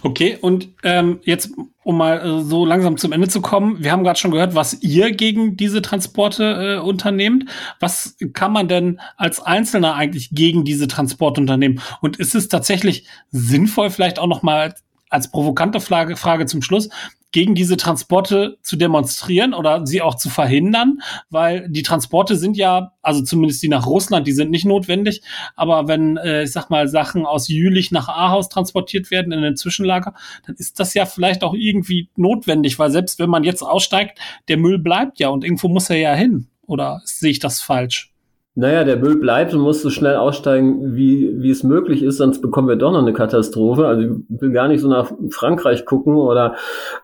Okay, 0.02 0.38
und 0.40 0.68
ähm, 0.82 1.20
jetzt, 1.24 1.50
um 1.82 1.98
mal 1.98 2.20
äh, 2.20 2.42
so 2.42 2.64
langsam 2.64 2.96
zum 2.96 3.12
Ende 3.12 3.28
zu 3.28 3.40
kommen, 3.40 3.82
wir 3.82 3.92
haben 3.92 4.04
gerade 4.04 4.18
schon 4.18 4.30
gehört, 4.30 4.54
was 4.54 4.82
ihr 4.82 5.12
gegen 5.12 5.56
diese 5.56 5.82
Transporte 5.82 6.78
äh, 6.78 6.80
unternehmt. 6.80 7.46
Was 7.80 8.16
kann 8.32 8.52
man 8.52 8.68
denn 8.68 9.00
als 9.16 9.40
Einzelner 9.40 9.94
eigentlich 9.94 10.30
gegen 10.30 10.64
diese 10.64 10.88
Transporte 10.88 11.40
unternehmen? 11.40 11.80
Und 12.00 12.16
ist 12.16 12.34
es 12.34 12.48
tatsächlich 12.48 13.06
sinnvoll, 13.30 13.90
vielleicht 13.90 14.18
auch 14.18 14.28
noch 14.28 14.42
mal 14.42 14.74
als 15.10 15.30
provokante 15.30 15.80
Frage, 15.80 16.16
Frage 16.16 16.46
zum 16.46 16.62
Schluss, 16.62 16.88
gegen 17.36 17.54
diese 17.54 17.76
Transporte 17.76 18.56
zu 18.62 18.76
demonstrieren 18.76 19.52
oder 19.52 19.86
sie 19.86 20.00
auch 20.00 20.14
zu 20.14 20.30
verhindern, 20.30 21.02
weil 21.28 21.68
die 21.68 21.82
Transporte 21.82 22.34
sind 22.34 22.56
ja, 22.56 22.94
also 23.02 23.22
zumindest 23.22 23.62
die 23.62 23.68
nach 23.68 23.84
Russland, 23.84 24.26
die 24.26 24.32
sind 24.32 24.50
nicht 24.50 24.64
notwendig, 24.64 25.20
aber 25.54 25.86
wenn, 25.86 26.16
äh, 26.16 26.44
ich 26.44 26.52
sag 26.52 26.70
mal, 26.70 26.88
Sachen 26.88 27.26
aus 27.26 27.48
Jülich 27.48 27.90
nach 27.90 28.08
Ahaus 28.08 28.48
transportiert 28.48 29.10
werden 29.10 29.32
in 29.32 29.42
den 29.42 29.54
Zwischenlager, 29.54 30.14
dann 30.46 30.56
ist 30.56 30.80
das 30.80 30.94
ja 30.94 31.04
vielleicht 31.04 31.44
auch 31.44 31.52
irgendwie 31.52 32.08
notwendig, 32.16 32.78
weil 32.78 32.90
selbst 32.90 33.18
wenn 33.18 33.28
man 33.28 33.44
jetzt 33.44 33.60
aussteigt, 33.60 34.18
der 34.48 34.56
Müll 34.56 34.78
bleibt 34.78 35.18
ja 35.18 35.28
und 35.28 35.44
irgendwo 35.44 35.68
muss 35.68 35.90
er 35.90 35.98
ja 35.98 36.14
hin. 36.14 36.48
Oder 36.66 37.02
sehe 37.04 37.32
ich 37.32 37.38
das 37.38 37.60
falsch? 37.60 38.15
Naja, 38.58 38.84
der 38.84 38.96
Müll 38.96 39.20
bleibt 39.20 39.52
und 39.52 39.60
muss 39.60 39.82
so 39.82 39.90
schnell 39.90 40.16
aussteigen, 40.16 40.96
wie, 40.96 41.42
wie 41.42 41.50
es 41.50 41.62
möglich 41.62 42.02
ist, 42.02 42.16
sonst 42.16 42.40
bekommen 42.40 42.68
wir 42.68 42.76
doch 42.76 42.90
noch 42.90 43.02
eine 43.02 43.12
Katastrophe. 43.12 43.86
Also 43.86 44.02
ich 44.02 44.10
will 44.28 44.50
gar 44.50 44.66
nicht 44.66 44.80
so 44.80 44.88
nach 44.88 45.12
Frankreich 45.28 45.84
gucken 45.84 46.14
oder 46.14 46.54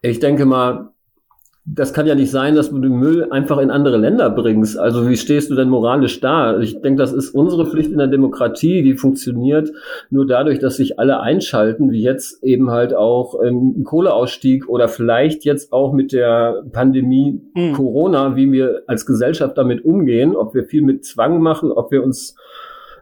ich 0.01 0.19
denke 0.19 0.47
mal, 0.47 0.92
das 1.65 1.95
kann 1.95 2.09
ja 2.09 2.17
nicht 2.17 2.33
sein, 2.33 2.57
dass 2.57 2.71
du 2.71 2.79
den 2.81 2.99
Müll 2.99 3.29
einfach 3.31 3.59
in 3.59 3.71
andere 3.71 3.97
Länder 3.97 4.31
bringst. 4.31 4.77
Also 4.77 5.09
wie 5.09 5.17
stehst 5.17 5.49
du 5.49 5.55
denn 5.55 5.69
moralisch 5.69 6.19
da? 6.21 6.59
Ich 6.59 6.81
denke, 6.81 7.01
das 7.01 7.13
ist 7.13 7.31
unsere 7.31 7.67
Pflicht 7.67 7.93
in 7.93 7.99
der 7.99 8.09
Demokratie, 8.09 8.83
die 8.83 8.95
funktioniert 8.95 9.71
nur 10.11 10.27
dadurch, 10.27 10.59
dass 10.59 10.77
sich 10.77 10.99
alle 10.99 11.21
einschalten, 11.21 11.93
wie 11.93 12.03
jetzt 12.03 12.43
eben 12.43 12.71
halt 12.71 12.95
auch 12.95 13.41
ähm, 13.41 13.85
Kohleausstieg 13.85 14.69
oder 14.69 14.89
vielleicht 14.89 15.45
jetzt 15.45 15.73
auch 15.73 15.93
mit 15.93 16.13
der 16.13 16.65
Pandemie 16.73 17.41
mhm. 17.55 17.75
Corona, 17.75 18.35
wie 18.35 18.51
wir 18.51 18.83
als 18.89 19.07
Gesellschaft 19.07 19.57
damit 19.57 19.85
umgehen, 19.85 20.35
ob 20.35 20.55
wir 20.55 20.65
viel 20.65 20.83
mit 20.83 21.05
Zwang 21.05 21.41
machen, 21.41 21.71
ob 21.71 21.93
wir 21.93 22.03
uns 22.03 22.35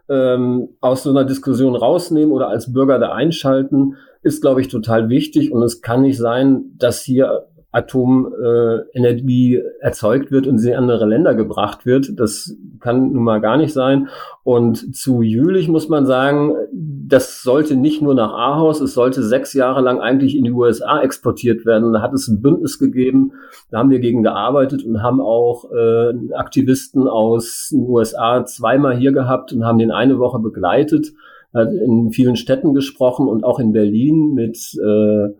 ähm, 0.07 0.69
aus 0.81 1.01
so 1.01 1.09
einer 1.09 1.25
Diskussion 1.25 1.75
rausnehmen 1.75 2.31
oder 2.31 2.49
als 2.49 2.71
Bürger 2.71 2.99
da 2.99 3.13
einschalten, 3.13 3.95
ist, 4.23 4.41
glaube 4.41 4.61
ich, 4.61 4.67
total 4.67 5.09
wichtig. 5.09 5.51
Und 5.51 5.63
es 5.63 5.81
kann 5.81 6.03
nicht 6.03 6.17
sein, 6.17 6.75
dass 6.77 7.01
hier 7.01 7.47
Atomenergie 7.71 9.55
äh, 9.55 9.63
erzeugt 9.79 10.29
wird 10.29 10.45
und 10.45 10.57
sie 10.57 10.71
in 10.71 10.75
andere 10.75 11.05
Länder 11.05 11.35
gebracht 11.35 11.85
wird. 11.85 12.19
Das 12.19 12.57
kann 12.81 13.13
nun 13.13 13.23
mal 13.23 13.39
gar 13.39 13.55
nicht 13.55 13.71
sein. 13.71 14.09
Und 14.43 14.95
zu 14.95 15.21
Jülich 15.21 15.69
muss 15.69 15.87
man 15.87 16.05
sagen, 16.05 16.53
das 16.73 17.43
sollte 17.43 17.75
nicht 17.75 18.01
nur 18.01 18.13
nach 18.13 18.33
Ahaus, 18.33 18.81
es 18.81 18.93
sollte 18.93 19.23
sechs 19.23 19.53
Jahre 19.53 19.81
lang 19.81 20.01
eigentlich 20.01 20.35
in 20.35 20.43
die 20.43 20.51
USA 20.51 21.01
exportiert 21.01 21.65
werden. 21.65 21.93
Da 21.93 22.01
hat 22.01 22.13
es 22.13 22.27
ein 22.27 22.41
Bündnis 22.41 22.77
gegeben, 22.77 23.31
da 23.69 23.79
haben 23.79 23.89
wir 23.89 23.99
gegen 23.99 24.23
gearbeitet 24.23 24.83
und 24.83 25.01
haben 25.01 25.21
auch 25.21 25.71
äh, 25.71 26.13
Aktivisten 26.33 27.07
aus 27.07 27.69
den 27.71 27.87
USA 27.87 28.45
zweimal 28.45 28.97
hier 28.97 29.13
gehabt 29.13 29.53
und 29.53 29.65
haben 29.65 29.77
den 29.77 29.91
eine 29.91 30.19
Woche 30.19 30.39
begleitet, 30.39 31.13
hat 31.53 31.71
in 31.71 32.11
vielen 32.11 32.35
Städten 32.35 32.73
gesprochen 32.73 33.27
und 33.27 33.43
auch 33.45 33.59
in 33.59 33.71
Berlin 33.71 34.33
mit 34.33 34.57
äh, 34.81 35.33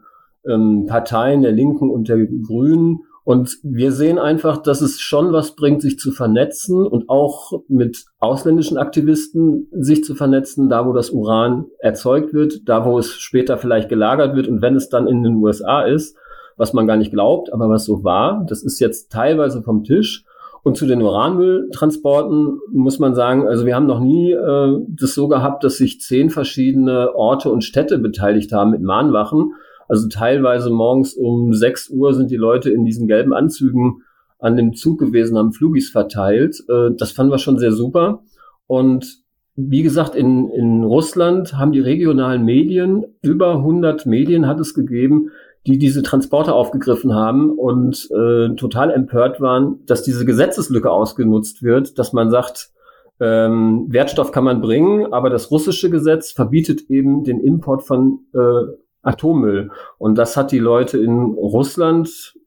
ähm, 0.47 0.85
Parteien 0.87 1.41
der 1.41 1.51
Linken 1.51 1.89
und 1.89 2.09
der 2.09 2.25
Grünen. 2.25 3.01
Und 3.23 3.57
wir 3.61 3.91
sehen 3.91 4.17
einfach, 4.17 4.57
dass 4.57 4.81
es 4.81 4.99
schon 4.99 5.31
was 5.31 5.55
bringt, 5.55 5.81
sich 5.81 5.99
zu 5.99 6.11
vernetzen 6.11 6.85
und 6.85 7.07
auch 7.07 7.61
mit 7.67 8.05
ausländischen 8.19 8.77
Aktivisten 8.77 9.67
sich 9.71 10.03
zu 10.03 10.15
vernetzen, 10.15 10.69
da 10.69 10.87
wo 10.87 10.93
das 10.93 11.11
Uran 11.11 11.65
erzeugt 11.79 12.33
wird, 12.33 12.67
da 12.67 12.83
wo 12.83 12.97
es 12.97 13.11
später 13.11 13.57
vielleicht 13.57 13.89
gelagert 13.89 14.35
wird 14.35 14.47
und 14.47 14.61
wenn 14.63 14.75
es 14.75 14.89
dann 14.89 15.07
in 15.07 15.21
den 15.21 15.35
USA 15.35 15.83
ist, 15.83 16.17
was 16.57 16.73
man 16.73 16.87
gar 16.87 16.97
nicht 16.97 17.11
glaubt, 17.11 17.53
aber 17.53 17.69
was 17.69 17.85
so 17.85 18.03
war, 18.03 18.45
das 18.49 18.63
ist 18.63 18.79
jetzt 18.79 19.11
teilweise 19.11 19.61
vom 19.61 19.83
Tisch. 19.83 20.25
Und 20.63 20.77
zu 20.77 20.85
den 20.85 21.01
Uranmülltransporten 21.01 22.59
muss 22.71 22.99
man 22.99 23.15
sagen, 23.15 23.47
also 23.47 23.65
wir 23.65 23.75
haben 23.75 23.87
noch 23.87 23.99
nie 23.99 24.31
äh, 24.31 24.77
das 24.89 25.15
so 25.15 25.27
gehabt, 25.27 25.63
dass 25.63 25.77
sich 25.77 25.99
zehn 25.99 26.29
verschiedene 26.29 27.15
Orte 27.15 27.51
und 27.51 27.63
Städte 27.63 27.97
beteiligt 27.97 28.51
haben 28.51 28.69
mit 28.71 28.81
Mahnwachen, 28.81 29.53
also 29.91 30.07
teilweise 30.07 30.69
morgens 30.69 31.15
um 31.15 31.53
6 31.53 31.89
Uhr 31.89 32.13
sind 32.13 32.31
die 32.31 32.37
Leute 32.37 32.69
in 32.69 32.85
diesen 32.85 33.09
gelben 33.09 33.33
Anzügen 33.33 34.03
an 34.39 34.55
dem 34.55 34.73
Zug 34.73 34.99
gewesen, 34.99 35.37
haben 35.37 35.51
Flugis 35.51 35.89
verteilt. 35.89 36.63
Äh, 36.69 36.91
das 36.97 37.11
fanden 37.11 37.33
wir 37.33 37.39
schon 37.39 37.59
sehr 37.59 37.73
super. 37.73 38.23
Und 38.67 39.17
wie 39.57 39.83
gesagt, 39.83 40.15
in, 40.15 40.49
in 40.49 40.85
Russland 40.85 41.57
haben 41.57 41.73
die 41.73 41.81
regionalen 41.81 42.45
Medien, 42.45 43.03
über 43.21 43.55
100 43.55 44.05
Medien 44.05 44.47
hat 44.47 44.61
es 44.61 44.73
gegeben, 44.73 45.31
die 45.67 45.77
diese 45.77 46.03
Transporter 46.03 46.55
aufgegriffen 46.55 47.13
haben 47.13 47.51
und 47.51 48.09
äh, 48.11 48.55
total 48.55 48.91
empört 48.91 49.41
waren, 49.41 49.85
dass 49.87 50.03
diese 50.03 50.23
Gesetzeslücke 50.23 50.89
ausgenutzt 50.89 51.63
wird, 51.63 51.99
dass 51.99 52.13
man 52.13 52.31
sagt, 52.31 52.71
ähm, 53.19 53.87
Wertstoff 53.89 54.31
kann 54.31 54.45
man 54.45 54.61
bringen, 54.61 55.11
aber 55.11 55.29
das 55.29 55.51
russische 55.51 55.89
Gesetz 55.89 56.31
verbietet 56.31 56.89
eben 56.89 57.25
den 57.25 57.41
Import 57.41 57.83
von 57.83 58.19
äh, 58.33 58.71
Atommüll. 59.01 59.71
Und 59.97 60.17
das 60.17 60.37
hat 60.37 60.51
die 60.51 60.59
Leute 60.59 60.97
in 60.97 61.33
Russland 61.33 62.37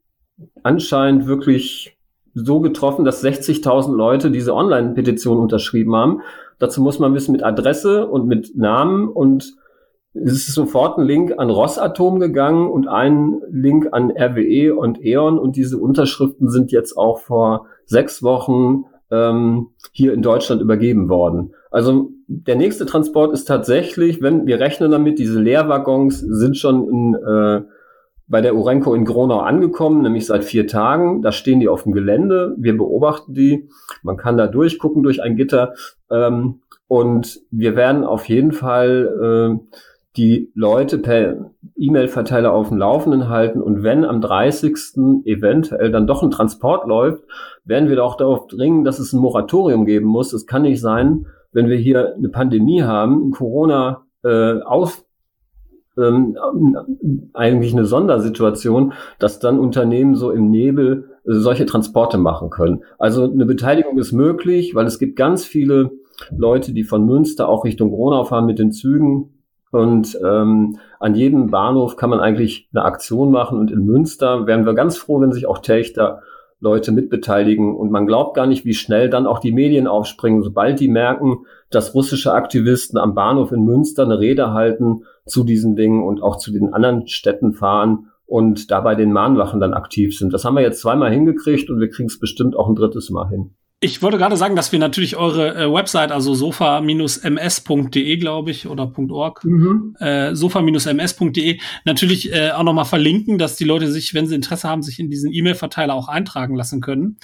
anscheinend 0.63 1.27
wirklich 1.27 1.97
so 2.33 2.59
getroffen, 2.59 3.05
dass 3.05 3.23
60.000 3.23 3.95
Leute 3.95 4.29
diese 4.29 4.53
Online-Petition 4.53 5.37
unterschrieben 5.37 5.95
haben. 5.95 6.21
Dazu 6.59 6.81
muss 6.81 6.99
man 6.99 7.13
wissen 7.13 7.31
mit 7.31 7.43
Adresse 7.43 8.07
und 8.07 8.27
mit 8.27 8.55
Namen 8.55 9.07
und 9.07 9.55
es 10.13 10.47
ist 10.47 10.53
sofort 10.53 10.97
ein 10.97 11.05
Link 11.05 11.33
an 11.37 11.49
Rosatom 11.49 12.19
gegangen 12.19 12.69
und 12.69 12.87
ein 12.87 13.41
Link 13.49 13.89
an 13.91 14.11
RWE 14.11 14.73
und 14.73 15.03
E.ON 15.03 15.37
und 15.37 15.57
diese 15.57 15.77
Unterschriften 15.77 16.49
sind 16.49 16.71
jetzt 16.71 16.97
auch 16.97 17.19
vor 17.19 17.65
sechs 17.85 18.23
Wochen 18.23 18.85
ähm, 19.11 19.71
hier 19.91 20.13
in 20.13 20.21
Deutschland 20.21 20.61
übergeben 20.61 21.09
worden. 21.09 21.53
Also 21.75 22.11
der 22.27 22.55
nächste 22.55 22.85
Transport 22.85 23.33
ist 23.33 23.49
tatsächlich, 23.49 24.21
wenn 24.21 24.47
wir 24.47 24.61
rechnen 24.61 24.91
damit, 24.91 25.19
diese 25.19 25.41
Leerwaggons 25.41 26.21
sind 26.21 26.55
schon 26.55 26.87
in, 26.87 27.15
äh, 27.15 27.63
bei 28.27 28.39
der 28.39 28.55
Urenco 28.55 28.93
in 28.93 29.03
Gronau 29.03 29.39
angekommen, 29.39 30.01
nämlich 30.01 30.25
seit 30.25 30.45
vier 30.45 30.67
Tagen. 30.67 31.21
Da 31.21 31.33
stehen 31.33 31.59
die 31.59 31.67
auf 31.67 31.83
dem 31.83 31.91
Gelände. 31.91 32.55
Wir 32.57 32.77
beobachten 32.77 33.33
die. 33.33 33.67
Man 34.03 34.15
kann 34.15 34.37
da 34.37 34.47
durchgucken 34.47 35.03
durch 35.03 35.21
ein 35.21 35.35
Gitter. 35.35 35.73
Ähm, 36.09 36.61
und 36.87 37.41
wir 37.51 37.75
werden 37.75 38.05
auf 38.05 38.29
jeden 38.29 38.53
Fall 38.53 39.59
äh, 39.59 39.77
die 40.15 40.53
Leute 40.55 40.97
per 40.97 41.51
E-Mail-Verteiler 41.75 42.53
auf 42.53 42.69
dem 42.69 42.77
Laufenden 42.77 43.27
halten. 43.27 43.61
Und 43.61 43.83
wenn 43.83 44.05
am 44.05 44.21
30. 44.21 45.25
eventuell 45.25 45.91
dann 45.91 46.07
doch 46.07 46.23
ein 46.23 46.31
Transport 46.31 46.87
läuft, 46.87 47.23
werden 47.65 47.89
wir 47.89 48.01
auch 48.01 48.15
darauf 48.15 48.47
dringen, 48.47 48.85
dass 48.85 48.99
es 48.99 49.11
ein 49.11 49.19
Moratorium 49.19 49.85
geben 49.85 50.05
muss. 50.05 50.31
Es 50.31 50.45
kann 50.45 50.61
nicht 50.61 50.79
sein, 50.79 51.25
wenn 51.55 51.69
wir 51.69 51.77
hier 51.77 52.15
eine 52.15 52.27
Pandemie 52.27 52.83
haben, 52.83 53.31
Corona 53.31 54.03
äh, 54.23 54.59
aus, 54.59 55.05
ähm, 55.97 56.37
eigentlich 57.33 57.71
eine 57.71 57.85
Sondersituation, 57.85 58.91
dass 59.19 59.39
dann 59.39 59.57
Unternehmen 59.57 60.15
so 60.15 60.31
im 60.31 60.49
Nebel 60.51 61.11
äh, 61.23 61.31
solche 61.31 61.65
Transporte 61.65 62.17
machen 62.17 62.49
können. 62.49 62.83
Also 62.99 63.23
eine 63.23 63.45
Beteiligung 63.45 63.97
ist 63.97 64.11
möglich, 64.11 64.75
weil 64.75 64.85
es 64.85 64.99
gibt 64.99 65.15
ganz 65.15 65.45
viele 65.45 65.91
Leute, 66.35 66.73
die 66.73 66.83
von 66.83 67.05
Münster 67.05 67.47
auch 67.47 67.63
Richtung 67.63 67.89
Gronau 67.89 68.25
fahren 68.25 68.45
mit 68.45 68.59
den 68.59 68.73
Zügen. 68.73 69.31
Und 69.71 70.19
ähm, 70.25 70.77
an 70.99 71.15
jedem 71.15 71.51
Bahnhof 71.51 71.95
kann 71.95 72.09
man 72.09 72.19
eigentlich 72.19 72.69
eine 72.73 72.83
Aktion 72.83 73.31
machen. 73.31 73.57
Und 73.57 73.71
in 73.71 73.85
Münster 73.85 74.45
wären 74.45 74.65
wir 74.65 74.73
ganz 74.73 74.97
froh, 74.97 75.21
wenn 75.21 75.31
sich 75.31 75.47
auch 75.47 75.59
Tächter 75.59 76.21
Leute 76.65 76.91
mitbeteiligen. 76.91 77.75
Und 77.75 77.91
man 77.91 78.07
glaubt 78.07 78.35
gar 78.35 78.47
nicht, 78.47 78.65
wie 78.65 78.73
schnell 78.73 79.09
dann 79.09 79.27
auch 79.27 79.39
die 79.39 79.53
Medien 79.53 79.87
aufspringen, 79.87 80.41
sobald 80.41 80.79
die 80.79 80.89
merken, 80.89 81.45
dass 81.69 81.93
russische 81.93 82.33
Aktivisten 82.33 82.97
am 82.97 83.13
Bahnhof 83.13 83.51
in 83.51 83.63
Münster 83.63 84.03
eine 84.03 84.19
Rede 84.19 84.51
halten 84.51 85.03
zu 85.25 85.43
diesen 85.43 85.75
Dingen 85.75 86.03
und 86.03 86.21
auch 86.21 86.37
zu 86.37 86.51
den 86.51 86.73
anderen 86.73 87.07
Städten 87.07 87.53
fahren 87.53 88.07
und 88.25 88.71
dabei 88.71 88.95
den 88.95 89.13
Mahnwachen 89.13 89.59
dann 89.59 89.73
aktiv 89.73 90.17
sind. 90.17 90.33
Das 90.33 90.43
haben 90.43 90.55
wir 90.55 90.63
jetzt 90.63 90.81
zweimal 90.81 91.11
hingekriegt 91.11 91.69
und 91.69 91.79
wir 91.79 91.89
kriegen 91.89 92.09
es 92.09 92.19
bestimmt 92.19 92.55
auch 92.55 92.67
ein 92.67 92.75
drittes 92.75 93.09
Mal 93.11 93.29
hin. 93.29 93.51
Ich 93.81 94.01
wollte 94.01 94.17
gerade 94.17 94.37
sagen, 94.37 94.55
dass 94.55 94.71
wir 94.71 94.79
natürlich 94.79 95.17
eure 95.17 95.53
äh, 95.53 95.71
Website, 95.71 96.11
also 96.11 96.33
sofa-ms.de, 96.33 98.17
glaube 98.17 98.51
ich, 98.51 98.67
oder 98.67 98.91
.org, 99.11 99.43
mhm. 99.43 99.95
äh, 99.99 100.33
sofa-ms.de, 100.33 101.59
natürlich 101.83 102.33
äh, 102.33 102.51
auch 102.51 102.63
nochmal 102.63 102.85
verlinken, 102.85 103.37
dass 103.37 103.57
die 103.57 103.65
Leute 103.65 103.91
sich, 103.91 104.13
wenn 104.13 104.27
sie 104.27 104.35
Interesse 104.35 104.69
haben, 104.69 104.81
sich 104.81 104.99
in 104.99 105.09
diesen 105.09 105.31
E-Mail-Verteiler 105.31 105.93
auch 105.93 106.07
eintragen 106.07 106.55
lassen 106.55 106.79
können. 106.79 107.17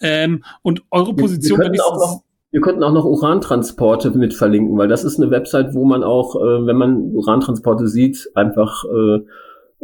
Ähm, 0.00 0.44
und 0.62 0.82
eure 0.90 1.14
Position... 1.14 1.58
Wir, 1.58 1.72
wir, 1.72 1.84
auch 1.84 1.96
noch, 1.96 2.22
wir 2.50 2.60
könnten 2.60 2.82
auch 2.82 2.92
noch 2.92 3.06
Urantransporte 3.06 4.10
mit 4.10 4.34
verlinken, 4.34 4.76
weil 4.76 4.88
das 4.88 5.04
ist 5.04 5.18
eine 5.18 5.30
Website, 5.30 5.72
wo 5.72 5.86
man 5.86 6.04
auch, 6.04 6.36
äh, 6.36 6.66
wenn 6.66 6.76
man 6.76 6.96
Urantransporte 7.14 7.88
sieht, 7.88 8.28
einfach... 8.34 8.84
Äh, 8.84 9.20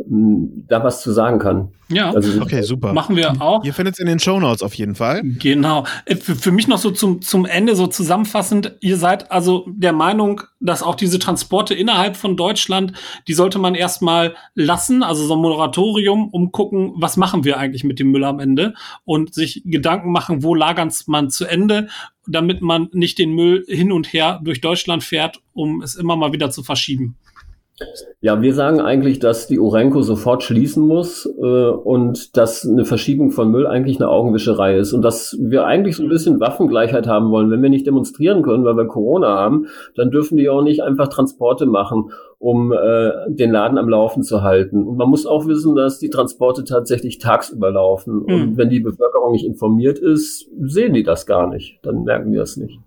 da 0.07 0.82
was 0.82 1.03
zu 1.03 1.12
sagen 1.12 1.38
kann. 1.38 1.68
Ja, 1.88 2.12
also, 2.12 2.40
okay, 2.40 2.62
super. 2.62 2.92
Machen 2.92 3.16
wir 3.16 3.42
auch. 3.42 3.64
Ihr 3.64 3.74
findet 3.74 3.94
es 3.94 3.98
in 3.98 4.07
den 4.07 4.20
Show 4.20 4.38
Notes 4.38 4.62
auf 4.62 4.74
jeden 4.74 4.94
Fall. 4.94 5.22
Genau. 5.22 5.84
Äh, 6.05 6.16
für, 6.16 6.36
für, 6.36 6.53
mich 6.53 6.68
noch 6.68 6.78
so 6.78 6.90
zum, 6.90 7.20
zum 7.20 7.46
Ende 7.46 7.74
so 7.74 7.86
zusammenfassend. 7.86 8.76
Ihr 8.80 8.96
seid 8.96 9.32
also 9.32 9.66
der 9.68 9.92
Meinung, 9.92 10.42
dass 10.61 10.82
auch 10.82 10.94
diese 10.94 11.18
Transporte 11.18 11.74
innerhalb 11.74 12.16
von 12.16 12.36
Deutschland, 12.36 12.92
die 13.26 13.34
sollte 13.34 13.59
man 13.59 13.74
erstmal 13.74 14.34
lassen, 14.55 15.03
also 15.03 15.26
so 15.26 15.34
ein 15.34 15.40
Moratorium, 15.40 16.28
um 16.28 16.53
gucken, 16.53 16.92
was 16.96 17.16
machen 17.16 17.44
wir 17.44 17.59
eigentlich 17.59 17.82
mit 17.82 17.98
dem 17.98 18.12
Müll 18.12 18.24
am 18.24 18.38
Ende 18.38 18.74
und 19.05 19.34
sich 19.34 19.62
Gedanken 19.64 20.12
machen, 20.12 20.42
wo 20.42 20.55
lagern 20.55 20.92
man 21.07 21.30
zu 21.30 21.44
Ende, 21.44 21.88
damit 22.26 22.62
man 22.62 22.88
nicht 22.92 23.18
den 23.18 23.32
Müll 23.32 23.64
hin 23.66 23.90
und 23.90 24.12
her 24.12 24.40
durch 24.44 24.61
Deutschland 24.61 25.03
fährt, 25.03 25.40
um 25.53 25.82
es 25.82 25.96
immer 25.96 26.16
mal 26.16 26.32
wieder 26.32 26.51
zu 26.51 26.62
verschieben. 26.62 27.16
Ja, 28.22 28.43
wir 28.43 28.53
sagen 28.53 28.81
eigentlich, 28.81 29.18
dass 29.18 29.47
die 29.47 29.59
Orenco 29.59 30.03
sofort 30.03 30.43
schließen 30.43 30.87
muss 30.87 31.26
äh, 31.26 31.70
und 31.70 32.37
dass 32.37 32.68
eine 32.68 32.85
Verschiebung 32.85 33.31
von 33.31 33.51
Müll 33.51 33.66
eigentlich 33.66 33.99
eine 33.99 34.11
Augenwischerei 34.11 34.76
ist 34.76 34.93
und 34.93 35.03
dass 35.03 35.39
wir 35.41 35.64
eigentlich 35.64 35.97
so 35.97 36.03
ein 36.03 36.11
bisschen 36.11 36.39
Waffengleichheit 36.39 37.07
haben 37.07 37.31
wollen. 37.31 37.51
Wenn 37.51 37.62
wir 37.62 37.70
nicht 37.70 37.87
demonstrieren 37.87 38.43
können, 38.43 38.64
weil 38.64 38.76
wir 38.76 38.87
Corona 38.87 39.39
haben, 39.39 39.68
dann 39.97 40.11
dürfen 40.11 40.37
die 40.37 40.51
auch 40.51 40.62
nicht 40.62 40.83
einfach 40.83 41.09
Transporte 41.09 41.64
machen, 41.64 42.11
um 42.39 42.72
äh, 42.72 43.11
den 43.28 43.53
Laden 43.53 43.78
am 43.78 43.89
Laufen 43.89 44.22
zu 44.22 44.43
halten. 44.43 44.87
Und 44.87 44.99
man 44.99 45.09
muss 45.09 45.24
auch 45.24 45.47
wissen, 45.47 45.74
dass 45.74 45.99
die 45.99 46.11
Transporte 46.11 46.64
tatsächlich 46.64 47.18
tagsüber 47.18 47.70
laufen. 47.70 48.14
Mhm. 48.14 48.24
Und 48.24 48.43
hm. 48.43 48.57
wenn 48.57 48.68
die 48.68 48.81
Bevölkerung 48.81 49.33
nicht 49.33 49.47
informiert 49.47 49.99
ist, 49.99 50.51
sehen 50.61 50.93
die 50.93 51.03
das 51.03 51.26
gar 51.26 51.49
nicht. 51.49 51.78
Dann 51.83 52.05
merken 52.05 52.33
die 52.33 52.39
das 52.39 52.57
nicht. 52.57 52.81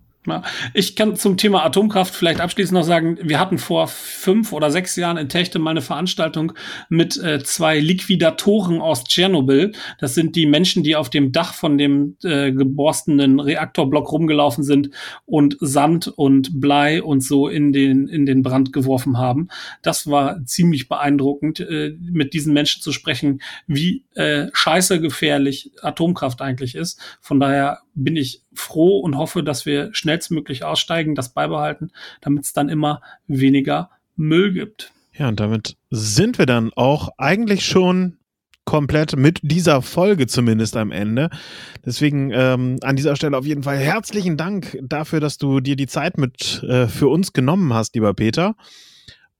Ich 0.72 0.96
kann 0.96 1.16
zum 1.16 1.36
Thema 1.36 1.64
Atomkraft 1.64 2.14
vielleicht 2.14 2.40
abschließend 2.40 2.74
noch 2.74 2.84
sagen, 2.84 3.18
wir 3.22 3.38
hatten 3.38 3.58
vor 3.58 3.88
fünf 3.88 4.52
oder 4.52 4.70
sechs 4.70 4.96
Jahren 4.96 5.18
in 5.18 5.28
Techte 5.28 5.58
mal 5.58 5.72
eine 5.72 5.82
Veranstaltung 5.82 6.52
mit 6.88 7.16
äh, 7.22 7.42
zwei 7.42 7.78
Liquidatoren 7.78 8.80
aus 8.80 9.04
Tschernobyl. 9.04 9.72
Das 9.98 10.14
sind 10.14 10.34
die 10.34 10.46
Menschen, 10.46 10.82
die 10.82 10.96
auf 10.96 11.10
dem 11.10 11.32
Dach 11.32 11.52
von 11.52 11.76
dem 11.76 12.16
äh, 12.22 12.52
geborstenen 12.52 13.38
Reaktorblock 13.38 14.10
rumgelaufen 14.12 14.64
sind 14.64 14.90
und 15.26 15.58
Sand 15.60 16.08
und 16.08 16.60
Blei 16.60 17.02
und 17.02 17.20
so 17.20 17.48
in 17.48 17.72
den, 17.72 18.08
in 18.08 18.24
den 18.24 18.42
Brand 18.42 18.72
geworfen 18.72 19.18
haben. 19.18 19.48
Das 19.82 20.06
war 20.06 20.44
ziemlich 20.46 20.88
beeindruckend, 20.88 21.60
äh, 21.60 21.94
mit 22.00 22.32
diesen 22.32 22.54
Menschen 22.54 22.80
zu 22.80 22.92
sprechen, 22.92 23.42
wie 23.66 24.04
äh, 24.14 24.46
scheiße 24.52 25.00
gefährlich 25.00 25.70
Atomkraft 25.82 26.40
eigentlich 26.40 26.74
ist. 26.74 26.98
Von 27.20 27.40
daher 27.40 27.83
bin 27.94 28.16
ich 28.16 28.42
froh 28.52 28.98
und 28.98 29.16
hoffe, 29.16 29.42
dass 29.42 29.66
wir 29.66 29.90
schnellstmöglich 29.92 30.64
aussteigen, 30.64 31.14
das 31.14 31.32
beibehalten, 31.32 31.92
damit 32.20 32.44
es 32.44 32.52
dann 32.52 32.68
immer 32.68 33.02
weniger 33.26 33.90
Müll 34.16 34.52
gibt. 34.52 34.92
Ja, 35.12 35.28
und 35.28 35.40
damit 35.40 35.76
sind 35.90 36.38
wir 36.38 36.46
dann 36.46 36.72
auch 36.74 37.10
eigentlich 37.18 37.64
schon 37.64 38.18
komplett 38.64 39.16
mit 39.16 39.40
dieser 39.42 39.82
Folge 39.82 40.26
zumindest 40.26 40.76
am 40.76 40.90
Ende. 40.90 41.28
Deswegen 41.84 42.30
ähm, 42.32 42.78
an 42.82 42.96
dieser 42.96 43.14
Stelle 43.14 43.36
auf 43.36 43.46
jeden 43.46 43.62
Fall 43.62 43.76
herzlichen 43.76 44.36
Dank 44.36 44.78
dafür, 44.82 45.20
dass 45.20 45.38
du 45.38 45.60
dir 45.60 45.76
die 45.76 45.86
Zeit 45.86 46.18
mit 46.18 46.62
äh, 46.62 46.88
für 46.88 47.08
uns 47.08 47.32
genommen 47.32 47.74
hast, 47.74 47.94
lieber 47.94 48.14
Peter. 48.14 48.56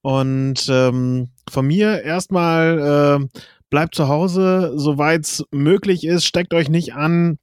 Und 0.01 0.67
ähm, 0.69 1.29
von 1.49 1.65
mir 1.65 2.03
erstmal 2.03 3.19
äh, 3.19 3.39
bleibt 3.71 3.95
zu 3.95 4.07
Hause, 4.07 4.73
soweit 4.75 5.23
es 5.23 5.43
möglich 5.51 6.05
ist. 6.05 6.25
Steckt 6.25 6.53
euch 6.53 6.69
nicht 6.69 6.93
an. 6.93 7.39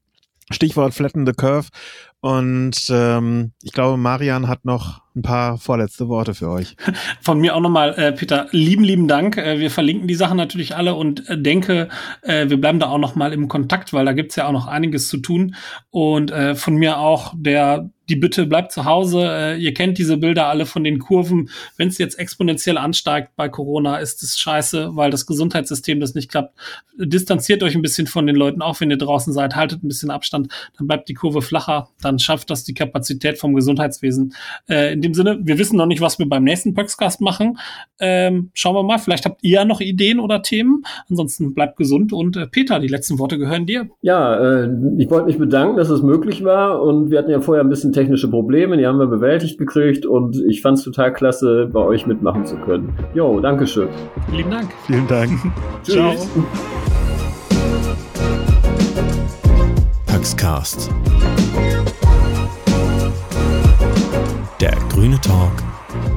Stichwort 0.52 0.94
Flatten 0.94 1.26
the 1.26 1.32
Curve. 1.32 1.68
Und 2.20 2.86
ähm, 2.90 3.50
ich 3.62 3.72
glaube, 3.72 3.96
Marian 3.96 4.46
hat 4.46 4.64
noch 4.64 5.00
ein 5.16 5.22
paar 5.22 5.58
vorletzte 5.58 6.08
Worte 6.08 6.34
für 6.34 6.50
euch. 6.50 6.76
Von 7.20 7.40
mir 7.40 7.56
auch 7.56 7.60
nochmal, 7.60 7.94
äh, 7.98 8.12
Peter, 8.12 8.46
lieben, 8.52 8.84
lieben 8.84 9.08
Dank. 9.08 9.36
Äh, 9.36 9.58
wir 9.58 9.72
verlinken 9.72 10.06
die 10.06 10.14
Sachen 10.14 10.36
natürlich 10.36 10.76
alle 10.76 10.94
und 10.94 11.28
äh, 11.28 11.36
denke, 11.36 11.88
äh, 12.22 12.48
wir 12.48 12.60
bleiben 12.60 12.78
da 12.78 12.90
auch 12.90 12.98
nochmal 12.98 13.32
im 13.32 13.48
Kontakt, 13.48 13.92
weil 13.92 14.04
da 14.04 14.12
gibt's 14.12 14.36
ja 14.36 14.46
auch 14.46 14.52
noch 14.52 14.68
einiges 14.68 15.08
zu 15.08 15.18
tun. 15.18 15.56
Und 15.90 16.30
äh, 16.30 16.54
von 16.54 16.76
mir 16.76 16.98
auch 16.98 17.34
der 17.36 17.90
die 18.12 18.16
Bitte 18.16 18.44
bleibt 18.44 18.72
zu 18.72 18.84
Hause. 18.84 19.22
Äh, 19.22 19.56
ihr 19.56 19.72
kennt 19.72 19.96
diese 19.96 20.18
Bilder 20.18 20.48
alle 20.48 20.66
von 20.66 20.84
den 20.84 20.98
Kurven. 20.98 21.48
Wenn 21.78 21.88
es 21.88 21.96
jetzt 21.96 22.18
exponentiell 22.18 22.76
ansteigt 22.76 23.30
bei 23.36 23.48
Corona, 23.48 23.96
ist 23.96 24.22
es 24.22 24.38
scheiße, 24.38 24.90
weil 24.92 25.10
das 25.10 25.24
Gesundheitssystem 25.24 25.98
das 25.98 26.14
nicht 26.14 26.30
klappt. 26.30 26.54
Distanziert 26.98 27.62
euch 27.62 27.74
ein 27.74 27.80
bisschen 27.80 28.06
von 28.06 28.26
den 28.26 28.36
Leuten, 28.36 28.60
auch 28.60 28.78
wenn 28.80 28.90
ihr 28.90 28.98
draußen 28.98 29.32
seid, 29.32 29.56
haltet 29.56 29.82
ein 29.82 29.88
bisschen 29.88 30.10
Abstand, 30.10 30.52
dann 30.76 30.86
bleibt 30.86 31.08
die 31.08 31.14
Kurve 31.14 31.40
flacher, 31.40 31.88
dann 32.02 32.18
schafft 32.18 32.50
das 32.50 32.64
die 32.64 32.74
Kapazität 32.74 33.38
vom 33.38 33.54
Gesundheitswesen. 33.54 34.34
Äh, 34.68 34.92
in 34.92 35.00
dem 35.00 35.14
Sinne, 35.14 35.38
wir 35.42 35.58
wissen 35.58 35.78
noch 35.78 35.86
nicht, 35.86 36.02
was 36.02 36.18
wir 36.18 36.28
beim 36.28 36.44
nächsten 36.44 36.74
Pöxcast 36.74 37.22
machen. 37.22 37.58
Ähm, 37.98 38.50
schauen 38.52 38.74
wir 38.74 38.82
mal, 38.82 38.98
vielleicht 38.98 39.24
habt 39.24 39.42
ihr 39.42 39.52
ja 39.52 39.64
noch 39.64 39.80
Ideen 39.80 40.20
oder 40.20 40.42
Themen. 40.42 40.82
Ansonsten 41.08 41.54
bleibt 41.54 41.78
gesund 41.78 42.12
und 42.12 42.36
äh, 42.36 42.46
Peter, 42.46 42.78
die 42.78 42.88
letzten 42.88 43.18
Worte 43.18 43.38
gehören 43.38 43.64
dir. 43.64 43.88
Ja, 44.02 44.64
äh, 44.64 44.68
ich 44.98 45.08
wollte 45.08 45.28
mich 45.28 45.38
bedanken, 45.38 45.78
dass 45.78 45.88
es 45.88 46.02
möglich 46.02 46.44
war 46.44 46.82
und 46.82 47.10
wir 47.10 47.18
hatten 47.18 47.30
ja 47.30 47.40
vorher 47.40 47.64
ein 47.64 47.70
bisschen 47.70 47.94
technische 48.02 48.28
Probleme, 48.28 48.76
die 48.76 48.86
haben 48.86 48.98
wir 48.98 49.06
bewältigt 49.06 49.58
gekriegt 49.58 50.06
und 50.06 50.36
ich 50.48 50.60
fand 50.60 50.78
es 50.78 50.84
total 50.84 51.12
klasse, 51.12 51.68
bei 51.72 51.80
euch 51.80 52.04
mitmachen 52.06 52.44
zu 52.44 52.56
können. 52.56 52.92
Jo, 53.14 53.38
Dankeschön. 53.38 53.88
Vielen 54.28 54.50
Dank. 54.50 54.70
Vielen 54.86 55.06
Dank. 55.06 55.30
Ciao. 55.82 56.14
Paxcast. 60.06 60.90
Der 64.60 64.74
grüne 64.90 65.20
Talk 65.20 65.52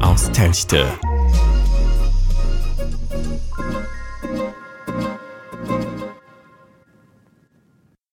aus 0.02 0.32
Telchte. 0.32 0.86